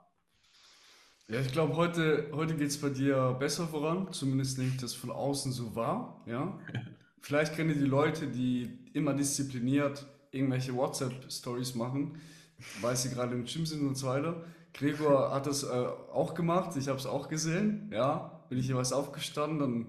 Ja, 1.28 1.40
ich 1.40 1.52
glaube, 1.52 1.76
heute, 1.76 2.30
heute 2.32 2.56
geht 2.56 2.68
es 2.68 2.80
bei 2.80 2.88
dir 2.88 3.36
besser 3.38 3.68
voran. 3.68 4.12
Zumindest 4.12 4.58
nehme 4.58 4.70
ich 4.70 4.80
das 4.80 4.94
von 4.94 5.10
außen 5.10 5.52
so 5.52 5.74
wahr. 5.74 6.24
Ja? 6.26 6.58
Vielleicht 7.20 7.54
kennen 7.54 7.74
die 7.74 7.84
Leute, 7.84 8.28
die 8.28 8.90
immer 8.94 9.12
diszipliniert 9.12 10.06
irgendwelche 10.30 10.74
WhatsApp-Stories 10.74 11.74
machen, 11.74 12.20
weil 12.80 12.96
sie 12.96 13.10
gerade 13.10 13.34
im 13.34 13.44
Gym 13.44 13.66
sind 13.66 13.86
und 13.86 13.96
so 13.96 14.06
weiter. 14.06 14.44
Gregor 14.72 15.32
hat 15.32 15.46
das 15.46 15.64
äh, 15.64 15.66
auch 15.66 16.34
gemacht, 16.34 16.76
ich 16.76 16.88
habe 16.88 16.98
es 16.98 17.06
auch 17.06 17.28
gesehen. 17.28 17.90
Ja, 17.92 18.37
bin 18.48 18.58
ich 18.58 18.68
jeweils 18.68 18.92
aufgestanden, 18.92 19.58
dann 19.58 19.86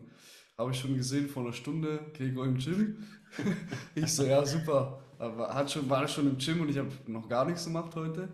habe 0.57 0.71
ich 0.71 0.79
schon 0.79 0.95
gesehen 0.95 1.29
vor 1.29 1.43
einer 1.43 1.53
Stunde 1.53 2.11
Gregor 2.13 2.45
im 2.45 2.57
Gym. 2.57 3.07
ich 3.95 4.13
so, 4.13 4.25
ja, 4.25 4.45
super. 4.45 5.01
Aber 5.17 5.53
hat 5.53 5.71
schon, 5.71 5.89
war 5.89 6.07
schon 6.07 6.27
im 6.27 6.37
Gym 6.37 6.61
und 6.61 6.69
ich 6.69 6.77
habe 6.77 6.89
noch 7.07 7.27
gar 7.27 7.45
nichts 7.45 7.65
gemacht 7.65 7.95
heute. 7.95 8.29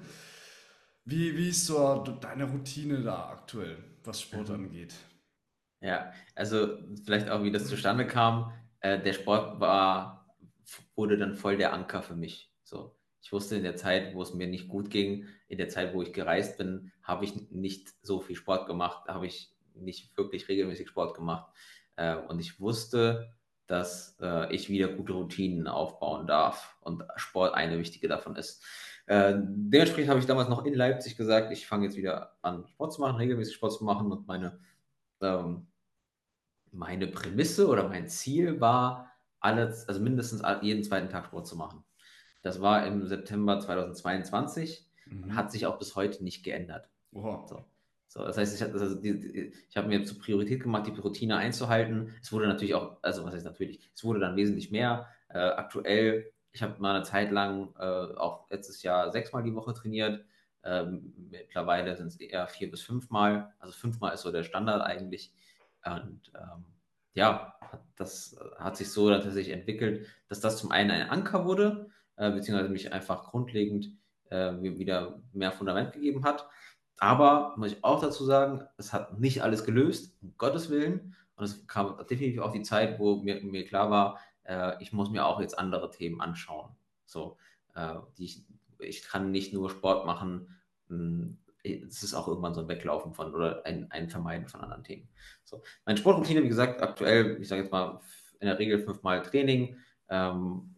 Wie, 1.03 1.37
wie 1.37 1.49
ist 1.49 1.67
so 1.67 2.03
deine 2.19 2.45
Routine 2.45 3.01
da 3.01 3.29
aktuell, 3.29 3.77
was 4.03 4.21
Sport 4.21 4.49
mhm. 4.49 4.55
angeht? 4.55 4.95
Ja, 5.81 6.11
also 6.33 6.79
vielleicht 7.05 7.29
auch, 7.29 7.43
wie 7.43 7.51
das 7.51 7.67
zustande 7.67 8.07
kam. 8.07 8.51
Äh, 8.79 8.99
der 8.99 9.13
Sport 9.13 9.59
war, 9.59 10.35
wurde 10.95 11.17
dann 11.17 11.35
voll 11.35 11.57
der 11.57 11.73
Anker 11.73 12.01
für 12.01 12.15
mich. 12.15 12.51
So, 12.63 12.95
ich 13.21 13.31
wusste 13.31 13.55
in 13.55 13.63
der 13.63 13.75
Zeit, 13.75 14.15
wo 14.15 14.21
es 14.23 14.33
mir 14.33 14.47
nicht 14.47 14.67
gut 14.67 14.89
ging, 14.89 15.27
in 15.47 15.59
der 15.59 15.69
Zeit, 15.69 15.93
wo 15.93 16.01
ich 16.01 16.11
gereist 16.11 16.57
bin, 16.57 16.91
habe 17.03 17.25
ich 17.25 17.51
nicht 17.51 17.93
so 18.01 18.19
viel 18.19 18.35
Sport 18.35 18.65
gemacht, 18.65 19.07
habe 19.07 19.27
ich 19.27 19.54
nicht 19.75 20.15
wirklich 20.17 20.47
regelmäßig 20.47 20.89
Sport 20.89 21.15
gemacht. 21.15 21.51
Äh, 21.95 22.15
und 22.15 22.39
ich 22.39 22.59
wusste, 22.59 23.33
dass 23.67 24.17
äh, 24.21 24.53
ich 24.53 24.69
wieder 24.69 24.89
gute 24.89 25.13
Routinen 25.13 25.67
aufbauen 25.67 26.27
darf 26.27 26.77
und 26.81 27.03
Sport 27.15 27.53
eine 27.55 27.79
wichtige 27.79 28.07
davon 28.07 28.35
ist. 28.35 28.63
Äh, 29.07 29.35
dementsprechend 29.37 30.09
habe 30.09 30.19
ich 30.19 30.25
damals 30.25 30.49
noch 30.49 30.65
in 30.65 30.73
Leipzig 30.73 31.17
gesagt, 31.17 31.51
ich 31.51 31.67
fange 31.67 31.85
jetzt 31.85 31.97
wieder 31.97 32.35
an, 32.41 32.67
Sport 32.67 32.93
zu 32.93 33.01
machen, 33.01 33.17
regelmäßig 33.17 33.55
Sport 33.55 33.73
zu 33.73 33.83
machen 33.83 34.11
und 34.11 34.27
meine, 34.27 34.59
ähm, 35.21 35.67
meine 36.71 37.07
Prämisse 37.07 37.67
oder 37.67 37.87
mein 37.87 38.07
Ziel 38.07 38.59
war, 38.59 39.11
alles, 39.39 39.87
also 39.87 40.01
mindestens 40.01 40.41
jeden 40.61 40.83
zweiten 40.83 41.09
Tag 41.09 41.25
Sport 41.25 41.47
zu 41.47 41.55
machen. 41.55 41.83
Das 42.41 42.61
war 42.61 42.85
im 42.85 43.07
September 43.07 43.59
2022 43.59 44.87
mhm. 45.05 45.23
und 45.23 45.35
hat 45.35 45.51
sich 45.51 45.65
auch 45.65 45.77
bis 45.77 45.95
heute 45.95 46.23
nicht 46.23 46.43
geändert. 46.43 46.89
Oha. 47.11 47.45
So. 47.47 47.65
So, 48.07 48.23
das 48.23 48.37
heißt, 48.37 48.55
ich, 48.55 48.63
also 48.63 49.01
ich 49.03 49.77
habe 49.77 49.87
mir 49.87 50.03
zur 50.05 50.19
Priorität 50.19 50.63
gemacht, 50.63 50.87
die 50.87 50.99
Routine 50.99 51.37
einzuhalten. 51.37 52.13
Es 52.21 52.31
wurde 52.31 52.47
natürlich 52.47 52.75
auch, 52.75 52.97
also 53.01 53.25
was 53.25 53.33
heißt 53.33 53.45
natürlich, 53.45 53.79
es 53.93 54.03
wurde 54.03 54.19
dann 54.19 54.35
wesentlich 54.35 54.71
mehr. 54.71 55.07
Äh, 55.29 55.39
aktuell 55.39 56.31
ich 56.55 56.63
habe 56.63 56.81
mal 56.81 56.95
eine 56.95 57.03
Zeit 57.03 57.31
lang 57.31 57.73
äh, 57.77 57.83
auch 58.15 58.49
letztes 58.49 58.81
Jahr 58.81 59.11
sechsmal 59.11 59.43
die 59.43 59.53
Woche 59.53 59.73
trainiert. 59.73 60.23
Ähm, 60.63 61.13
mittlerweile 61.29 61.95
sind 61.97 62.07
es 62.07 62.15
eher 62.15 62.47
vier 62.47 62.71
bis 62.71 62.81
fünfmal. 62.81 63.53
Also 63.59 63.73
fünfmal 63.73 64.13
ist 64.13 64.21
so 64.21 64.31
der 64.31 64.43
Standard 64.43 64.81
eigentlich. 64.81 65.33
Und 65.83 66.31
ähm, 66.33 66.65
ja, 67.13 67.59
das 67.97 68.37
hat 68.57 68.77
sich 68.77 68.89
so 68.89 69.09
tatsächlich 69.09 69.49
entwickelt, 69.49 70.07
dass 70.29 70.39
das 70.39 70.57
zum 70.57 70.71
einen 70.71 70.91
ein 70.91 71.09
Anker 71.09 71.45
wurde, 71.45 71.89
äh, 72.15 72.31
beziehungsweise 72.31 72.69
mich 72.71 72.93
einfach 72.93 73.25
grundlegend 73.25 73.91
äh, 74.29 74.53
wieder 74.61 75.21
mehr 75.33 75.51
Fundament 75.51 75.91
gegeben 75.91 76.23
hat. 76.23 76.47
Aber 76.97 77.53
muss 77.57 77.73
ich 77.73 77.83
auch 77.83 78.01
dazu 78.01 78.23
sagen, 78.25 78.63
es 78.77 78.93
hat 78.93 79.19
nicht 79.19 79.43
alles 79.43 79.65
gelöst, 79.65 80.15
um 80.21 80.33
Gottes 80.37 80.69
Willen. 80.69 81.15
Und 81.35 81.43
es 81.43 81.67
kam 81.67 81.97
definitiv 82.09 82.41
auch 82.41 82.53
die 82.53 82.61
Zeit, 82.61 82.99
wo 82.99 83.17
mir, 83.17 83.43
mir 83.43 83.65
klar 83.65 83.89
war, 83.89 84.19
äh, 84.43 84.81
ich 84.81 84.93
muss 84.93 85.09
mir 85.09 85.25
auch 85.25 85.41
jetzt 85.41 85.59
andere 85.59 85.91
Themen 85.91 86.21
anschauen. 86.21 86.69
So, 87.05 87.37
äh, 87.75 87.95
ich, 88.17 88.45
ich 88.79 89.03
kann 89.03 89.31
nicht 89.31 89.53
nur 89.53 89.69
Sport 89.69 90.05
machen. 90.05 90.47
Hm, 90.87 91.37
es 91.63 92.03
ist 92.03 92.13
auch 92.13 92.27
irgendwann 92.27 92.53
so 92.53 92.61
ein 92.61 92.67
Weglaufen 92.67 93.13
von 93.13 93.33
oder 93.33 93.65
ein, 93.65 93.91
ein 93.91 94.09
Vermeiden 94.09 94.47
von 94.47 94.61
anderen 94.61 94.83
Themen. 94.83 95.09
So, 95.43 95.63
meine 95.85 95.97
Sportroutine, 95.97 96.43
wie 96.43 96.47
gesagt, 96.47 96.81
aktuell, 96.81 97.41
ich 97.41 97.47
sage 97.47 97.63
jetzt 97.63 97.71
mal 97.71 97.99
in 98.39 98.47
der 98.47 98.59
Regel 98.59 98.79
fünfmal 98.79 99.23
Training, 99.23 99.77
ähm, 100.09 100.75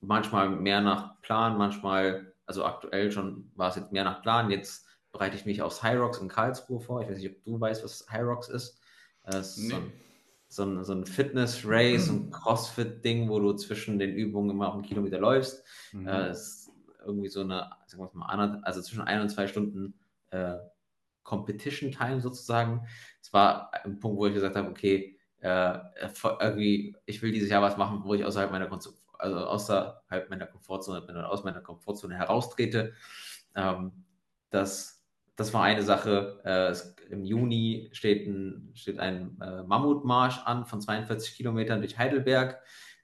manchmal 0.00 0.50
mehr 0.50 0.80
nach 0.80 1.20
Plan, 1.22 1.56
manchmal, 1.56 2.34
also 2.46 2.64
aktuell 2.64 3.10
schon 3.10 3.50
war 3.54 3.70
es 3.70 3.76
jetzt 3.76 3.92
mehr 3.92 4.04
nach 4.04 4.22
Plan. 4.22 4.50
Jetzt 4.50 4.86
bereite 5.12 5.36
ich 5.36 5.46
mich 5.46 5.62
aufs 5.62 5.82
High 5.82 5.98
Rocks 5.98 6.18
in 6.18 6.28
Karlsruhe 6.28 6.80
vor. 6.80 7.02
Ich 7.02 7.08
weiß 7.08 7.18
nicht, 7.18 7.30
ob 7.30 7.44
du 7.44 7.60
weißt, 7.60 7.84
was 7.84 8.06
High 8.10 8.24
Rocks 8.24 8.48
ist. 8.48 8.80
Das 9.24 9.56
ist 9.56 9.68
nee. 9.68 9.74
so 10.48 10.64
ein, 10.64 10.84
so 10.84 10.92
ein, 10.92 11.04
Fitness-Race, 11.04 12.08
ein 12.08 12.30
Crossfit-Ding, 12.30 13.28
wo 13.28 13.38
du 13.40 13.52
zwischen 13.54 13.98
den 13.98 14.14
Übungen 14.14 14.50
immer 14.50 14.68
auf 14.68 14.74
einen 14.74 14.82
Kilometer 14.82 15.18
läufst. 15.18 15.64
Mhm. 15.92 16.06
Äh, 16.06 16.30
ist 16.30 16.70
irgendwie 17.04 17.28
so 17.28 17.40
eine, 17.40 17.70
sagen 17.86 18.02
wir 18.02 18.10
mal, 18.14 18.60
also 18.62 18.82
zwischen 18.82 19.02
ein 19.02 19.20
und 19.20 19.28
zwei 19.28 19.46
Stunden 19.46 19.94
äh, 20.30 20.56
Competition 21.22 21.92
Time 21.92 22.20
sozusagen. 22.20 22.86
Es 23.20 23.32
war 23.32 23.72
ein 23.84 23.98
Punkt, 23.98 24.18
wo 24.18 24.26
ich 24.26 24.34
gesagt 24.34 24.56
habe, 24.56 24.70
okay, 24.70 25.18
äh, 25.40 25.78
irgendwie, 26.40 26.96
ich 27.06 27.22
will 27.22 27.32
dieses 27.32 27.50
Jahr 27.50 27.62
was 27.62 27.76
machen, 27.76 28.02
wo 28.04 28.14
ich 28.14 28.24
außerhalb 28.24 28.50
meiner, 28.50 28.70
also 29.18 29.36
außerhalb 29.38 30.30
meiner 30.30 30.46
Komfortzone 30.46 31.02
bin 31.02 31.16
oder 31.16 31.30
aus 31.30 31.44
meiner 31.44 31.60
Komfortzone 31.60 32.16
heraustrete. 32.16 32.94
Ähm, 33.54 34.04
das, 34.50 34.97
das 35.38 35.54
war 35.54 35.62
eine 35.62 35.82
Sache. 35.82 36.40
Äh, 36.44 36.70
es, 36.70 36.96
Im 37.10 37.24
Juni 37.24 37.88
steht 37.92 38.26
ein, 38.26 38.72
steht 38.74 38.98
ein 38.98 39.40
äh, 39.40 39.62
Mammutmarsch 39.62 40.40
an 40.44 40.66
von 40.66 40.80
42 40.80 41.36
Kilometern 41.36 41.80
durch 41.80 41.96
Heidelberg. 41.96 42.60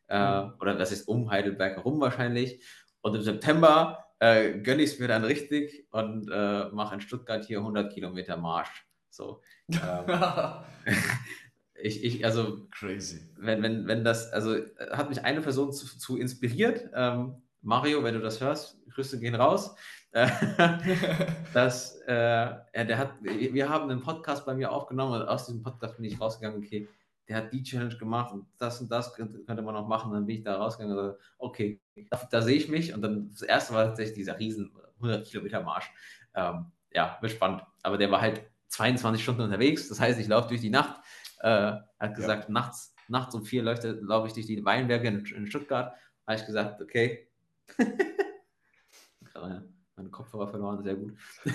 Äh, 0.09 0.43
mhm. 0.43 0.55
Oder 0.61 0.75
das 0.75 0.91
ist 0.91 1.07
um 1.07 1.31
Heidelberg 1.31 1.77
herum 1.77 2.01
wahrscheinlich. 2.01 2.63
Und 3.03 3.15
im 3.15 3.23
September 3.23 4.07
äh, 4.19 4.59
gönne 4.59 4.83
ich 4.83 4.95
es 4.95 4.99
mir 4.99 5.07
dann 5.07 5.25
richtig 5.25 5.87
und 5.93 6.29
äh, 6.29 6.69
mache 6.71 6.97
in 6.97 7.01
Stuttgart 7.01 7.45
hier 7.45 7.59
100 7.59 7.93
Kilometer 7.93 8.37
Marsch. 8.37 8.85
So. 9.11 9.41
Ähm, 9.71 9.79
ich, 11.75 12.03
ich, 12.03 12.25
also. 12.25 12.67
Crazy. 12.73 13.31
Wenn, 13.37 13.63
wenn, 13.63 13.87
wenn 13.87 14.03
das, 14.03 14.33
also 14.33 14.57
hat 14.91 15.09
mich 15.09 15.25
eine 15.25 15.41
Person 15.41 15.73
zu, 15.73 15.87
zu 15.87 16.19
inspiriert. 16.19 16.91
Ähm, 16.95 17.43
Mario, 17.63 18.03
wenn 18.03 18.15
du 18.15 18.21
das 18.21 18.41
hörst, 18.41 18.77
Grüße 18.91 19.21
gehen 19.21 19.37
raus. 19.37 19.77
das, 21.53 22.01
äh, 22.07 22.13
ja, 22.15 22.85
der 22.85 22.99
hat, 22.99 23.15
wir 23.21 23.69
haben 23.69 23.91
einen 23.91 24.01
Podcast 24.01 24.47
bei 24.47 24.55
mir 24.55 24.71
aufgenommen 24.71 25.21
und 25.21 25.27
aus 25.27 25.47
diesem 25.47 25.61
Podcast 25.61 25.97
bin 25.97 26.05
ich 26.05 26.21
rausgegangen, 26.21 26.63
okay, 26.63 26.89
der 27.27 27.39
hat 27.39 27.53
die 27.53 27.65
Challenge 27.65 27.97
gemacht 27.97 28.33
und 28.33 28.47
das 28.59 28.81
und 28.81 28.93
das 28.93 29.13
könnte, 29.13 29.41
könnte 29.41 29.63
man 29.63 29.75
noch 29.75 29.89
machen. 29.89 30.13
Dann 30.13 30.25
bin 30.25 30.37
ich 30.37 30.45
da 30.45 30.57
rausgegangen 30.57 30.97
und 30.97 31.05
gesagt, 31.05 31.23
okay, 31.39 31.81
da, 32.11 32.29
da, 32.31 32.43
sehe 32.43 32.57
ich 32.57 32.69
mich. 32.69 32.95
Und 32.95 33.03
dann 33.03 33.31
das 33.31 33.43
erste 33.43 33.75
war 33.75 33.87
tatsächlich 33.87 34.17
dieser 34.17 34.39
riesen 34.39 34.71
100 34.97 35.27
Kilometer 35.27 35.63
Marsch. 35.63 35.91
Ähm, 36.35 36.67
ja, 36.93 37.19
wird 37.21 37.33
spannend. 37.33 37.63
Aber 37.83 37.99
der 37.99 38.11
war 38.11 38.21
halt 38.21 38.45
22 38.69 39.21
Stunden 39.21 39.41
unterwegs. 39.41 39.89
Das 39.89 39.99
heißt, 39.99 40.21
ich 40.21 40.29
laufe 40.29 40.49
durch 40.49 40.61
die 40.61 40.71
Nacht. 40.71 41.01
Äh, 41.41 41.73
hat 41.99 42.15
gesagt, 42.15 42.45
ja. 42.45 42.51
nachts, 42.53 42.95
nachts 43.09 43.35
um 43.35 43.45
vier 43.45 43.65
laufe 43.65 44.29
ich 44.29 44.35
durch 44.35 44.47
die 44.47 44.65
Weinberge 44.65 45.09
in, 45.09 45.25
in 45.25 45.47
Stuttgart. 45.47 45.95
Habe 46.27 46.39
ich 46.39 46.47
gesagt, 46.47 46.81
okay. 46.81 47.27
Meine 49.97 50.11
Kopfhörer 50.11 50.49
verloren, 50.49 50.83
sehr 50.83 50.97
gut. 50.97 51.15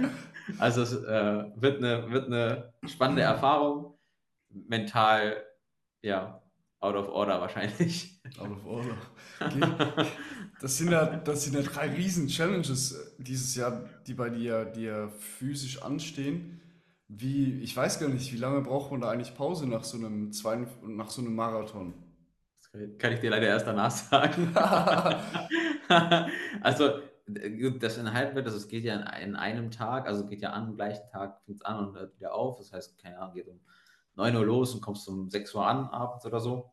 also 0.58 0.82
es 0.82 0.92
äh, 0.94 1.44
wird, 1.56 1.78
eine, 1.78 2.10
wird 2.10 2.26
eine 2.26 2.72
spannende 2.86 3.22
Erfahrung 3.22 3.98
mental, 4.50 5.44
ja, 6.02 6.42
out 6.80 6.96
of 6.96 7.08
order 7.08 7.40
wahrscheinlich. 7.40 8.20
Out 8.38 8.50
of 8.50 8.66
order. 8.66 8.96
Okay. 9.40 10.06
Das 10.60 10.76
sind 10.76 10.90
ja, 10.90 11.04
das 11.06 11.44
sind 11.44 11.54
ja 11.54 11.62
drei 11.62 11.88
riesen 11.88 12.28
Challenges 12.28 13.14
dieses 13.18 13.54
Jahr, 13.54 13.88
die 14.06 14.14
bei 14.14 14.30
dir, 14.30 14.64
dir 14.64 15.10
physisch 15.18 15.82
anstehen. 15.82 16.60
Wie, 17.08 17.60
ich 17.60 17.76
weiß 17.76 17.98
gar 17.98 18.08
nicht, 18.08 18.32
wie 18.32 18.36
lange 18.36 18.60
braucht 18.60 18.92
man 18.92 19.00
da 19.00 19.10
eigentlich 19.10 19.34
Pause 19.34 19.66
nach 19.68 19.84
so 19.84 19.98
einem 19.98 20.32
zweiten, 20.32 20.96
nach 20.96 21.10
so 21.10 21.22
einem 21.22 21.34
Marathon? 21.34 21.94
Das 22.58 22.70
kann 22.98 23.12
ich 23.12 23.20
dir 23.20 23.30
leider 23.30 23.48
erst 23.48 23.66
danach 23.66 23.90
sagen. 23.90 24.54
also, 26.62 27.00
das 27.34 27.98
in 27.98 28.06
wird, 28.06 28.46
also 28.46 28.56
es 28.56 28.68
geht 28.68 28.84
ja 28.84 28.94
in, 28.94 29.36
einem 29.36 29.70
Tag, 29.70 30.06
also 30.06 30.26
geht 30.26 30.42
ja 30.42 30.50
an, 30.50 30.68
am 30.68 30.76
gleichen 30.76 31.08
Tag 31.10 31.40
fängt 31.44 31.58
es 31.58 31.64
an 31.64 31.86
und 31.86 31.96
hört 31.96 32.16
wieder 32.16 32.34
auf. 32.34 32.58
Das 32.58 32.72
heißt, 32.72 32.98
keine 32.98 33.18
Ahnung, 33.18 33.34
geht 33.34 33.48
um 33.48 33.60
9 34.16 34.36
Uhr 34.36 34.44
los 34.44 34.74
und 34.74 34.80
kommst 34.80 35.08
um 35.08 35.30
6 35.30 35.54
Uhr 35.54 35.66
an 35.66 35.86
abends 35.88 36.24
oder 36.26 36.40
so. 36.40 36.72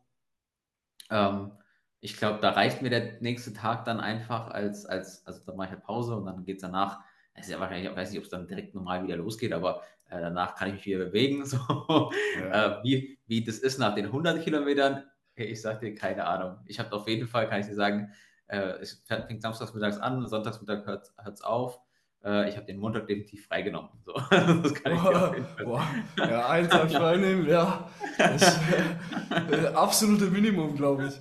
Ähm, 1.10 1.52
ich 2.00 2.16
glaube, 2.16 2.38
da 2.40 2.50
reicht 2.50 2.82
mir 2.82 2.90
der 2.90 3.20
nächste 3.20 3.52
Tag 3.52 3.84
dann 3.84 4.00
einfach 4.00 4.48
als, 4.48 4.86
als 4.86 5.26
also 5.26 5.40
da 5.44 5.54
mache 5.54 5.68
ich 5.68 5.72
halt 5.72 5.84
Pause 5.84 6.16
und 6.16 6.26
dann 6.26 6.44
geht 6.44 6.56
es 6.56 6.62
danach, 6.62 7.00
es 7.34 7.46
ist 7.46 7.52
ja 7.52 7.60
wahrscheinlich, 7.60 7.90
ich 7.90 7.96
weiß 7.96 8.10
nicht, 8.10 8.18
ob 8.18 8.24
es 8.24 8.30
dann 8.30 8.46
direkt 8.46 8.74
normal 8.74 9.04
wieder 9.04 9.16
losgeht, 9.16 9.52
aber 9.52 9.82
äh, 10.10 10.20
danach 10.20 10.54
kann 10.54 10.68
ich 10.68 10.74
mich 10.74 10.86
wieder 10.86 11.04
bewegen. 11.06 11.44
So. 11.46 12.10
Ja. 12.40 12.80
Äh, 12.80 12.84
wie, 12.84 13.18
wie 13.26 13.44
das 13.44 13.58
ist 13.58 13.78
nach 13.78 13.94
den 13.94 14.06
100 14.06 14.42
Kilometern, 14.42 15.04
ich 15.34 15.60
sage 15.60 15.86
dir 15.86 15.94
keine 15.94 16.26
Ahnung. 16.26 16.58
Ich 16.66 16.78
habe 16.78 16.92
auf 16.92 17.06
jeden 17.08 17.28
Fall, 17.28 17.48
kann 17.48 17.60
ich 17.60 17.66
dir 17.66 17.74
sagen, 17.74 18.12
äh, 18.48 18.80
es 18.80 19.02
fängt 19.06 19.42
samstags 19.42 19.72
mittags 19.74 19.98
an, 19.98 20.26
sonntags 20.26 20.60
mittags 20.60 20.86
hört 20.86 21.34
es 21.34 21.42
auf 21.42 21.80
äh, 22.24 22.48
ich 22.48 22.56
habe 22.56 22.66
den 22.66 22.78
Montag 22.78 23.06
definitiv 23.06 23.46
freigenommen. 23.46 23.90
So. 24.04 24.12
das 24.30 24.74
kann 24.74 24.92
ich 24.94 25.02
boah, 25.02 25.36
boah. 25.64 25.86
Ja, 26.16 26.48
einen 26.48 26.68
Tag 26.68 26.90
freinehmen, 26.90 27.46
ja. 27.46 27.88
Das 28.18 28.58
äh, 29.50 29.66
absolute 29.74 30.26
Minimum, 30.26 30.76
glaube 30.76 31.06
ich. 31.06 31.20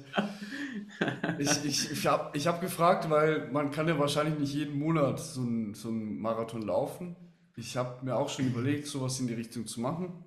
Ich, 1.38 1.66
ich, 1.66 1.92
ich 1.92 2.08
habe 2.08 2.36
ich 2.36 2.48
hab 2.48 2.62
gefragt, 2.62 3.10
weil 3.10 3.50
man 3.52 3.70
kann 3.72 3.88
ja 3.88 4.00
wahrscheinlich 4.00 4.40
nicht 4.40 4.54
jeden 4.54 4.80
Monat 4.80 5.20
so 5.20 5.42
einen 5.42 5.74
so 5.76 5.92
Marathon 5.92 6.64
laufen. 6.64 7.16
Ich 7.56 7.78
habe 7.78 8.04
mir 8.04 8.16
auch 8.16 8.30
schon 8.30 8.48
überlegt, 8.48 8.88
sowas 8.88 9.20
in 9.20 9.28
die 9.28 9.34
Richtung 9.34 9.68
zu 9.68 9.82
machen. 9.82 10.24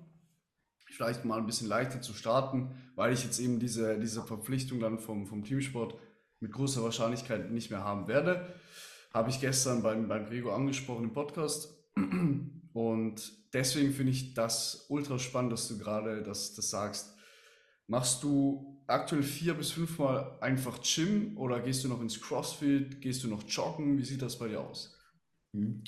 Vielleicht 0.85 1.25
mal 1.25 1.39
ein 1.39 1.45
bisschen 1.45 1.67
leichter 1.67 2.01
zu 2.01 2.13
starten, 2.13 2.71
weil 2.95 3.13
ich 3.13 3.23
jetzt 3.23 3.39
eben 3.39 3.59
diese, 3.59 3.97
diese 3.99 4.21
Verpflichtung 4.23 4.79
dann 4.79 4.99
vom, 4.99 5.25
vom 5.25 5.43
Teamsport 5.43 5.95
mit 6.41 6.51
großer 6.51 6.83
Wahrscheinlichkeit 6.83 7.51
nicht 7.51 7.71
mehr 7.71 7.83
haben 7.83 8.07
werde. 8.07 8.53
Habe 9.13 9.29
ich 9.29 9.39
gestern 9.39 9.81
beim, 9.83 10.07
beim 10.07 10.25
Gregor 10.25 10.55
angesprochen 10.55 11.05
im 11.05 11.13
Podcast. 11.13 11.73
Und 12.73 13.33
deswegen 13.53 13.93
finde 13.93 14.11
ich 14.11 14.33
das 14.33 14.85
ultra 14.89 15.19
spannend, 15.19 15.53
dass 15.53 15.67
du 15.67 15.77
gerade 15.77 16.23
das, 16.23 16.53
das 16.55 16.69
sagst. 16.69 17.15
Machst 17.87 18.23
du 18.23 18.81
aktuell 18.87 19.23
vier 19.23 19.53
bis 19.53 19.71
fünfmal 19.71 20.37
einfach 20.41 20.79
Gym 20.81 21.37
oder 21.37 21.59
gehst 21.59 21.83
du 21.83 21.89
noch 21.89 22.01
ins 22.01 22.19
CrossFit? 22.19 23.01
Gehst 23.01 23.23
du 23.23 23.27
noch 23.27 23.43
joggen? 23.47 23.97
Wie 23.97 24.05
sieht 24.05 24.21
das 24.21 24.39
bei 24.39 24.47
dir 24.47 24.61
aus? 24.61 24.97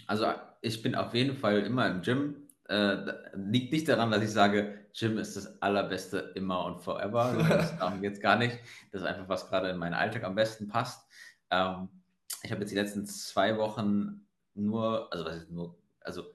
Also 0.08 0.26
ich 0.62 0.82
bin 0.82 0.96
auf 0.96 1.14
jeden 1.14 1.38
Fall 1.38 1.62
immer 1.62 1.90
im 1.90 2.02
Gym. 2.02 2.36
Äh, 2.68 2.98
liegt 3.36 3.72
nicht 3.72 3.88
daran, 3.88 4.12
dass 4.12 4.24
ich 4.24 4.32
sage, 4.32 4.83
Gym 4.98 5.18
ist 5.18 5.36
das 5.36 5.62
allerbeste 5.62 6.34
immer 6.36 6.66
und 6.66 6.82
forever. 6.82 7.36
Das 7.50 7.78
darum 7.80 8.02
geht 8.02 8.14
es 8.14 8.20
gar 8.20 8.38
nicht. 8.38 8.60
Das 8.92 9.02
ist 9.02 9.08
einfach, 9.08 9.28
was 9.28 9.50
gerade 9.50 9.70
in 9.70 9.78
meinen 9.78 9.96
Alltag 9.96 10.24
am 10.24 10.36
besten 10.36 10.68
passt. 10.68 11.08
Ähm, 11.50 11.90
ich 12.44 12.52
habe 12.52 12.62
jetzt 12.62 12.72
die 12.72 12.76
letzten 12.76 13.06
zwei 13.06 13.58
Wochen 13.58 14.28
nur, 14.54 15.12
also 15.12 15.26
was 15.26 15.38
ist 15.38 15.52
nur, 15.52 15.78
also 16.02 16.26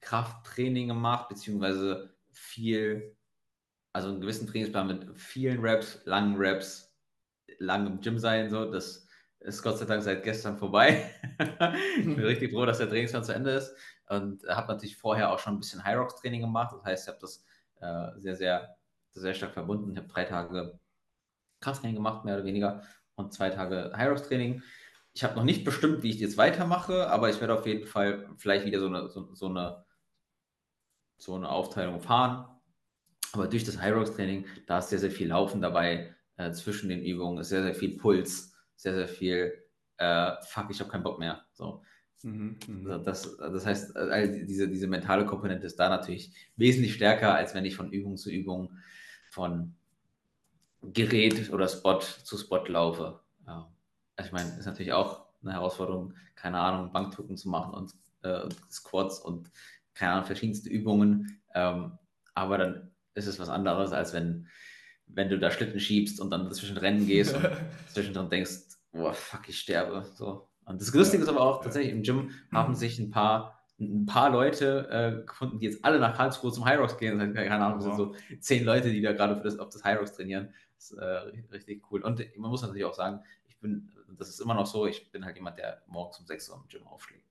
Krafttraining 0.00 0.88
gemacht, 0.88 1.28
beziehungsweise 1.28 2.14
viel, 2.32 3.16
also 3.92 4.08
einen 4.08 4.20
gewissen 4.20 4.46
Trainingsplan 4.46 4.86
mit 4.86 5.18
vielen 5.18 5.60
Reps, 5.60 6.00
langen 6.04 6.36
Reps, 6.36 6.94
lang 7.58 7.86
im 7.86 8.00
Gym 8.00 8.18
sein, 8.18 8.50
so, 8.50 8.70
das 8.70 9.06
ist 9.40 9.62
Gott 9.62 9.78
sei 9.78 9.84
Dank 9.84 10.02
seit 10.02 10.24
gestern 10.24 10.58
vorbei. 10.58 11.10
ich 11.98 12.04
bin 12.04 12.18
richtig 12.20 12.52
froh, 12.52 12.66
dass 12.66 12.78
der 12.78 12.88
Trainingsplan 12.88 13.24
zu 13.24 13.34
Ende 13.34 13.50
ist 13.52 13.74
und 14.08 14.42
habe 14.48 14.72
natürlich 14.72 14.96
vorher 14.96 15.30
auch 15.30 15.38
schon 15.38 15.54
ein 15.54 15.60
bisschen 15.60 15.84
High 15.84 15.96
Rocks 15.96 16.16
Training 16.16 16.40
gemacht, 16.40 16.74
das 16.74 16.84
heißt, 16.84 17.04
ich 17.04 17.08
habe 17.08 17.20
das 17.20 17.44
äh, 17.84 18.20
sehr, 18.20 18.36
sehr, 18.36 18.76
sehr 19.12 19.34
stark 19.34 19.52
verbunden. 19.52 19.92
Ich 19.92 19.98
habe 19.98 20.08
drei 20.08 20.24
Tage 20.24 20.78
Krafttraining 21.60 21.96
gemacht, 21.96 22.24
mehr 22.24 22.36
oder 22.36 22.44
weniger, 22.44 22.82
und 23.14 23.32
zwei 23.32 23.50
Tage 23.50 23.92
High 23.96 24.10
Rocks 24.10 24.28
Training 24.28 24.62
ich 25.14 25.22
habe 25.22 25.36
noch 25.36 25.44
nicht 25.44 25.64
bestimmt, 25.64 26.02
wie 26.02 26.10
ich 26.10 26.18
jetzt 26.18 26.36
weitermache, 26.36 27.08
aber 27.08 27.30
ich 27.30 27.40
werde 27.40 27.54
auf 27.54 27.66
jeden 27.66 27.86
Fall 27.86 28.28
vielleicht 28.36 28.66
wieder 28.66 28.80
so 28.80 28.86
eine, 28.86 29.08
so, 29.08 29.32
so 29.32 29.46
eine, 29.46 29.84
so 31.18 31.36
eine 31.36 31.48
Aufteilung 31.48 32.00
fahren. 32.00 32.48
Aber 33.32 33.46
durch 33.46 33.64
das 33.64 33.80
High 33.80 33.94
Rocks 33.94 34.14
Training, 34.14 34.46
da 34.66 34.78
ist 34.78 34.90
sehr, 34.90 34.98
sehr 34.98 35.12
viel 35.12 35.28
Laufen 35.28 35.60
dabei 35.60 36.14
äh, 36.36 36.50
zwischen 36.50 36.88
den 36.88 37.04
Übungen, 37.04 37.38
ist 37.38 37.48
sehr, 37.48 37.62
sehr 37.62 37.74
viel 37.74 37.96
Puls, 37.96 38.52
sehr, 38.74 38.94
sehr 38.94 39.08
viel, 39.08 39.64
äh, 39.98 40.32
fuck, 40.42 40.66
ich 40.70 40.80
habe 40.80 40.90
keinen 40.90 41.04
Bock 41.04 41.20
mehr. 41.20 41.44
So. 41.52 41.84
Mhm, 42.24 42.56
also 42.86 43.04
das, 43.04 43.36
das 43.36 43.66
heißt, 43.66 43.94
diese, 44.48 44.66
diese 44.66 44.86
mentale 44.86 45.26
Komponente 45.26 45.66
ist 45.66 45.78
da 45.78 45.90
natürlich 45.90 46.32
wesentlich 46.56 46.94
stärker, 46.94 47.34
als 47.34 47.54
wenn 47.54 47.66
ich 47.66 47.76
von 47.76 47.92
Übung 47.92 48.16
zu 48.16 48.30
Übung, 48.30 48.78
von 49.30 49.74
Gerät 50.80 51.52
oder 51.52 51.68
Spot 51.68 52.00
zu 52.00 52.38
Spot 52.38 52.64
laufe. 52.66 53.20
Ja. 53.46 53.70
Also 54.16 54.28
ich 54.28 54.32
meine, 54.32 54.58
ist 54.58 54.64
natürlich 54.64 54.94
auch 54.94 55.26
eine 55.42 55.52
Herausforderung, 55.52 56.14
keine 56.34 56.60
Ahnung, 56.60 56.92
Bankdrücken 56.92 57.36
zu 57.36 57.50
machen 57.50 57.74
und 57.74 57.92
äh, 58.22 58.48
Squats 58.70 59.18
und 59.18 59.50
keine 59.92 60.12
Ahnung, 60.12 60.24
verschiedenste 60.24 60.70
Übungen. 60.70 61.42
Ähm, 61.54 61.98
aber 62.34 62.56
dann 62.56 62.90
ist 63.12 63.26
es 63.26 63.38
was 63.38 63.50
anderes, 63.50 63.92
als 63.92 64.14
wenn, 64.14 64.48
wenn 65.06 65.28
du 65.28 65.38
da 65.38 65.50
Schlitten 65.50 65.78
schiebst 65.78 66.22
und 66.22 66.30
dann 66.30 66.50
zwischen 66.54 66.78
Rennen 66.78 67.06
gehst 67.06 67.34
und 67.34 67.46
zwischendrin 67.92 68.30
denkst, 68.30 68.78
boah, 68.92 69.12
fuck, 69.12 69.46
ich 69.46 69.60
sterbe. 69.60 70.10
So. 70.14 70.48
Und 70.66 70.80
das 70.80 70.92
Lustige 70.92 71.22
ist 71.22 71.28
aber 71.28 71.40
auch, 71.40 71.62
tatsächlich 71.62 71.92
im 71.92 72.02
Gym 72.02 72.30
haben 72.52 72.74
sich 72.74 72.98
ein 72.98 73.10
paar, 73.10 73.62
ein 73.78 74.06
paar 74.06 74.30
Leute 74.30 74.88
äh, 74.90 75.26
gefunden, 75.26 75.58
die 75.58 75.66
jetzt 75.66 75.84
alle 75.84 75.98
nach 75.98 76.16
Karlsruhe 76.16 76.52
zum 76.52 76.64
High 76.64 76.78
Rocks 76.78 76.96
gehen. 76.96 77.18
Keine 77.34 77.64
Ahnung, 77.64 77.78
das 77.78 77.84
sind 77.84 77.96
so 77.96 78.14
zehn 78.40 78.64
Leute, 78.64 78.90
die 78.90 79.02
da 79.02 79.12
gerade 79.12 79.36
für 79.36 79.42
das, 79.42 79.58
auf 79.58 79.68
das 79.68 79.84
High 79.84 79.98
Rocks 79.98 80.12
trainieren. 80.12 80.54
Das 80.76 80.90
ist 80.90 80.98
äh, 80.98 81.04
richtig 81.52 81.82
cool. 81.90 82.02
Und 82.02 82.24
man 82.36 82.50
muss 82.50 82.62
natürlich 82.62 82.84
auch 82.84 82.94
sagen, 82.94 83.20
ich 83.48 83.58
bin, 83.58 83.90
das 84.18 84.28
ist 84.28 84.40
immer 84.40 84.54
noch 84.54 84.66
so, 84.66 84.86
ich 84.86 85.10
bin 85.10 85.24
halt 85.24 85.36
jemand, 85.36 85.58
der 85.58 85.82
morgens 85.86 86.18
um 86.18 86.26
6 86.26 86.48
Uhr 86.50 86.56
im 86.56 86.68
Gym 86.68 86.86
aufschlägt. 86.86 87.24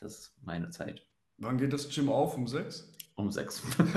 Das 0.00 0.18
ist 0.18 0.34
meine 0.42 0.70
Zeit. 0.70 1.06
Wann 1.38 1.58
geht 1.58 1.72
das 1.72 1.88
Gym 1.88 2.08
auf? 2.08 2.36
Um 2.36 2.46
6? 2.46 2.92
Um 3.14 3.30
6. 3.30 3.62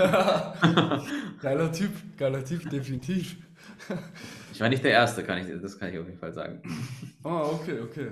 geiler 1.42 1.72
Typ, 1.72 1.92
geiler 2.18 2.44
Typ, 2.44 2.70
definitiv. 2.70 3.38
Ich 4.54 4.60
war 4.60 4.70
nicht 4.70 4.84
der 4.84 4.92
Erste, 4.92 5.24
kann 5.24 5.38
ich, 5.38 5.62
das 5.62 5.78
kann 5.78 5.94
ich 5.94 6.00
auf 6.00 6.06
jeden 6.06 6.20
Fall 6.20 6.34
sagen. 6.34 6.62
Ah, 7.24 7.44
okay, 7.44 7.80
okay. 7.82 8.12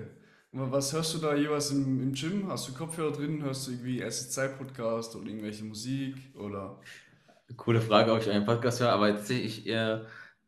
Was 0.55 0.93
hörst 0.93 1.15
du 1.15 1.17
da 1.17 1.35
jeweils 1.35 1.71
im, 1.71 1.99
im 1.99 2.13
Gym? 2.13 2.47
Hast 2.47 2.67
du 2.67 2.73
Kopfhörer 2.73 3.11
drin? 3.11 3.41
Hörst 3.41 3.65
du 3.65 3.71
irgendwie 3.71 4.01
SSC-Podcast 4.01 5.15
oder 5.15 5.25
irgendwelche 5.25 5.63
Musik? 5.63 6.15
Oder? 6.35 6.79
Coole 7.57 7.81
Frage, 7.81 8.13
ob 8.13 8.19
ich 8.19 8.29
einen 8.29 8.45
Podcast 8.45 8.79
höre, 8.79 8.91
aber 8.91 9.09
jetzt 9.09 9.25
sehe 9.25 9.41
ich 9.41 9.65
eher, 9.65 10.05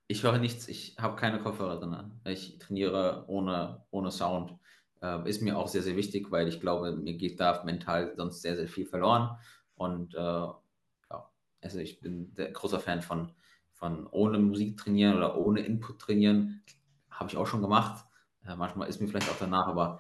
ich 0.08 0.22
höre 0.22 0.38
nichts, 0.38 0.68
ich 0.68 0.96
habe 1.00 1.16
keine 1.16 1.40
Kopfhörer 1.40 1.80
drin. 1.80 2.12
Ich 2.26 2.60
trainiere 2.60 3.26
ohne, 3.28 3.84
ohne 3.90 4.12
Sound. 4.12 4.54
Äh, 5.02 5.28
ist 5.28 5.42
mir 5.42 5.58
auch 5.58 5.68
sehr, 5.68 5.82
sehr 5.82 5.96
wichtig, 5.96 6.32
weil 6.32 6.48
ich 6.48 6.62
glaube, 6.62 6.92
mir 6.96 7.16
geht 7.16 7.40
da 7.40 7.64
mental 7.64 8.14
sonst 8.16 8.44
sehr, 8.44 8.56
sehr 8.56 8.68
viel 8.68 8.86
verloren. 8.86 9.38
Und 9.76 10.14
äh, 10.14 10.20
ja, 10.20 11.30
also 11.62 11.80
ich 11.80 12.00
bin 12.00 12.32
ein 12.38 12.54
großer 12.54 12.80
Fan 12.80 13.02
von, 13.02 13.32
von 13.76 14.08
ohne 14.08 14.40
Musik 14.40 14.78
trainieren 14.78 15.16
oder 15.18 15.38
ohne 15.38 15.62
Input 15.62 16.00
trainieren. 16.00 16.64
Habe 17.10 17.30
ich 17.30 17.38
auch 17.38 17.48
schon 17.48 17.62
gemacht. 17.62 18.06
Äh, 18.46 18.56
manchmal 18.56 18.90
ist 18.90 19.02
mir 19.02 19.08
vielleicht 19.08 19.30
auch 19.30 19.40
danach, 19.40 19.68
aber 19.68 20.00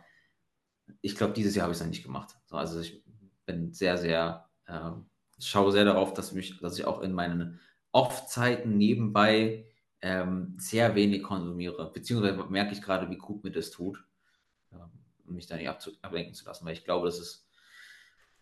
ich 1.01 1.15
glaube, 1.15 1.33
dieses 1.33 1.55
Jahr 1.55 1.63
habe 1.63 1.71
ich 1.71 1.75
es 1.75 1.79
dann 1.79 1.89
nicht 1.89 2.03
gemacht. 2.03 2.35
So, 2.45 2.57
also 2.57 2.79
ich 2.79 3.03
bin 3.45 3.73
sehr, 3.73 3.97
sehr, 3.97 4.49
äh, 4.65 4.91
schaue 5.39 5.71
sehr 5.71 5.85
darauf, 5.85 6.13
dass, 6.13 6.31
mich, 6.31 6.59
dass 6.59 6.77
ich 6.77 6.85
auch 6.85 7.01
in 7.01 7.13
meinen 7.13 7.59
Off-Zeiten 7.91 8.77
nebenbei 8.77 9.65
ähm, 10.01 10.55
sehr 10.57 10.95
wenig 10.95 11.23
konsumiere. 11.23 11.91
Beziehungsweise 11.91 12.43
merke 12.49 12.73
ich 12.73 12.81
gerade, 12.81 13.09
wie 13.09 13.17
gut 13.17 13.43
mir 13.43 13.51
das 13.51 13.71
tut, 13.71 14.03
äh, 14.71 14.77
mich 15.31 15.47
da 15.47 15.57
nicht 15.57 15.69
ablenken 16.01 16.33
zu 16.33 16.45
lassen, 16.45 16.65
weil 16.65 16.73
ich 16.73 16.83
glaube, 16.83 17.07
das 17.07 17.19
ist, 17.19 17.47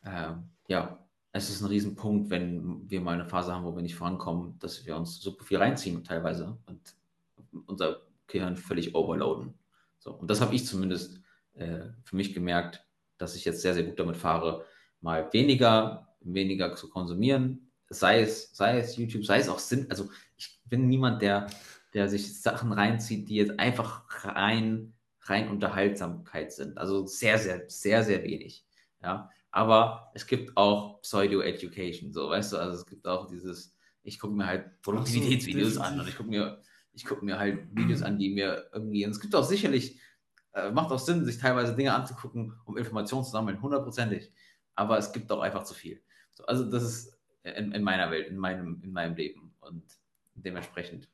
äh, 0.03 0.34
ja, 0.67 1.03
es 1.36 1.49
ist 1.49 1.61
ein 1.61 1.67
Riesenpunkt, 1.67 2.29
wenn 2.29 2.89
wir 2.89 3.01
mal 3.01 3.15
eine 3.15 3.25
Phase 3.25 3.53
haben, 3.53 3.65
wo 3.65 3.75
wir 3.75 3.81
nicht 3.81 3.95
vorankommen, 3.95 4.57
dass 4.59 4.86
wir 4.86 4.95
uns 4.95 5.19
super 5.19 5.43
viel 5.43 5.57
reinziehen 5.57 6.03
teilweise 6.03 6.57
und 6.67 6.95
unser 7.65 8.01
Gehirn 8.27 8.55
völlig 8.55 8.93
overloaden. 8.95 9.55
So, 9.97 10.13
und 10.13 10.29
das 10.29 10.41
habe 10.41 10.53
ich 10.53 10.65
zumindest 10.65 11.19
äh, 11.55 11.88
für 12.03 12.15
mich 12.15 12.34
gemerkt, 12.36 12.86
dass 13.17 13.36
ich 13.36 13.45
jetzt 13.45 13.61
sehr, 13.61 13.73
sehr 13.73 13.84
gut 13.84 13.99
damit 13.99 14.15
fahre, 14.15 14.63
mal 15.01 15.31
weniger, 15.34 16.07
weniger 16.21 16.75
zu 16.75 16.89
konsumieren, 16.89 17.71
sei 17.89 18.21
es, 18.21 18.55
sei 18.55 18.77
es 18.77 18.95
YouTube, 18.95 19.25
sei 19.25 19.39
es 19.39 19.49
auch 19.49 19.59
Sinn. 19.59 19.88
Also 19.89 20.09
ich 20.38 20.59
bin 20.65 20.88
niemand, 20.88 21.23
der, 21.23 21.47
der 21.95 22.09
sich 22.09 22.41
Sachen 22.41 22.71
reinzieht, 22.71 23.27
die 23.27 23.36
jetzt 23.36 23.59
einfach 23.59 24.03
rein, 24.23 24.93
rein 25.21 25.49
Unterhaltsamkeit 25.49 26.53
sind. 26.53 26.77
Also 26.77 27.07
sehr, 27.07 27.39
sehr, 27.39 27.63
sehr, 27.69 28.03
sehr 28.03 28.23
wenig. 28.23 28.65
Ja, 29.01 29.29
aber 29.54 30.10
es 30.16 30.26
gibt 30.26 30.58
auch 30.58 30.99
Pseudo-Education, 31.01 32.12
so, 32.12 32.28
weißt 32.28 32.54
du, 32.54 32.58
also 32.58 32.80
es 32.80 32.86
gibt 32.88 33.06
auch 33.06 33.28
dieses, 33.28 33.78
ich 34.01 34.20
gucke 34.20 34.34
mir 34.34 34.47
halt 34.47 34.82
Produktivitätsvideos 34.82 35.76
so, 35.76 35.82
an 35.82 35.99
und 35.99 36.10
ich 36.10 36.18
gucke 36.18 36.30
mir, 36.30 36.60
ich 36.91 37.06
gucke 37.06 37.24
mir 37.24 37.38
halt 37.38 37.68
Videos 37.72 38.01
an, 38.01 38.18
die 38.18 38.34
mir 38.34 38.68
irgendwie, 38.74 39.06
und 39.06 39.12
es 39.12 39.20
gibt 39.20 39.36
auch 39.36 39.43
sicherlich, 39.43 39.99
äh, 40.54 40.72
macht 40.72 40.91
auch 40.91 40.97
Sinn, 40.97 41.24
sich 41.24 41.38
teilweise 41.38 41.76
Dinge 41.76 41.93
anzugucken, 41.93 42.54
um 42.66 42.78
Informationen 42.78 43.24
zu 43.26 43.30
sammeln, 43.30 43.62
hundertprozentig, 43.62 44.32
aber 44.74 44.97
es 44.97 45.12
gibt 45.14 45.32
auch 45.32 45.41
einfach 45.41 45.64
zu 45.64 45.76
viel. 45.76 46.01
So, 46.32 46.43
also 46.47 46.64
das 46.64 46.82
ist 46.82 47.20
in, 47.43 47.74
in, 47.74 47.84
meiner 47.84 48.10
Welt, 48.10 48.30
in 48.30 48.38
meinem, 48.38 48.82
in 48.84 48.91
meinem 48.91 49.16
Leben 49.16 49.54
und 49.60 49.84
dementsprechend 50.34 51.10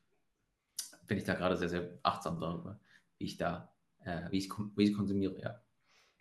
bin 1.06 1.18
ich 1.18 1.24
da 1.24 1.34
gerade 1.34 1.58
sehr, 1.58 1.68
sehr 1.68 1.98
achtsam 2.02 2.40
darüber, 2.40 2.80
wie 3.18 3.24
ich 3.24 3.36
da, 3.36 3.70
äh, 4.02 4.30
wie, 4.30 4.38
ich, 4.38 4.50
wie 4.76 4.84
ich 4.84 4.94
konsumiere, 4.94 5.38
ja. 5.42 5.60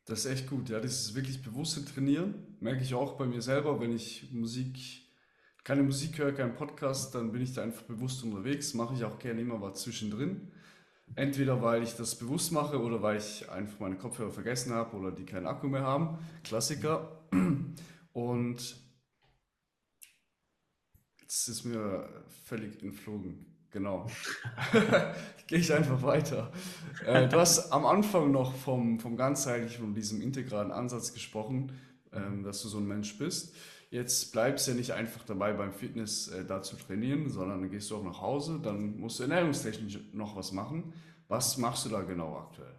Das 0.06 0.20
ist 0.20 0.26
echt 0.26 0.50
gut, 0.50 0.70
ja. 0.70 0.80
Das 0.80 0.92
ist 0.92 1.16
wirklich 1.16 1.42
bewusste 1.42 1.86
Trainieren. 1.86 2.58
Merke 2.60 2.82
ich 2.82 2.94
auch 2.94 3.18
bei 3.18 3.26
mir 3.26 3.42
selber, 3.42 3.80
wenn 3.80 3.92
ich 3.92 4.32
Musik, 4.32 4.78
keine 5.64 5.84
Musik 5.84 6.18
höre, 6.18 6.32
keinen 6.32 6.56
Podcast, 6.56 7.14
dann 7.14 7.32
bin 7.32 7.42
ich 7.42 7.54
da 7.54 7.62
einfach 7.64 7.84
bewusst 7.84 8.24
unterwegs. 8.24 8.74
Mache 8.74 8.96
ich 8.96 9.04
auch 9.04 9.20
gerne 9.20 9.42
immer 9.42 9.62
was 9.62 9.82
zwischendrin. 9.82 10.52
Entweder 11.16 11.62
weil 11.62 11.84
ich 11.84 11.96
das 11.96 12.16
bewusst 12.16 12.52
mache 12.52 12.80
oder 12.80 13.02
weil 13.02 13.18
ich 13.18 13.50
einfach 13.50 13.80
meine 13.80 13.98
Kopfhörer 13.98 14.32
vergessen 14.32 14.74
habe 14.74 14.96
oder 14.96 15.12
die 15.12 15.26
keinen 15.26 15.48
Akku 15.48 15.68
mehr 15.68 15.84
haben. 15.84 16.20
Klassiker. 16.44 17.24
Und 18.14 18.76
jetzt 21.22 21.48
ist 21.48 21.66
mir 21.66 22.26
völlig 22.46 22.82
entflogen. 22.84 23.46
Genau. 23.72 24.08
Gehe 25.48 25.60
ich 25.60 25.74
einfach 25.74 26.02
weiter. 26.02 26.52
Äh, 27.06 27.28
du 27.28 27.38
hast 27.38 27.72
am 27.72 27.86
Anfang 27.86 28.32
noch 28.32 28.54
vom, 28.56 29.00
vom 29.00 29.16
ganzheitlichen, 29.16 29.86
von 29.86 29.94
diesem 29.94 30.22
integralen 30.22 30.72
Ansatz 30.72 31.14
gesprochen, 31.14 31.72
ähm, 32.12 32.44
dass 32.44 32.62
du 32.62 32.68
so 32.68 32.78
ein 32.78 32.88
Mensch 32.88 33.18
bist. 33.18 33.56
Jetzt 33.92 34.32
bleibst 34.32 34.68
du 34.68 34.72
ja 34.72 34.78
nicht 34.78 34.92
einfach 34.94 35.24
dabei 35.24 35.54
beim 35.54 35.74
Fitness 35.74 36.28
äh, 36.28 36.46
da 36.46 36.62
zu 36.62 36.76
trainieren, 36.76 37.30
sondern 37.30 37.62
dann 37.62 37.72
gehst 37.72 37.90
du 37.90 37.98
auch 37.98 38.04
nach 38.04 38.22
Hause, 38.22 38.60
dann 38.62 39.00
musst 39.00 39.20
du 39.20 39.24
ernährungstechnisch 39.24 40.00
noch 40.14 40.36
was 40.36 40.52
machen. 40.52 40.94
Was 41.28 41.58
machst 41.58 41.86
du 41.86 41.90
da 41.90 42.02
genau 42.02 42.38
aktuell? 42.38 42.76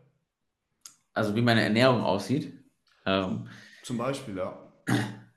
Also 1.12 1.34
wie 1.34 1.42
meine 1.42 1.62
Ernährung 1.62 2.02
aussieht? 2.02 2.52
Ähm, 3.06 3.48
Zum 3.82 3.96
Beispiel, 3.96 4.36
ja. 4.36 4.72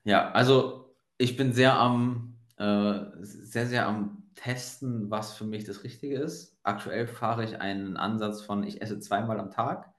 Ja, 0.03 0.31
also 0.31 0.95
ich 1.17 1.37
bin 1.37 1.53
sehr 1.53 1.73
am, 1.79 2.35
äh, 2.57 2.99
sehr, 3.21 3.67
sehr 3.67 3.87
am 3.87 4.22
testen, 4.35 5.09
was 5.09 5.33
für 5.33 5.45
mich 5.45 5.63
das 5.63 5.83
Richtige 5.83 6.19
ist. 6.19 6.57
Aktuell 6.63 7.07
fahre 7.07 7.43
ich 7.43 7.59
einen 7.59 7.97
Ansatz 7.97 8.41
von, 8.41 8.63
ich 8.63 8.81
esse 8.81 8.99
zweimal 8.99 9.39
am 9.39 9.51
Tag. 9.51 9.93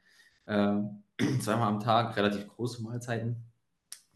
Äh, 0.47 0.76
zweimal 1.41 1.68
am 1.68 1.80
Tag, 1.80 2.16
relativ 2.16 2.49
große 2.49 2.82
Mahlzeiten. 2.82 3.37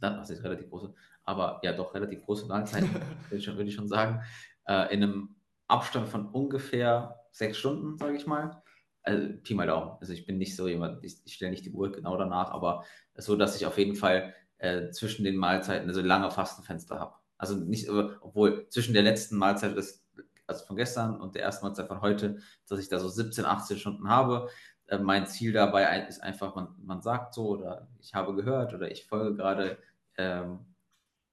Dann, 0.00 0.18
was 0.18 0.30
ist 0.30 0.44
relativ 0.44 0.70
große? 0.70 0.94
Aber 1.24 1.60
ja, 1.62 1.72
doch 1.72 1.94
relativ 1.94 2.24
große 2.24 2.46
Mahlzeiten, 2.46 2.92
würde 2.94 3.36
ich, 3.36 3.44
schon, 3.44 3.56
würde 3.56 3.68
ich 3.68 3.74
schon 3.74 3.88
sagen. 3.88 4.22
Äh, 4.66 4.94
in 4.94 5.02
einem 5.02 5.36
Abstand 5.66 6.08
von 6.08 6.26
ungefähr 6.28 7.20
sechs 7.30 7.58
Stunden, 7.58 7.98
sage 7.98 8.16
ich 8.16 8.26
mal. 8.26 8.62
Also, 9.02 9.28
Pi 9.42 9.54
mal 9.54 9.66
Daumen. 9.66 9.96
Also 10.00 10.12
ich 10.12 10.26
bin 10.26 10.38
nicht 10.38 10.56
so 10.56 10.68
jemand, 10.68 11.04
ich, 11.04 11.16
ich 11.24 11.34
stelle 11.34 11.50
nicht 11.50 11.64
die 11.64 11.72
Uhr 11.72 11.92
genau 11.92 12.16
danach, 12.16 12.50
aber 12.50 12.84
so, 13.16 13.36
dass 13.36 13.56
ich 13.56 13.66
auf 13.66 13.78
jeden 13.78 13.94
Fall 13.94 14.34
äh, 14.58 14.90
zwischen 14.90 15.24
den 15.24 15.36
Mahlzeiten 15.36 15.88
also 15.88 16.02
lange 16.02 16.30
Fastenfenster 16.30 16.98
habe. 16.98 17.14
Also 17.38 17.56
nicht, 17.56 17.88
obwohl 17.88 18.68
zwischen 18.68 18.94
der 18.94 19.02
letzten 19.02 19.36
Mahlzeit 19.36 19.76
ist 19.76 20.04
also 20.48 20.64
von 20.64 20.76
gestern 20.76 21.20
und 21.20 21.34
der 21.34 21.42
ersten 21.42 21.66
Mahlzeit 21.66 21.88
von 21.88 22.00
heute, 22.00 22.38
dass 22.68 22.78
ich 22.78 22.88
da 22.88 22.98
so 22.98 23.08
17, 23.08 23.44
18 23.44 23.78
Stunden 23.78 24.08
habe. 24.08 24.48
Äh, 24.86 24.98
mein 24.98 25.26
Ziel 25.26 25.52
dabei 25.52 26.06
ist 26.08 26.22
einfach, 26.22 26.54
man, 26.54 26.74
man 26.78 27.02
sagt 27.02 27.34
so 27.34 27.48
oder 27.48 27.88
ich 28.00 28.14
habe 28.14 28.34
gehört 28.34 28.74
oder 28.74 28.90
ich 28.90 29.06
folge 29.06 29.36
gerade 29.36 29.78
ähm, 30.16 30.60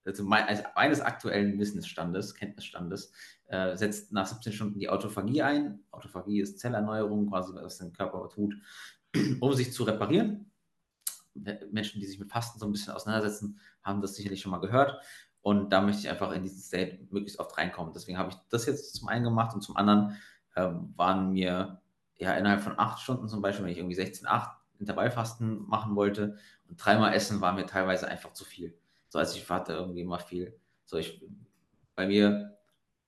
also, 0.05 0.23
mein, 0.23 0.45
also 0.45 0.63
eines 0.75 1.01
aktuellen 1.01 1.57
Wissensstandes, 1.59 2.35
Kenntnisstandes, 2.35 3.11
äh, 3.47 3.75
setzt 3.75 4.11
nach 4.11 4.27
17 4.27 4.53
Stunden 4.53 4.79
die 4.79 4.89
Autophagie 4.89 5.41
ein. 5.41 5.83
Autophagie 5.91 6.41
ist 6.41 6.59
Zellerneuerung, 6.59 7.29
quasi 7.29 7.53
was 7.55 7.79
der 7.79 7.89
Körper 7.89 8.29
tut, 8.29 8.55
um 9.39 9.53
sich 9.53 9.73
zu 9.73 9.83
reparieren. 9.83 10.51
Menschen, 11.71 11.99
die 11.99 12.05
sich 12.05 12.19
mit 12.19 12.31
Fasten 12.31 12.59
so 12.59 12.65
ein 12.65 12.71
bisschen 12.71 12.93
auseinandersetzen, 12.93 13.59
haben 13.83 14.01
das 14.01 14.15
sicherlich 14.15 14.41
schon 14.41 14.51
mal 14.51 14.59
gehört. 14.59 15.01
Und 15.45 15.69
da 15.69 15.79
möchte 15.79 16.01
ich 16.01 16.09
einfach 16.09 16.31
in 16.31 16.41
diesen 16.41 16.59
State 16.59 16.97
möglichst 17.11 17.37
oft 17.37 17.55
reinkommen. 17.55 17.93
Deswegen 17.93 18.17
habe 18.17 18.31
ich 18.31 18.35
das 18.49 18.65
jetzt 18.65 18.95
zum 18.95 19.09
einen 19.09 19.23
gemacht 19.23 19.53
und 19.53 19.61
zum 19.61 19.77
anderen 19.77 20.17
ähm, 20.55 20.91
waren 20.95 21.33
mir 21.33 21.83
ja 22.17 22.33
innerhalb 22.33 22.61
von 22.61 22.79
acht 22.79 22.99
Stunden 22.99 23.27
zum 23.27 23.43
Beispiel, 23.43 23.63
wenn 23.63 23.71
ich 23.71 23.77
irgendwie 23.77 23.93
16, 23.93 24.27
8 24.27 24.57
Intervallfasten 24.79 25.67
machen 25.67 25.95
wollte 25.95 26.39
und 26.67 26.83
dreimal 26.83 27.13
essen 27.13 27.41
war 27.41 27.53
mir 27.53 27.67
teilweise 27.67 28.07
einfach 28.07 28.33
zu 28.33 28.43
viel. 28.43 28.75
So 29.09 29.19
als 29.19 29.35
ich 29.35 29.47
warte 29.47 29.73
irgendwie 29.73 30.01
immer 30.01 30.17
viel. 30.17 30.59
So 30.83 30.97
ich, 30.97 31.23
bei 31.93 32.07
mir 32.07 32.57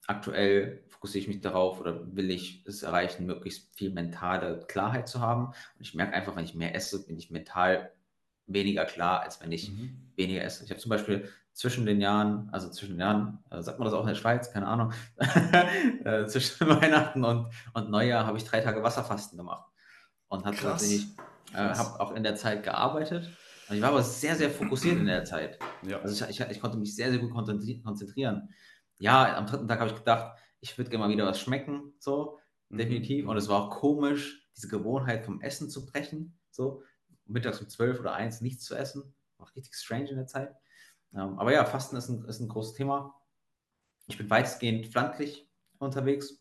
aktuell 0.06 0.84
fokussiere 0.90 1.24
ich 1.24 1.28
mich 1.28 1.42
darauf 1.42 1.80
oder 1.80 2.16
will 2.16 2.30
ich 2.30 2.64
es 2.68 2.84
erreichen, 2.84 3.26
möglichst 3.26 3.76
viel 3.76 3.90
mentale 3.90 4.64
Klarheit 4.68 5.08
zu 5.08 5.22
haben. 5.22 5.48
Und 5.48 5.82
ich 5.82 5.96
merke 5.96 6.14
einfach, 6.14 6.36
wenn 6.36 6.46
ich 6.46 6.54
mehr 6.54 6.76
esse, 6.76 7.04
bin 7.04 7.18
ich 7.18 7.32
mental 7.32 7.92
weniger 8.46 8.86
klar, 8.86 9.22
als 9.22 9.42
wenn 9.42 9.52
ich 9.52 9.72
mhm. 9.72 10.12
weniger 10.16 10.44
esse. 10.44 10.64
Ich 10.64 10.70
habe 10.70 10.80
zum 10.80 10.92
Beispiel 10.92 11.28
zwischen 11.58 11.88
den 11.88 12.00
Jahren, 12.00 12.50
also 12.52 12.70
zwischen 12.70 12.94
den 12.94 13.00
Jahren, 13.00 13.40
äh, 13.50 13.64
sagt 13.64 13.80
man 13.80 13.88
das 13.88 13.94
auch 13.96 14.02
in 14.02 14.10
der 14.10 14.16
Schweiz, 14.16 14.52
keine 14.52 14.68
Ahnung, 14.68 14.94
äh, 16.04 16.28
zwischen 16.28 16.68
Weihnachten 16.70 17.24
und, 17.24 17.52
und 17.74 17.90
Neujahr 17.90 18.28
habe 18.28 18.38
ich 18.38 18.46
drei 18.46 18.62
Tage 18.62 18.84
Wasserfasten 18.84 19.40
gemacht 19.40 19.68
und 20.28 20.46
habe 20.46 20.56
tatsächlich, 20.56 21.08
äh, 21.54 21.58
habe 21.58 22.00
auch 22.00 22.14
in 22.14 22.22
der 22.22 22.36
Zeit 22.36 22.62
gearbeitet. 22.62 23.36
Und 23.68 23.76
ich 23.76 23.82
war 23.82 23.90
aber 23.90 24.04
sehr, 24.04 24.36
sehr 24.36 24.52
fokussiert 24.52 25.00
in 25.00 25.08
der 25.08 25.26
Zeit. 25.26 25.58
Ja. 25.82 26.00
Also 26.00 26.26
ich, 26.26 26.40
ich, 26.40 26.48
ich 26.48 26.62
konnte 26.62 26.78
mich 26.78 26.96
sehr, 26.96 27.10
sehr 27.10 27.20
gut 27.20 27.34
konzentrieren. 27.34 28.50
Ja, 29.00 29.36
am 29.36 29.48
dritten 29.48 29.68
Tag 29.68 29.80
habe 29.80 29.90
ich 29.90 29.98
gedacht, 29.98 30.38
ich 30.60 30.78
würde 30.78 30.92
gerne 30.92 31.06
mal 31.06 31.12
wieder 31.12 31.26
was 31.26 31.42
schmecken, 31.42 31.96
so, 31.98 32.38
mhm. 32.70 32.78
definitiv. 32.78 33.28
Und 33.28 33.36
es 33.36 33.50
war 33.50 33.64
auch 33.64 33.70
komisch, 33.72 34.48
diese 34.56 34.68
Gewohnheit 34.68 35.26
vom 35.26 35.42
Essen 35.42 35.72
zu 35.72 35.88
brechen, 35.88 36.38
so, 36.52 36.84
mittags 37.26 37.60
um 37.60 37.68
12 37.68 38.00
oder 38.00 38.14
1 38.14 38.42
nichts 38.42 38.64
zu 38.64 38.76
essen. 38.76 39.16
War 39.38 39.50
richtig 39.56 39.74
strange 39.74 40.12
in 40.12 40.18
der 40.18 40.28
Zeit. 40.28 40.56
Ähm, 41.18 41.40
aber 41.40 41.52
ja, 41.52 41.66
Fasten 41.66 41.96
ist 41.96 42.10
ein, 42.10 42.24
ist 42.26 42.40
ein 42.40 42.48
großes 42.48 42.74
Thema. 42.74 43.16
Ich 44.08 44.18
bin 44.18 44.30
weitestgehend 44.30 44.88
pflanzlich 44.88 45.50
unterwegs. 45.80 46.40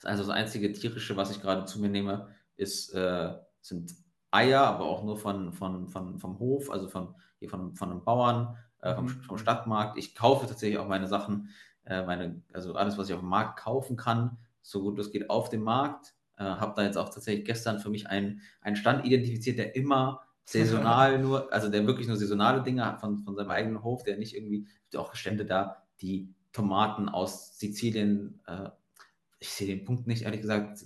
Das, 0.00 0.10
also 0.10 0.24
das 0.24 0.32
einzige 0.32 0.72
tierische, 0.72 1.16
was 1.16 1.30
ich 1.30 1.40
gerade 1.40 1.64
zu 1.64 1.80
mir 1.80 1.88
nehme, 1.88 2.28
ist, 2.56 2.92
äh, 2.94 3.34
sind 3.60 3.94
Eier, 4.30 4.62
aber 4.62 4.84
auch 4.84 5.02
nur 5.02 5.16
von, 5.16 5.52
von, 5.52 5.88
von, 5.88 6.18
vom 6.18 6.38
Hof, 6.38 6.70
also 6.70 6.88
von, 6.88 7.14
hier 7.38 7.48
von, 7.48 7.74
von 7.74 7.90
einem 7.90 8.04
Bauern, 8.04 8.56
äh, 8.80 8.94
vom, 8.94 9.06
mhm. 9.06 9.22
vom 9.22 9.38
Stadtmarkt. 9.38 9.98
Ich 9.98 10.14
kaufe 10.14 10.46
tatsächlich 10.46 10.78
auch 10.78 10.88
meine 10.88 11.08
Sachen, 11.08 11.48
äh, 11.84 12.04
meine, 12.04 12.42
also 12.52 12.74
alles, 12.74 12.98
was 12.98 13.08
ich 13.08 13.14
auf 13.14 13.20
dem 13.20 13.28
Markt 13.28 13.58
kaufen 13.58 13.96
kann, 13.96 14.38
so 14.60 14.82
gut 14.82 14.98
es 14.98 15.10
geht 15.10 15.30
auf 15.30 15.48
dem 15.48 15.62
Markt. 15.62 16.14
Äh, 16.36 16.44
habe 16.44 16.74
da 16.76 16.82
jetzt 16.82 16.96
auch 16.96 17.08
tatsächlich 17.08 17.44
gestern 17.44 17.78
für 17.78 17.90
mich 17.90 18.08
einen, 18.08 18.42
einen 18.60 18.76
Stand 18.76 19.04
identifiziert, 19.04 19.58
der 19.58 19.74
immer 19.76 20.22
saisonal 20.44 21.18
nur, 21.18 21.52
also 21.52 21.68
der 21.68 21.86
wirklich 21.86 22.08
nur 22.08 22.16
saisonale 22.16 22.62
Dinge 22.62 22.84
hat 22.84 23.00
von, 23.00 23.18
von 23.18 23.34
seinem 23.34 23.50
eigenen 23.50 23.82
Hof, 23.82 24.02
der 24.02 24.16
nicht 24.16 24.34
irgendwie, 24.34 24.66
auch 24.96 25.14
Stände 25.14 25.44
da, 25.44 25.82
die 26.00 26.34
Tomaten 26.52 27.08
aus 27.08 27.58
Sizilien, 27.58 28.40
äh, 28.46 28.68
ich 29.38 29.50
sehe 29.50 29.66
den 29.66 29.84
Punkt 29.84 30.06
nicht, 30.06 30.22
ehrlich 30.22 30.42
gesagt, 30.42 30.84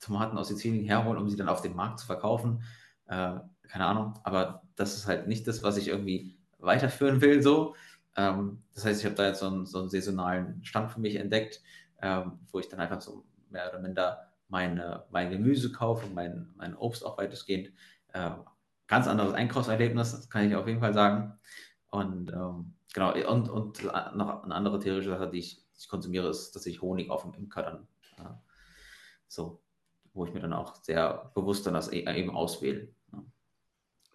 Tomaten 0.00 0.38
aus 0.38 0.48
Sizilien 0.48 0.84
herholen, 0.84 1.20
um 1.20 1.28
sie 1.28 1.36
dann 1.36 1.48
auf 1.48 1.60
dem 1.60 1.76
Markt 1.76 2.00
zu 2.00 2.06
verkaufen. 2.06 2.62
Äh, 3.06 3.38
keine 3.68 3.86
Ahnung, 3.86 4.18
aber 4.24 4.62
das 4.76 4.96
ist 4.96 5.06
halt 5.06 5.28
nicht 5.28 5.46
das, 5.46 5.62
was 5.62 5.76
ich 5.76 5.88
irgendwie 5.88 6.38
weiterführen 6.58 7.20
will, 7.20 7.42
so. 7.42 7.74
Ähm, 8.16 8.62
das 8.74 8.84
heißt, 8.84 9.00
ich 9.00 9.06
habe 9.06 9.14
da 9.14 9.26
jetzt 9.26 9.40
so 9.40 9.46
einen, 9.46 9.66
so 9.66 9.80
einen, 9.80 9.88
saisonalen 9.88 10.64
Stand 10.64 10.90
für 10.90 11.00
mich 11.00 11.16
entdeckt, 11.16 11.60
ähm, 12.00 12.38
wo 12.50 12.58
ich 12.58 12.68
dann 12.68 12.80
einfach 12.80 13.00
so 13.00 13.24
mehr 13.50 13.68
oder 13.68 13.80
minder 13.80 14.32
meine, 14.48 15.04
mein 15.10 15.30
Gemüse 15.30 15.72
kaufe 15.72 16.06
mein, 16.14 16.50
mein 16.56 16.74
Obst 16.74 17.04
auch 17.04 17.18
weitestgehend 17.18 17.70
äh, 18.12 18.30
ganz 18.88 19.06
anderes 19.06 19.34
Einkaufserlebnis, 19.34 20.12
das 20.12 20.28
kann 20.28 20.48
ich 20.48 20.56
auf 20.56 20.66
jeden 20.66 20.80
Fall 20.80 20.94
sagen. 20.94 21.38
Und 21.90 22.32
ähm, 22.32 22.74
genau, 22.92 23.14
und, 23.30 23.48
und 23.48 23.84
noch 23.84 24.42
eine 24.42 24.54
andere 24.54 24.80
tierische 24.80 25.10
Sache, 25.10 25.30
die 25.30 25.38
ich, 25.38 25.62
ich 25.78 25.88
konsumiere, 25.88 26.28
ist, 26.28 26.52
dass 26.52 26.66
ich 26.66 26.82
Honig 26.82 27.10
auf 27.10 27.22
dem 27.22 27.34
Imker 27.34 27.62
dann 27.62 27.88
äh, 28.18 28.30
so, 29.28 29.62
wo 30.14 30.24
ich 30.24 30.32
mir 30.32 30.40
dann 30.40 30.54
auch 30.54 30.74
sehr 30.82 31.30
bewusst 31.34 31.66
dann 31.66 31.74
das 31.74 31.92
e, 31.92 32.00
eben 32.00 32.30
auswähle. 32.30 32.88
Ja. 33.12 33.22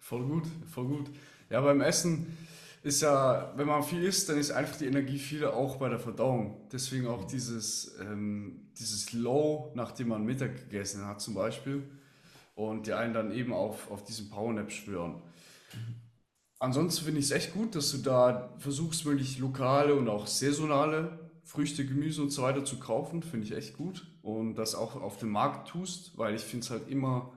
Voll 0.00 0.24
gut, 0.26 0.46
voll 0.66 0.86
gut. 0.86 1.10
Ja, 1.48 1.60
beim 1.60 1.80
Essen 1.80 2.36
ist 2.82 3.00
ja, 3.00 3.52
wenn 3.56 3.66
man 3.66 3.82
viel 3.82 4.02
isst, 4.02 4.28
dann 4.28 4.38
ist 4.38 4.50
einfach 4.50 4.76
die 4.76 4.86
Energie 4.86 5.18
viel 5.18 5.46
auch 5.46 5.76
bei 5.76 5.88
der 5.88 5.98
Verdauung. 5.98 6.68
Deswegen 6.70 7.06
auch 7.06 7.24
dieses, 7.24 7.98
ähm, 8.00 8.70
dieses 8.78 9.12
Low, 9.12 9.72
nachdem 9.74 10.08
man 10.08 10.24
Mittag 10.24 10.56
gegessen 10.56 11.06
hat 11.06 11.20
zum 11.20 11.34
Beispiel 11.34 11.88
und 12.54 12.86
die 12.86 12.92
einen 12.92 13.14
dann 13.14 13.32
eben 13.32 13.52
auf, 13.52 13.90
auf 13.90 14.04
diesen 14.04 14.30
Powernap 14.30 14.70
schwören. 14.70 15.22
Ansonsten 16.58 17.04
finde 17.04 17.20
ich 17.20 17.26
es 17.26 17.32
echt 17.32 17.52
gut, 17.52 17.74
dass 17.74 17.90
du 17.90 17.98
da 17.98 18.54
versuchst, 18.58 19.04
wirklich 19.04 19.38
lokale 19.38 19.94
und 19.94 20.08
auch 20.08 20.26
saisonale 20.26 21.18
Früchte, 21.44 21.84
Gemüse 21.84 22.22
und 22.22 22.30
so 22.30 22.42
weiter 22.42 22.64
zu 22.64 22.78
kaufen. 22.78 23.22
Finde 23.22 23.46
ich 23.46 23.52
echt 23.52 23.76
gut. 23.76 24.06
Und 24.22 24.54
das 24.54 24.74
auch 24.74 24.96
auf 24.96 25.18
dem 25.18 25.28
Markt 25.30 25.68
tust, 25.68 26.16
weil 26.16 26.34
ich 26.34 26.42
finde 26.42 26.64
es 26.64 26.70
halt 26.70 26.88
immer, 26.88 27.32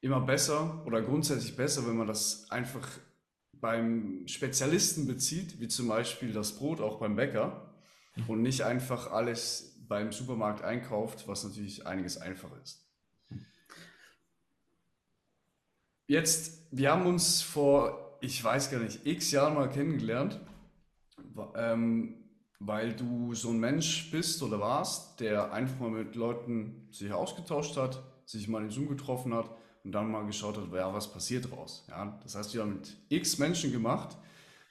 immer 0.00 0.20
besser 0.20 0.82
oder 0.86 1.00
grundsätzlich 1.00 1.54
besser, 1.54 1.86
wenn 1.86 1.96
man 1.96 2.08
das 2.08 2.50
einfach 2.50 2.88
beim 3.52 4.26
Spezialisten 4.26 5.06
bezieht, 5.06 5.60
wie 5.60 5.68
zum 5.68 5.88
Beispiel 5.88 6.32
das 6.32 6.56
Brot 6.56 6.80
auch 6.80 6.98
beim 6.98 7.16
Bäcker 7.16 7.72
und 8.26 8.42
nicht 8.42 8.62
einfach 8.62 9.12
alles 9.12 9.80
beim 9.86 10.12
Supermarkt 10.12 10.64
einkauft, 10.64 11.28
was 11.28 11.44
natürlich 11.44 11.86
einiges 11.86 12.16
einfacher 12.18 12.60
ist. 12.62 12.83
Jetzt, 16.06 16.68
wir 16.70 16.90
haben 16.90 17.06
uns 17.06 17.40
vor, 17.40 18.18
ich 18.20 18.42
weiß 18.42 18.70
gar 18.70 18.80
nicht, 18.80 19.06
x 19.06 19.30
Jahren 19.30 19.54
mal 19.54 19.70
kennengelernt, 19.70 20.38
ähm, 21.56 22.16
weil 22.60 22.94
du 22.94 23.32
so 23.34 23.48
ein 23.48 23.58
Mensch 23.58 24.10
bist 24.10 24.42
oder 24.42 24.60
warst, 24.60 25.20
der 25.20 25.52
einfach 25.52 25.80
mal 25.80 25.90
mit 25.90 26.14
Leuten 26.14 26.88
sich 26.90 27.10
ausgetauscht 27.10 27.78
hat, 27.78 28.02
sich 28.26 28.48
mal 28.48 28.62
in 28.62 28.70
Zoom 28.70 28.88
getroffen 28.88 29.32
hat 29.32 29.50
und 29.82 29.92
dann 29.92 30.10
mal 30.10 30.26
geschaut 30.26 30.58
hat, 30.58 30.70
ja, 30.74 30.92
was 30.92 31.10
passiert 31.10 31.50
draus. 31.50 31.86
Ja, 31.88 32.18
das 32.22 32.34
hast 32.34 32.52
du 32.52 32.58
ja 32.58 32.66
mit 32.66 32.96
x 33.08 33.38
Menschen 33.38 33.72
gemacht. 33.72 34.16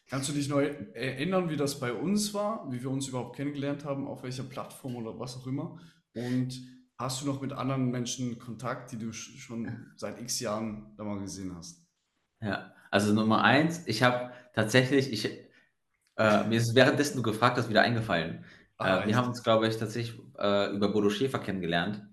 Kannst 0.07 0.29
du 0.29 0.33
dich 0.33 0.49
neu 0.49 0.65
erinnern, 0.93 1.49
wie 1.49 1.57
das 1.57 1.79
bei 1.79 1.93
uns 1.93 2.31
war, 2.35 2.71
wie 2.71 2.83
wir 2.83 2.91
uns 2.91 3.07
überhaupt 3.07 3.35
kennengelernt 3.35 3.85
haben, 3.85 4.07
auf 4.07 4.21
welcher 4.21 4.43
Plattform 4.43 4.97
oder 4.97 5.17
was 5.17 5.35
auch 5.37 5.47
immer? 5.47 5.79
Und 6.13 6.61
Hast 6.97 7.21
du 7.21 7.25
noch 7.25 7.41
mit 7.41 7.53
anderen 7.53 7.89
Menschen 7.89 8.37
Kontakt, 8.39 8.91
die 8.91 8.97
du 8.97 9.11
schon 9.13 9.91
seit 9.95 10.21
x 10.21 10.39
Jahren 10.39 10.93
da 10.95 11.03
mal 11.03 11.19
gesehen 11.19 11.55
hast? 11.55 11.85
Ja, 12.41 12.73
also 12.91 13.13
Nummer 13.13 13.43
eins, 13.43 13.87
ich 13.87 14.03
habe 14.03 14.31
tatsächlich, 14.53 15.11
ich, 15.11 15.25
äh, 16.17 16.43
mir 16.45 16.57
ist 16.57 16.75
währenddessen 16.75 17.17
du 17.17 17.23
gefragt 17.23 17.57
hast, 17.57 17.69
wieder 17.69 17.81
eingefallen. 17.81 18.45
Ah, 18.77 19.03
äh, 19.03 19.07
wir 19.07 19.15
haben 19.15 19.29
uns, 19.29 19.43
glaube 19.43 19.67
ich, 19.67 19.77
tatsächlich 19.77 20.19
äh, 20.37 20.71
über 20.75 20.89
Bodo 20.89 21.09
Schäfer 21.09 21.39
kennengelernt, 21.39 22.03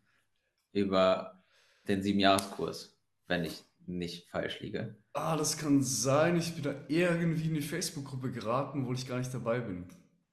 über 0.72 1.42
den 1.86 2.02
Siebenjahreskurs, 2.02 2.96
wenn 3.26 3.44
ich 3.44 3.64
nicht 3.86 4.30
falsch 4.30 4.60
liege. 4.60 4.96
Ah, 5.12 5.36
das 5.36 5.58
kann 5.58 5.82
sein. 5.82 6.36
Ich 6.36 6.54
bin 6.54 6.62
da 6.62 6.74
irgendwie 6.88 7.48
in 7.48 7.54
die 7.54 7.60
Facebook-Gruppe 7.60 8.30
geraten, 8.30 8.86
wo 8.86 8.92
ich 8.92 9.06
gar 9.06 9.18
nicht 9.18 9.34
dabei 9.34 9.60
bin. 9.60 9.88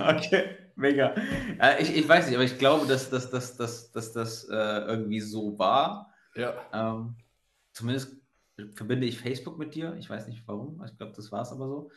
okay. 0.00 0.65
Mega. 0.76 1.14
Äh, 1.58 1.82
ich, 1.82 1.96
ich 1.96 2.06
weiß 2.06 2.26
nicht, 2.26 2.34
aber 2.34 2.44
ich 2.44 2.58
glaube, 2.58 2.86
dass, 2.86 3.08
dass, 3.08 3.30
dass, 3.30 3.56
dass, 3.56 3.90
dass 3.92 4.12
das 4.12 4.44
äh, 4.44 4.54
irgendwie 4.54 5.20
so 5.20 5.58
war. 5.58 6.12
Ja. 6.34 6.54
Ähm, 6.72 7.16
zumindest 7.72 8.16
verbinde 8.74 9.06
ich 9.06 9.18
Facebook 9.18 9.58
mit 9.58 9.74
dir. 9.74 9.94
Ich 9.98 10.08
weiß 10.08 10.28
nicht 10.28 10.46
warum. 10.46 10.82
Ich 10.84 10.96
glaube, 10.96 11.12
das 11.16 11.32
war 11.32 11.42
es 11.42 11.50
aber 11.50 11.66
so. 11.66 11.90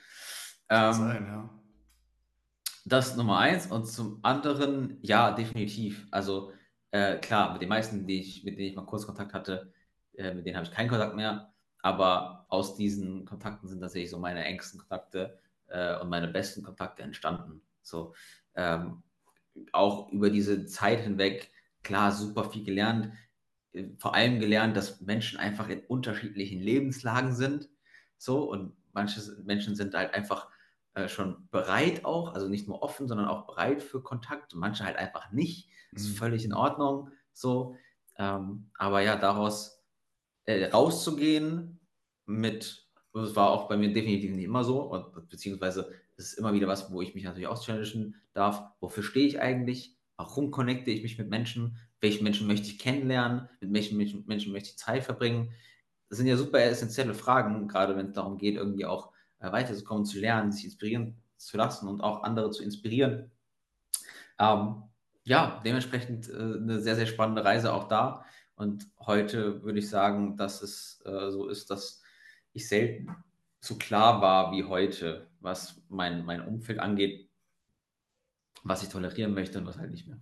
Ähm, 0.69 0.93
sein, 0.93 1.25
ja. 1.25 1.49
Das 2.86 3.17
Nummer 3.17 3.39
eins. 3.39 3.67
Und 3.67 3.86
zum 3.86 4.19
anderen, 4.23 4.97
ja, 5.01 5.32
definitiv. 5.32 6.07
Also 6.09 6.53
äh, 6.91 7.17
klar, 7.17 7.51
mit 7.51 7.61
den 7.61 7.69
meisten, 7.69 8.07
die 8.07 8.21
ich, 8.21 8.45
mit 8.45 8.57
denen 8.57 8.69
ich 8.69 8.75
mal 8.77 8.86
kurz 8.86 9.05
Kontakt 9.05 9.34
hatte, 9.34 9.73
äh, 10.15 10.34
mit 10.34 10.45
denen 10.45 10.55
habe 10.55 10.65
ich 10.65 10.71
keinen 10.71 10.89
Kontakt 10.89 11.15
mehr. 11.15 11.53
Aber 11.82 12.45
aus 12.47 12.77
diesen 12.77 13.25
Kontakten 13.25 13.67
sind 13.67 13.82
tatsächlich 13.82 14.09
so 14.09 14.19
meine 14.19 14.45
engsten 14.45 14.80
Kontakte 14.80 15.38
äh, 15.67 15.99
und 15.99 16.09
meine 16.09 16.30
besten 16.30 16.63
Kontakte 16.63 17.03
entstanden. 17.03 17.61
So, 17.82 18.13
ähm, 18.56 19.04
auch 19.72 20.10
über 20.12 20.30
diese 20.30 20.66
Zeit 20.66 21.02
hinweg, 21.02 21.52
klar, 21.84 22.12
super 22.12 22.45
viel 22.45 22.64
gelernt. 22.64 23.14
Äh, 23.74 23.89
vor 23.97 24.14
allem 24.16 24.39
gelernt, 24.39 24.78
dass 24.78 25.02
Menschen 25.02 25.39
einfach 25.39 25.70
in 25.70 25.82
unterschiedlichen 25.82 26.60
Lebenslagen 26.60 27.34
sind. 27.34 27.70
So, 28.18 28.50
und 28.50 28.74
manche 28.93 29.22
Menschen 29.43 29.76
sind 29.76 29.93
halt 29.93 30.14
einfach 30.14 30.50
äh, 30.93 31.08
schon 31.08 31.47
bereit 31.52 32.06
auch, 32.06 32.34
also 32.34 32.47
nicht 32.47 32.68
nur 32.68 32.82
offen, 32.82 33.08
sondern 33.08 33.28
auch 33.28 33.45
bereit 33.45 33.82
für 33.82 34.02
Kontakt. 34.02 34.54
Und 34.54 34.60
manche 34.60 34.84
halt 34.84 34.97
einfach 34.97 35.32
nicht. 35.32 35.70
Das 35.91 36.04
ist 36.04 36.14
mhm. 36.14 36.18
völlig 36.18 36.45
in 36.45 36.54
Ordnung. 36.54 37.12
So, 37.34 37.76
ähm, 38.18 38.70
aber 38.78 39.02
ja, 39.02 39.16
daraus 39.16 39.84
äh, 40.45 40.66
rauszugehen 40.66 41.80
mit, 42.26 42.88
das 43.14 43.36
war 43.36 43.50
auch 43.52 43.68
bei 43.68 43.78
mir 43.78 43.93
definitiv 43.93 44.32
nicht 44.32 44.45
immer 44.45 44.64
so, 44.64 44.82
und, 44.82 45.30
beziehungsweise 45.30 45.93
das 46.20 46.34
ist 46.34 46.34
immer 46.34 46.51
wieder 46.51 46.67
was, 46.67 46.91
wo 46.91 47.01
ich 47.01 47.15
mich 47.15 47.24
natürlich 47.24 47.47
auschallengeen 47.47 48.13
darf. 48.34 48.61
Wofür 48.82 49.03
stehe 49.03 49.26
ich 49.26 49.39
eigentlich? 49.39 49.97
Warum 50.17 50.51
connecte 50.51 50.91
ich 50.91 51.01
mich 51.01 51.17
mit 51.17 51.30
Menschen? 51.30 51.78
Welche 52.01 52.22
Menschen 52.22 52.45
möchte 52.45 52.67
ich 52.67 52.78
kennenlernen? 52.78 53.47
Mit 53.61 53.74
welchen 53.74 53.95
Menschen, 53.95 54.26
Menschen 54.28 54.51
möchte 54.51 54.72
ich 54.72 54.78
Zeit 54.78 55.05
verbringen? 55.05 55.53
Das 56.09 56.17
sind 56.17 56.28
ja 56.28 56.36
super 56.36 56.59
essentielle 56.59 57.13
Fragen, 57.13 57.70
gerade 57.70 57.95
wenn 57.95 58.07
es 58.07 58.15
darum 58.15 58.38
geht, 58.38 58.57
irgendwie 58.57 58.84
auch 58.84 59.13
äh, 59.39 59.49
weiterzukommen, 59.49 60.03
zu 60.03 60.20
lernen, 60.20 60.51
sich 60.51 60.65
inspirieren 60.65 61.24
zu 61.38 61.55
lassen 61.55 61.88
und 61.88 62.01
auch 62.01 62.24
andere 62.24 62.51
zu 62.51 62.63
inspirieren. 62.63 63.32
Ähm, 64.39 64.84
ja, 65.24 65.61
dementsprechend 65.63 66.28
äh, 66.28 66.34
eine 66.34 66.82
sehr, 66.82 66.97
sehr 66.97 67.05
spannende 67.05 67.45
Reise 67.45 67.72
auch 67.72 67.88
da. 67.88 68.26
Und 68.55 68.88
heute 68.99 69.63
würde 69.63 69.80
ich 69.80 69.89
sagen, 69.89 70.36
dass 70.36 70.61
es 70.61 71.01
äh, 71.05 71.32
so 71.32 71.47
ist, 71.47 71.70
dass 71.70 72.01
ich 72.51 72.67
selten 72.67 73.15
so 73.60 73.76
klar 73.76 74.22
war 74.22 74.51
wie 74.51 74.64
heute, 74.64 75.30
was 75.39 75.82
mein, 75.89 76.26
mein 76.26 76.45
Umfeld 76.45 76.80
angeht, 76.80 77.30
was 78.64 78.84
ich 78.84 78.89
tolerieren 78.89 79.34
möchte 79.34 79.60
und 79.60 79.66
was 79.66 79.78
halt 79.78 79.91
nicht 79.91 80.07
mehr. 80.07 80.20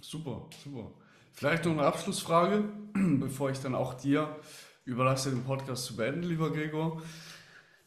Super, 0.00 0.48
super. 0.62 0.92
Vielleicht 1.32 1.64
noch 1.64 1.72
eine 1.72 1.82
Abschlussfrage, 1.82 2.64
bevor 2.94 3.50
ich 3.50 3.58
dann 3.58 3.74
auch 3.74 3.94
dir 3.94 4.38
überlasse, 4.84 5.30
den 5.30 5.44
Podcast 5.44 5.84
zu 5.84 5.96
beenden, 5.96 6.22
lieber 6.22 6.52
Gregor. 6.52 7.02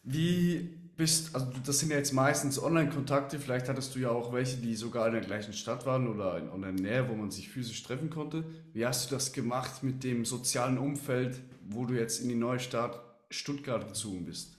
Wie 0.04 0.78
bist, 1.00 1.34
also 1.34 1.48
das 1.66 1.80
sind 1.80 1.92
ja 1.92 1.98
jetzt 1.98 2.12
meistens 2.12 2.62
Online-Kontakte, 2.62 3.40
vielleicht 3.40 3.70
hattest 3.70 3.96
du 3.96 4.00
ja 4.00 4.10
auch 4.10 4.34
welche, 4.34 4.58
die 4.58 4.76
sogar 4.76 5.08
in 5.08 5.14
der 5.14 5.22
gleichen 5.22 5.54
Stadt 5.54 5.86
waren 5.86 6.08
oder 6.08 6.38
in, 6.38 6.52
in 6.52 6.62
der 6.62 6.72
Nähe, 6.74 7.10
wo 7.10 7.16
man 7.16 7.32
sich 7.32 7.50
physisch 7.50 7.82
treffen 7.84 8.10
konnte. 8.10 8.44
Wie 8.74 8.86
hast 8.86 9.10
du 9.10 9.16
das 9.16 9.32
gemacht 9.32 9.82
mit 9.82 10.04
dem 10.04 10.26
sozialen 10.26 10.78
Umfeld, 10.78 11.40
wo 11.68 11.86
du 11.86 11.94
jetzt 11.94 12.22
in 12.22 12.28
die 12.28 12.36
neue 12.36 12.60
Stadt 12.60 13.00
Stuttgart 13.30 13.88
gezogen 13.88 14.26
bist? 14.26 14.58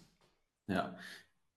Ja, 0.66 0.96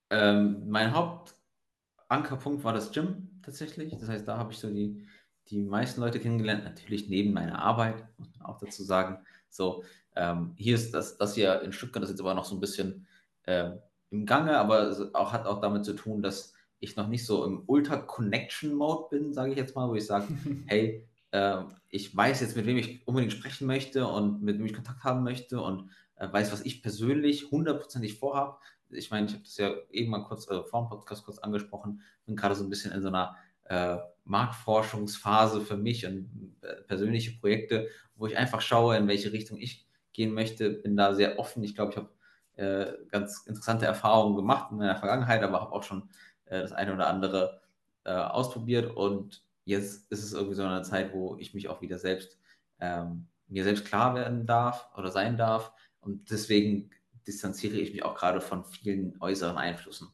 ähm, 0.10 0.70
mein 0.70 0.94
Hauptankerpunkt 0.94 2.64
war 2.64 2.74
das 2.74 2.92
Gym 2.92 3.30
tatsächlich. 3.44 3.96
Das 3.98 4.10
heißt, 4.10 4.28
da 4.28 4.38
habe 4.38 4.52
ich 4.52 4.60
so 4.60 4.70
die, 4.70 5.08
die 5.50 5.62
meisten 5.62 6.02
Leute 6.02 6.20
kennengelernt, 6.20 6.64
natürlich 6.64 7.10
neben 7.10 7.34
meiner 7.34 7.60
Arbeit, 7.60 8.04
muss 8.18 8.30
man 8.38 8.48
auch 8.48 8.58
dazu 8.58 8.84
sagen. 8.84 9.26
So, 9.50 9.84
ähm, 10.16 10.54
hier 10.58 10.76
ist 10.76 10.94
das, 10.94 11.18
das 11.18 11.36
hier 11.36 11.62
in 11.62 11.74
Stuttgart, 11.74 12.02
das 12.02 12.10
ist 12.10 12.16
jetzt 12.16 12.22
aber 12.22 12.34
noch 12.34 12.46
so 12.46 12.56
ein 12.56 12.60
bisschen 12.60 13.08
äh, 13.44 13.72
im 14.10 14.26
Gange, 14.26 14.58
aber 14.58 15.12
auch, 15.14 15.34
hat 15.34 15.46
auch 15.46 15.62
damit 15.62 15.86
zu 15.86 15.94
tun, 15.94 16.22
dass 16.22 16.54
ich 16.80 16.96
noch 16.96 17.08
nicht 17.08 17.26
so 17.26 17.46
im 17.46 17.64
Ultra-Connection-Mode 17.66 19.08
bin, 19.10 19.34
sage 19.34 19.52
ich 19.52 19.58
jetzt 19.58 19.76
mal, 19.76 19.90
wo 19.90 19.96
ich 19.96 20.06
sage, 20.06 20.28
hey, 20.68 21.08
äh, 21.32 21.64
ich 21.90 22.16
weiß 22.16 22.42
jetzt, 22.42 22.56
mit 22.56 22.66
wem 22.66 22.78
ich 22.78 23.08
unbedingt 23.08 23.34
sprechen 23.34 23.68
möchte 23.68 24.08
und 24.08 24.42
mit 24.42 24.60
wem 24.60 24.66
ich 24.66 24.74
Kontakt 24.74 25.04
haben 25.04 25.24
möchte 25.24 25.62
und 25.62 25.90
weiß, 26.32 26.52
was 26.52 26.62
ich 26.62 26.82
persönlich 26.82 27.52
hundertprozentig 27.52 28.18
vorhabe. 28.18 28.58
Ich 28.90 29.12
meine, 29.12 29.28
ich 29.28 29.34
habe 29.34 29.44
das 29.44 29.58
ja 29.58 29.72
eben 29.92 30.12
mal 30.12 30.24
kurz 30.24 30.48
äh, 30.50 30.64
vor 30.64 30.82
dem 30.82 30.90
Podcast 30.90 31.26
kurz 31.26 31.40
angesprochen, 31.40 32.02
bin 32.26 32.36
gerade 32.36 32.56
so 32.56 32.64
ein 32.64 32.70
bisschen 32.70 32.92
in 32.92 33.02
so 33.02 33.08
einer 33.08 33.36
äh, 33.66 33.98
Marktforschungsphase 34.26 35.62
für 35.62 35.78
mich 35.78 36.06
und 36.06 36.56
äh, 36.62 36.76
persönliche 36.84 37.38
Projekte, 37.40 37.88
wo 38.16 38.28
ich 38.28 38.38
einfach 38.38 38.62
schaue, 38.62 38.96
in 38.98 39.08
welche 39.08 39.34
Richtung 39.34 39.58
ich 39.58 39.88
gehen 40.14 40.34
möchte, 40.34 40.70
bin 40.70 40.96
da 40.96 41.16
sehr 41.16 41.40
offen. 41.40 41.64
Ich 41.64 41.76
glaube, 41.76 41.92
ich 41.92 41.98
habe 41.98 42.10
äh, 42.56 43.08
ganz 43.10 43.46
interessante 43.48 43.86
Erfahrungen 43.86 44.36
gemacht 44.36 44.72
in 44.72 44.78
meiner 44.78 44.96
Vergangenheit, 44.96 45.42
aber 45.42 45.62
habe 45.62 45.72
auch 45.72 45.84
schon 45.84 46.10
äh, 46.46 46.62
das 46.62 46.72
eine 46.72 46.94
oder 46.94 47.08
andere 47.08 47.62
äh, 48.04 48.12
ausprobiert 48.12 48.96
und 48.96 49.44
jetzt 49.66 50.12
ist 50.12 50.24
es 50.24 50.34
irgendwie 50.34 50.56
so 50.56 50.64
eine 50.64 50.84
Zeit, 50.84 51.14
wo 51.14 51.38
ich 51.38 51.54
mich 51.54 51.68
auch 51.68 51.82
wieder 51.82 51.98
selbst 51.98 52.38
ähm, 52.80 53.28
mir 53.48 53.64
selbst 53.64 53.86
klar 53.86 54.16
werden 54.16 54.46
darf 54.46 54.90
oder 54.98 55.12
sein 55.12 55.38
darf 55.38 55.72
und 56.04 56.30
deswegen 56.32 56.92
distanziere 57.26 57.78
ich 57.78 57.94
mich 57.94 58.04
auch 58.04 58.16
gerade 58.16 58.42
von 58.42 58.66
vielen 58.66 59.16
äußeren 59.22 59.58
Einflüssen. 59.58 60.10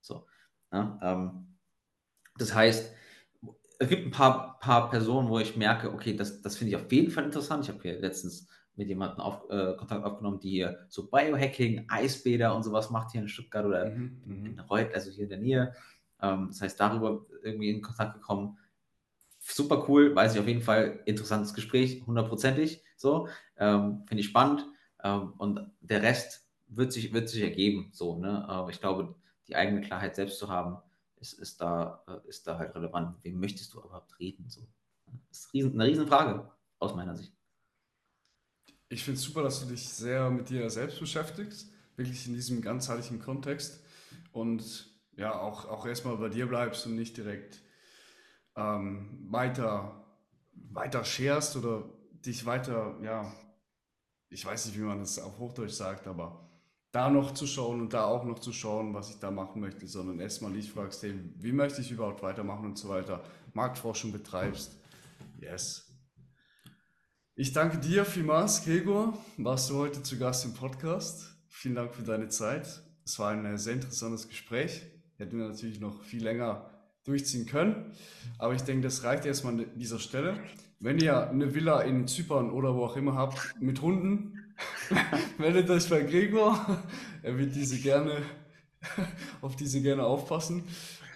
So, 0.00 0.26
ja, 0.72 0.98
ähm, 1.02 1.56
das 2.38 2.54
heißt, 2.54 2.92
es 3.78 3.88
gibt 3.88 4.06
ein 4.06 4.10
paar, 4.10 4.58
paar 4.60 4.90
Personen, 4.90 5.28
wo 5.28 5.38
ich 5.38 5.56
merke, 5.56 5.92
okay, 5.92 6.16
das, 6.16 6.42
das 6.42 6.56
finde 6.56 6.70
ich 6.70 6.76
auf 6.76 6.90
jeden 6.90 7.10
Fall 7.10 7.24
interessant. 7.24 7.64
Ich 7.64 7.70
habe 7.70 7.82
hier 7.82 7.98
letztens 8.00 8.48
mit 8.76 8.88
jemandem 8.88 9.20
auf, 9.20 9.48
äh, 9.50 9.74
Kontakt 9.76 10.04
aufgenommen, 10.04 10.40
die 10.40 10.50
hier 10.50 10.86
so 10.88 11.08
Biohacking, 11.08 11.86
Eisbäder 11.88 12.54
und 12.54 12.62
sowas 12.62 12.90
macht 12.90 13.12
hier 13.12 13.20
in 13.20 13.28
Stuttgart 13.28 13.64
oder 13.64 13.90
mhm. 13.90 14.46
in 14.46 14.60
Reut, 14.60 14.92
also 14.94 15.10
hier 15.10 15.24
in 15.24 15.30
der 15.30 15.38
Nähe. 15.38 15.74
Ähm, 16.20 16.48
das 16.48 16.60
heißt, 16.60 16.80
darüber 16.80 17.26
irgendwie 17.42 17.70
in 17.70 17.82
Kontakt 17.82 18.14
gekommen. 18.14 18.58
Super 19.40 19.86
cool, 19.88 20.14
weiß 20.14 20.34
ich 20.34 20.40
auf 20.40 20.48
jeden 20.48 20.62
Fall, 20.62 21.00
interessantes 21.04 21.54
Gespräch, 21.54 22.02
hundertprozentig 22.06 22.82
so. 22.96 23.28
Ähm, 23.56 24.04
Finde 24.06 24.22
ich 24.22 24.28
spannend. 24.28 24.66
Ähm, 25.04 25.34
und 25.38 25.70
der 25.80 26.02
Rest 26.02 26.48
wird 26.66 26.92
sich, 26.92 27.12
wird 27.12 27.28
sich 27.28 27.42
ergeben, 27.42 27.90
so, 27.92 28.18
ne? 28.18 28.48
Aber 28.48 28.70
ich 28.70 28.80
glaube, 28.80 29.14
die 29.46 29.54
eigene 29.54 29.82
Klarheit 29.82 30.16
selbst 30.16 30.38
zu 30.38 30.48
haben, 30.48 30.78
ist, 31.20 31.34
ist, 31.34 31.60
da, 31.60 32.02
äh, 32.08 32.28
ist 32.28 32.46
da 32.46 32.58
halt 32.58 32.74
relevant. 32.74 33.16
Wem 33.22 33.38
möchtest 33.38 33.72
du 33.74 33.80
überhaupt 33.80 34.18
reden? 34.18 34.48
So. 34.48 34.66
Das 35.28 35.48
ist 35.52 35.54
eine 35.54 35.84
Riesenfrage 35.84 36.50
aus 36.78 36.94
meiner 36.94 37.14
Sicht. 37.14 37.32
Ich 38.88 39.04
finde 39.04 39.18
es 39.18 39.24
super, 39.24 39.42
dass 39.42 39.60
du 39.60 39.66
dich 39.66 39.88
sehr 39.88 40.30
mit 40.30 40.50
dir 40.50 40.68
selbst 40.70 41.00
beschäftigst, 41.00 41.70
wirklich 41.96 42.26
in 42.26 42.34
diesem 42.34 42.62
ganzheitlichen 42.62 43.20
Kontext 43.20 43.84
und 44.32 44.90
ja, 45.16 45.38
auch, 45.38 45.66
auch 45.66 45.86
erstmal 45.86 46.16
bei 46.16 46.28
dir 46.28 46.46
bleibst 46.46 46.86
und 46.86 46.96
nicht 46.96 47.16
direkt 47.16 47.62
ähm, 48.56 49.26
weiter, 49.30 50.04
weiter 50.52 51.04
scherst 51.04 51.56
oder 51.56 51.88
dich 52.12 52.46
weiter, 52.46 52.98
ja, 53.02 53.32
ich 54.34 54.44
weiß 54.44 54.66
nicht, 54.66 54.78
wie 54.78 54.82
man 54.82 54.98
das 54.98 55.18
auf 55.18 55.38
Hochdeutsch 55.38 55.74
sagt, 55.74 56.08
aber 56.08 56.50
da 56.90 57.08
noch 57.08 57.32
zu 57.32 57.46
schauen 57.46 57.80
und 57.80 57.92
da 57.92 58.04
auch 58.04 58.24
noch 58.24 58.40
zu 58.40 58.52
schauen, 58.52 58.92
was 58.92 59.10
ich 59.10 59.18
da 59.20 59.30
machen 59.30 59.60
möchte, 59.60 59.86
sondern 59.86 60.18
erstmal 60.18 60.50
nicht 60.50 60.70
fragst, 60.70 61.02
hey, 61.04 61.14
wie 61.36 61.52
möchte 61.52 61.80
ich 61.80 61.90
überhaupt 61.90 62.22
weitermachen 62.22 62.66
und 62.66 62.78
so 62.78 62.88
weiter, 62.88 63.22
Marktforschung 63.52 64.12
betreibst. 64.12 64.76
Yes, 65.40 65.84
ich 67.36 67.52
danke 67.52 67.78
dir 67.78 68.04
vielmals, 68.04 68.64
Gregor. 68.64 69.18
Warst 69.38 69.70
du 69.70 69.76
heute 69.76 70.02
zu 70.02 70.18
Gast 70.18 70.44
im 70.44 70.54
Podcast. 70.54 71.36
Vielen 71.48 71.74
Dank 71.76 71.94
für 71.94 72.02
deine 72.02 72.28
Zeit. 72.28 72.82
Es 73.04 73.18
war 73.18 73.30
ein 73.30 73.58
sehr 73.58 73.74
interessantes 73.74 74.28
Gespräch. 74.28 74.82
Hätten 75.16 75.38
wir 75.38 75.48
natürlich 75.48 75.80
noch 75.80 76.02
viel 76.02 76.22
länger 76.22 76.70
durchziehen 77.04 77.46
können. 77.46 77.92
Aber 78.38 78.54
ich 78.54 78.62
denke, 78.62 78.82
das 78.82 79.02
reicht 79.02 79.26
erstmal 79.26 79.54
an 79.54 79.66
dieser 79.76 79.98
Stelle. 79.98 80.38
Wenn 80.84 80.98
ihr 80.98 81.30
eine 81.30 81.54
Villa 81.54 81.80
in 81.80 82.06
Zypern 82.06 82.50
oder 82.50 82.74
wo 82.74 82.84
auch 82.84 82.94
immer 82.98 83.14
habt 83.14 83.54
mit 83.58 83.80
Hunden, 83.80 84.52
meldet 85.38 85.70
euch 85.70 85.88
bei 85.88 86.02
Gregor. 86.02 86.84
Er 87.22 87.38
wird 87.38 87.54
diese 87.54 87.78
gerne, 87.78 88.18
auf 89.40 89.56
diese 89.56 89.80
gerne 89.80 90.04
aufpassen. 90.04 90.64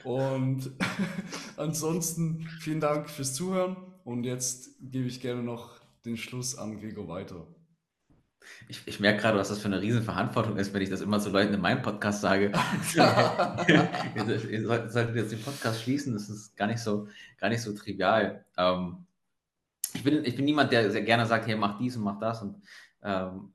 Und 0.05 0.71
ansonsten 1.59 2.49
vielen 2.61 2.81
Dank 2.81 3.11
fürs 3.11 3.35
Zuhören. 3.35 3.77
Und 4.05 4.25
jetzt 4.25 4.71
gebe 4.81 5.07
ich 5.07 5.21
gerne 5.21 5.43
noch 5.43 5.79
den 6.07 6.17
Schluss 6.17 6.57
an 6.57 6.81
Gregor 6.81 7.07
weiter. 7.07 7.47
Ich, 8.69 8.81
ich 8.87 9.01
merke 9.01 9.21
gerade, 9.21 9.37
was 9.37 9.51
das 9.51 9.59
für 9.59 9.69
eine 9.69 9.83
riesen 9.83 10.03
Verantwortung 10.03 10.57
ist, 10.57 10.73
wenn 10.73 10.81
ich 10.81 10.89
das 10.89 11.03
immer 11.03 11.21
zu 11.21 11.29
Leuten 11.29 11.53
in 11.53 11.61
meinem 11.61 11.83
Podcast 11.83 12.23
sage. 12.23 12.53
ihr 12.95 14.89
solltet 14.89 15.15
jetzt 15.15 15.33
den 15.33 15.43
Podcast 15.43 15.83
schließen, 15.83 16.15
das 16.15 16.31
ist 16.31 16.57
gar 16.57 16.69
nicht 16.69 16.79
so, 16.79 17.07
gar 17.37 17.51
nicht 17.51 17.61
so 17.61 17.75
trivial. 17.75 18.47
Ähm, 18.57 19.05
ich, 19.95 20.05
bin, 20.05 20.25
ich 20.25 20.37
bin 20.37 20.45
niemand, 20.45 20.73
der 20.73 20.91
sehr 20.91 21.03
gerne 21.03 21.27
sagt, 21.27 21.47
hey, 21.47 21.57
mach 21.57 21.79
dies 21.79 21.97
und 21.97 22.05
mach 22.05 22.19
das. 22.19 22.43
Und 22.43 22.63
ähm, 23.03 23.53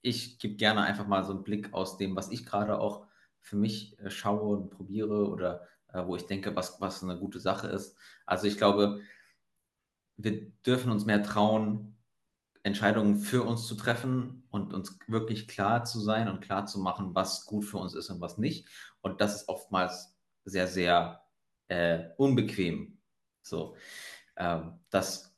ich 0.00 0.38
gebe 0.38 0.56
gerne 0.56 0.82
einfach 0.82 1.06
mal 1.06 1.24
so 1.24 1.32
einen 1.32 1.44
Blick 1.44 1.72
aus 1.72 1.96
dem, 1.96 2.16
was 2.16 2.30
ich 2.30 2.44
gerade 2.44 2.78
auch 2.78 3.06
für 3.40 3.56
mich 3.56 3.98
äh, 4.00 4.10
schaue 4.10 4.56
und 4.56 4.70
probiere 4.70 5.28
oder 5.28 5.66
äh, 5.92 6.04
wo 6.06 6.16
ich 6.16 6.26
denke, 6.26 6.54
was, 6.56 6.80
was 6.80 7.02
eine 7.02 7.18
gute 7.18 7.40
Sache 7.40 7.68
ist. 7.68 7.96
Also 8.26 8.46
ich 8.46 8.56
glaube, 8.56 9.00
wir 10.16 10.50
dürfen 10.66 10.90
uns 10.90 11.04
mehr 11.04 11.22
trauen, 11.22 11.96
Entscheidungen 12.64 13.16
für 13.16 13.42
uns 13.42 13.66
zu 13.66 13.74
treffen 13.74 14.44
und 14.50 14.72
uns 14.72 14.98
wirklich 15.08 15.48
klar 15.48 15.84
zu 15.84 16.00
sein 16.00 16.28
und 16.28 16.40
klar 16.40 16.66
zu 16.66 16.78
machen, 16.78 17.14
was 17.14 17.44
gut 17.44 17.64
für 17.64 17.78
uns 17.78 17.94
ist 17.94 18.08
und 18.10 18.20
was 18.20 18.38
nicht. 18.38 18.68
Und 19.00 19.20
das 19.20 19.34
ist 19.34 19.48
oftmals 19.48 20.16
sehr, 20.44 20.68
sehr 20.68 21.22
äh, 21.68 22.10
unbequem. 22.16 22.98
So, 23.42 23.76
ähm, 24.36 24.78
dass 24.90 25.31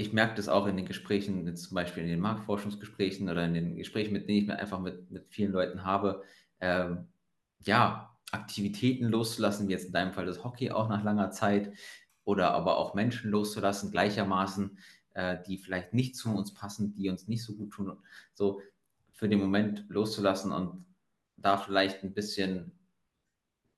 ich 0.00 0.12
merke 0.12 0.36
das 0.36 0.48
auch 0.48 0.68
in 0.68 0.76
den 0.76 0.86
Gesprächen, 0.86 1.56
zum 1.56 1.74
Beispiel 1.74 2.04
in 2.04 2.08
den 2.08 2.20
Marktforschungsgesprächen 2.20 3.28
oder 3.28 3.44
in 3.44 3.52
den 3.52 3.76
Gesprächen, 3.76 4.12
mit 4.12 4.28
denen 4.28 4.38
ich 4.38 4.46
mir 4.46 4.56
einfach 4.56 4.78
mit, 4.78 5.10
mit 5.10 5.26
vielen 5.28 5.50
Leuten 5.50 5.84
habe, 5.84 6.22
ähm, 6.60 7.08
ja, 7.58 8.16
Aktivitäten 8.30 9.06
loszulassen, 9.06 9.66
wie 9.66 9.72
jetzt 9.72 9.86
in 9.86 9.92
deinem 9.92 10.12
Fall 10.12 10.26
das 10.26 10.44
Hockey 10.44 10.70
auch 10.70 10.88
nach 10.88 11.02
langer 11.02 11.32
Zeit, 11.32 11.72
oder 12.24 12.52
aber 12.52 12.76
auch 12.76 12.94
Menschen 12.94 13.30
loszulassen, 13.32 13.90
gleichermaßen, 13.90 14.78
äh, 15.14 15.38
die 15.48 15.58
vielleicht 15.58 15.92
nicht 15.92 16.14
zu 16.14 16.32
uns 16.32 16.54
passen, 16.54 16.94
die 16.94 17.08
uns 17.08 17.26
nicht 17.26 17.42
so 17.42 17.56
gut 17.56 17.72
tun, 17.72 17.98
so 18.34 18.60
für 19.14 19.28
den 19.28 19.40
Moment 19.40 19.84
loszulassen 19.88 20.52
und 20.52 20.84
da 21.36 21.56
vielleicht 21.56 22.04
ein 22.04 22.14
bisschen 22.14 22.70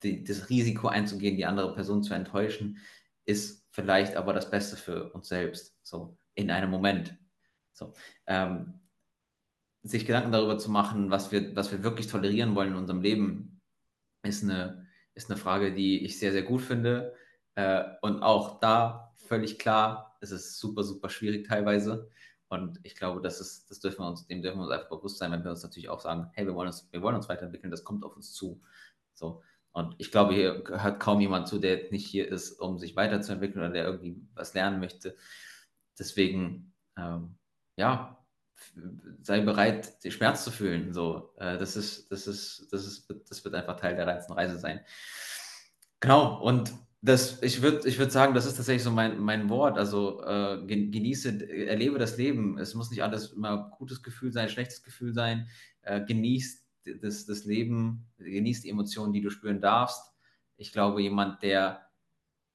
die, 0.02 0.22
das 0.22 0.50
Risiko 0.50 0.88
einzugehen, 0.88 1.36
die 1.38 1.46
andere 1.46 1.72
Person 1.72 2.02
zu 2.02 2.12
enttäuschen, 2.12 2.76
ist 3.24 3.60
vielleicht 3.70 4.16
aber 4.16 4.32
das 4.32 4.50
Beste 4.50 4.76
für 4.76 5.12
uns 5.12 5.28
selbst, 5.28 5.76
so 5.90 6.16
in 6.34 6.50
einem 6.50 6.70
Moment. 6.70 7.16
So, 7.72 7.92
ähm, 8.26 8.80
sich 9.82 10.06
Gedanken 10.06 10.32
darüber 10.32 10.58
zu 10.58 10.70
machen, 10.70 11.10
was 11.10 11.32
wir, 11.32 11.54
was 11.56 11.72
wir 11.72 11.82
wirklich 11.82 12.06
tolerieren 12.06 12.54
wollen 12.54 12.70
in 12.70 12.76
unserem 12.76 13.02
Leben, 13.02 13.60
ist 14.22 14.44
eine, 14.44 14.86
ist 15.14 15.30
eine 15.30 15.38
Frage, 15.38 15.74
die 15.74 16.04
ich 16.04 16.18
sehr, 16.18 16.32
sehr 16.32 16.42
gut 16.42 16.62
finde. 16.62 17.14
Äh, 17.54 17.84
und 18.02 18.22
auch 18.22 18.60
da 18.60 19.14
völlig 19.16 19.58
klar, 19.58 20.16
es 20.20 20.30
ist 20.30 20.58
super, 20.58 20.84
super 20.84 21.08
schwierig 21.08 21.48
teilweise. 21.48 22.08
Und 22.48 22.80
ich 22.82 22.94
glaube, 22.96 23.20
das 23.20 23.40
ist, 23.40 23.70
das 23.70 23.80
dürfen 23.80 24.02
wir 24.02 24.08
uns, 24.08 24.26
dem 24.26 24.42
dürfen 24.42 24.58
wir 24.58 24.64
uns 24.64 24.72
einfach 24.72 24.90
bewusst 24.90 25.18
sein, 25.18 25.32
wenn 25.32 25.44
wir 25.44 25.50
uns 25.50 25.62
natürlich 25.62 25.88
auch 25.88 26.00
sagen, 26.00 26.30
hey, 26.32 26.46
wir 26.46 26.54
wollen 26.54 26.66
uns, 26.66 26.88
wir 26.90 27.00
wollen 27.00 27.16
uns 27.16 27.28
weiterentwickeln, 27.28 27.70
das 27.70 27.84
kommt 27.84 28.04
auf 28.04 28.16
uns 28.16 28.32
zu. 28.32 28.60
So. 29.14 29.42
Und 29.72 29.94
ich 29.98 30.10
glaube, 30.10 30.34
hier 30.34 30.62
gehört 30.62 31.00
kaum 31.00 31.20
jemand 31.20 31.48
zu, 31.48 31.58
der 31.58 31.90
nicht 31.90 32.06
hier 32.06 32.28
ist, 32.28 32.52
um 32.60 32.78
sich 32.78 32.96
weiterzuentwickeln 32.96 33.64
oder 33.64 33.72
der 33.72 33.84
irgendwie 33.84 34.20
was 34.34 34.52
lernen 34.52 34.80
möchte. 34.80 35.16
Deswegen, 36.00 36.72
ähm, 36.98 37.36
ja, 37.76 38.18
sei 39.22 39.40
bereit, 39.42 40.02
den 40.02 40.10
Schmerz 40.10 40.42
zu 40.42 40.50
fühlen. 40.50 40.92
So, 40.92 41.32
äh, 41.38 41.58
das 41.58 41.76
ist, 41.76 42.10
das 42.10 42.26
ist, 42.26 42.66
das 42.72 42.86
ist, 42.86 43.08
das 43.28 43.44
wird 43.44 43.54
einfach 43.54 43.76
Teil 43.76 43.94
der 43.94 44.06
Reise 44.06 44.58
sein. 44.58 44.80
Genau. 46.00 46.40
Und 46.42 46.72
Das, 47.02 47.42
ich 47.42 47.62
würde 47.62 47.88
ich 47.88 47.98
würd 47.98 48.12
sagen, 48.12 48.34
das 48.34 48.44
ist 48.44 48.56
tatsächlich 48.56 48.82
so 48.82 48.90
mein, 48.90 49.18
mein 49.18 49.48
Wort. 49.48 49.78
Also 49.78 50.22
äh, 50.22 50.58
genieße, 50.66 51.48
erlebe 51.48 51.98
das 51.98 52.18
Leben. 52.18 52.58
Es 52.58 52.74
muss 52.74 52.90
nicht 52.90 53.02
alles 53.02 53.32
immer 53.32 53.70
gutes 53.78 54.02
Gefühl 54.02 54.32
sein, 54.32 54.50
schlechtes 54.50 54.82
Gefühl 54.82 55.14
sein. 55.14 55.48
Äh, 55.82 56.04
genieß 56.04 56.66
das, 57.00 57.24
das 57.24 57.46
Leben, 57.46 58.06
genieß 58.18 58.60
die 58.62 58.68
Emotionen, 58.68 59.14
die 59.14 59.22
du 59.22 59.30
spüren 59.30 59.62
darfst. 59.62 60.12
Ich 60.58 60.72
glaube, 60.72 61.00
jemand, 61.00 61.42
der, 61.42 61.88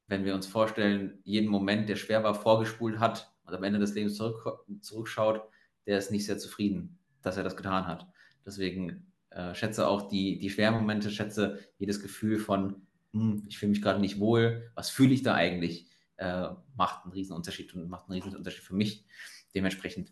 wenn 0.07 0.25
wir 0.25 0.35
uns 0.35 0.45
vorstellen, 0.45 1.19
jeden 1.23 1.49
Moment, 1.49 1.89
der 1.89 1.95
schwer 1.95 2.23
war, 2.23 2.35
vorgespult 2.35 2.99
hat 2.99 3.34
und 3.45 3.53
am 3.53 3.63
Ende 3.63 3.79
des 3.79 3.93
Lebens 3.93 4.15
zurück, 4.15 4.65
zurückschaut, 4.81 5.41
der 5.85 5.97
ist 5.97 6.11
nicht 6.11 6.25
sehr 6.25 6.37
zufrieden, 6.37 6.97
dass 7.21 7.37
er 7.37 7.43
das 7.43 7.55
getan 7.55 7.87
hat. 7.87 8.07
Deswegen 8.45 9.11
äh, 9.29 9.53
schätze 9.53 9.87
auch 9.87 10.07
die, 10.07 10.39
die 10.39 10.49
schweren 10.49 10.75
Momente, 10.75 11.09
schätze 11.11 11.59
jedes 11.77 12.01
Gefühl 12.01 12.39
von, 12.39 12.81
hm, 13.13 13.43
ich 13.47 13.57
fühle 13.57 13.71
mich 13.71 13.81
gerade 13.81 13.99
nicht 13.99 14.19
wohl, 14.19 14.71
was 14.75 14.89
fühle 14.89 15.13
ich 15.13 15.23
da 15.23 15.33
eigentlich, 15.33 15.89
äh, 16.17 16.49
macht 16.75 17.03
einen 17.03 17.13
riesen 17.13 17.35
Unterschied 17.35 17.73
und 17.73 17.89
macht 17.89 18.09
einen 18.09 18.21
riesen 18.21 18.37
Unterschied 18.37 18.63
für 18.63 18.75
mich. 18.75 19.05
Dementsprechend 19.53 20.11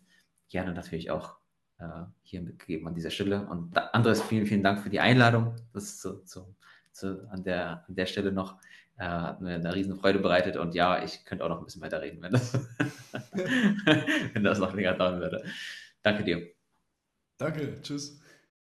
gerne 0.50 0.74
natürlich 0.74 1.12
auch 1.12 1.38
äh, 1.80 2.04
hier 2.22 2.42
mitgegeben 2.42 2.88
an 2.88 2.96
dieser 2.96 3.10
Stelle. 3.10 3.48
Und 3.48 3.78
Andres, 3.94 4.22
vielen, 4.22 4.46
vielen 4.46 4.64
Dank 4.64 4.82
für 4.82 4.90
die 4.90 5.00
Einladung. 5.00 5.56
Das 5.74 5.84
ist 5.84 6.02
zu, 6.02 6.24
zu, 6.24 6.56
zu, 6.92 7.30
an, 7.30 7.44
der, 7.44 7.86
an 7.88 7.96
der 7.96 8.06
Stelle 8.06 8.32
noch. 8.32 8.58
Äh, 9.04 9.06
hat 9.06 9.42
mir 9.42 9.56
eine 9.56 9.76
riesen 9.76 9.98
Freude 9.98 10.20
bereitet 10.20 10.56
und 10.56 10.76
ja, 10.76 11.04
ich 11.04 11.26
könnte 11.26 11.44
auch 11.44 11.50
noch 11.50 11.60
ein 11.60 11.66
bisschen 11.66 11.82
weiterreden, 11.82 12.22
wenn 12.22 12.32
das, 12.32 12.54
wenn 14.34 14.44
das 14.44 14.60
noch 14.60 14.74
länger 14.74 14.94
dauern 14.94 15.20
würde. 15.20 15.44
Danke 16.04 16.24
dir. 16.24 16.48
Danke, 17.38 17.82
tschüss. 17.82 18.22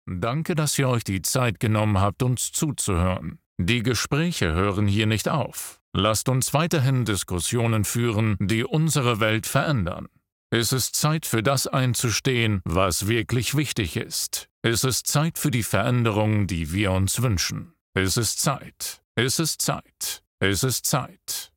Danke, 0.05 0.53
dass 0.53 0.77
ihr 0.77 0.89
euch 0.89 1.03
die 1.03 1.23
Zeit 1.23 1.59
genommen 1.59 1.99
habt, 1.99 2.21
uns 2.21 2.51
zuzuhören. 2.51 3.39
Die 3.57 3.81
Gespräche 3.81 4.53
hören 4.53 4.85
hier 4.85 5.07
nicht 5.07 5.27
auf. 5.27 5.81
Lasst 5.91 6.29
uns 6.29 6.53
weiterhin 6.53 7.03
Diskussionen 7.03 7.83
führen, 7.83 8.37
die 8.39 8.63
unsere 8.63 9.19
Welt 9.19 9.47
verändern. 9.47 10.07
Es 10.51 10.71
ist 10.71 10.95
Zeit 10.95 11.25
für 11.25 11.41
das 11.41 11.65
einzustehen, 11.65 12.61
was 12.63 13.07
wirklich 13.07 13.57
wichtig 13.57 13.97
ist. 13.97 14.49
Es 14.61 14.83
ist 14.83 15.07
Zeit 15.07 15.39
für 15.39 15.49
die 15.49 15.63
Veränderung, 15.63 16.45
die 16.45 16.71
wir 16.71 16.91
uns 16.91 17.23
wünschen. 17.23 17.73
Es 17.95 18.17
ist 18.17 18.39
Zeit. 18.39 19.01
Es 19.15 19.39
ist 19.39 19.63
Zeit. 19.63 20.23
Es 20.39 20.63
ist 20.63 20.85
Zeit. 20.85 21.51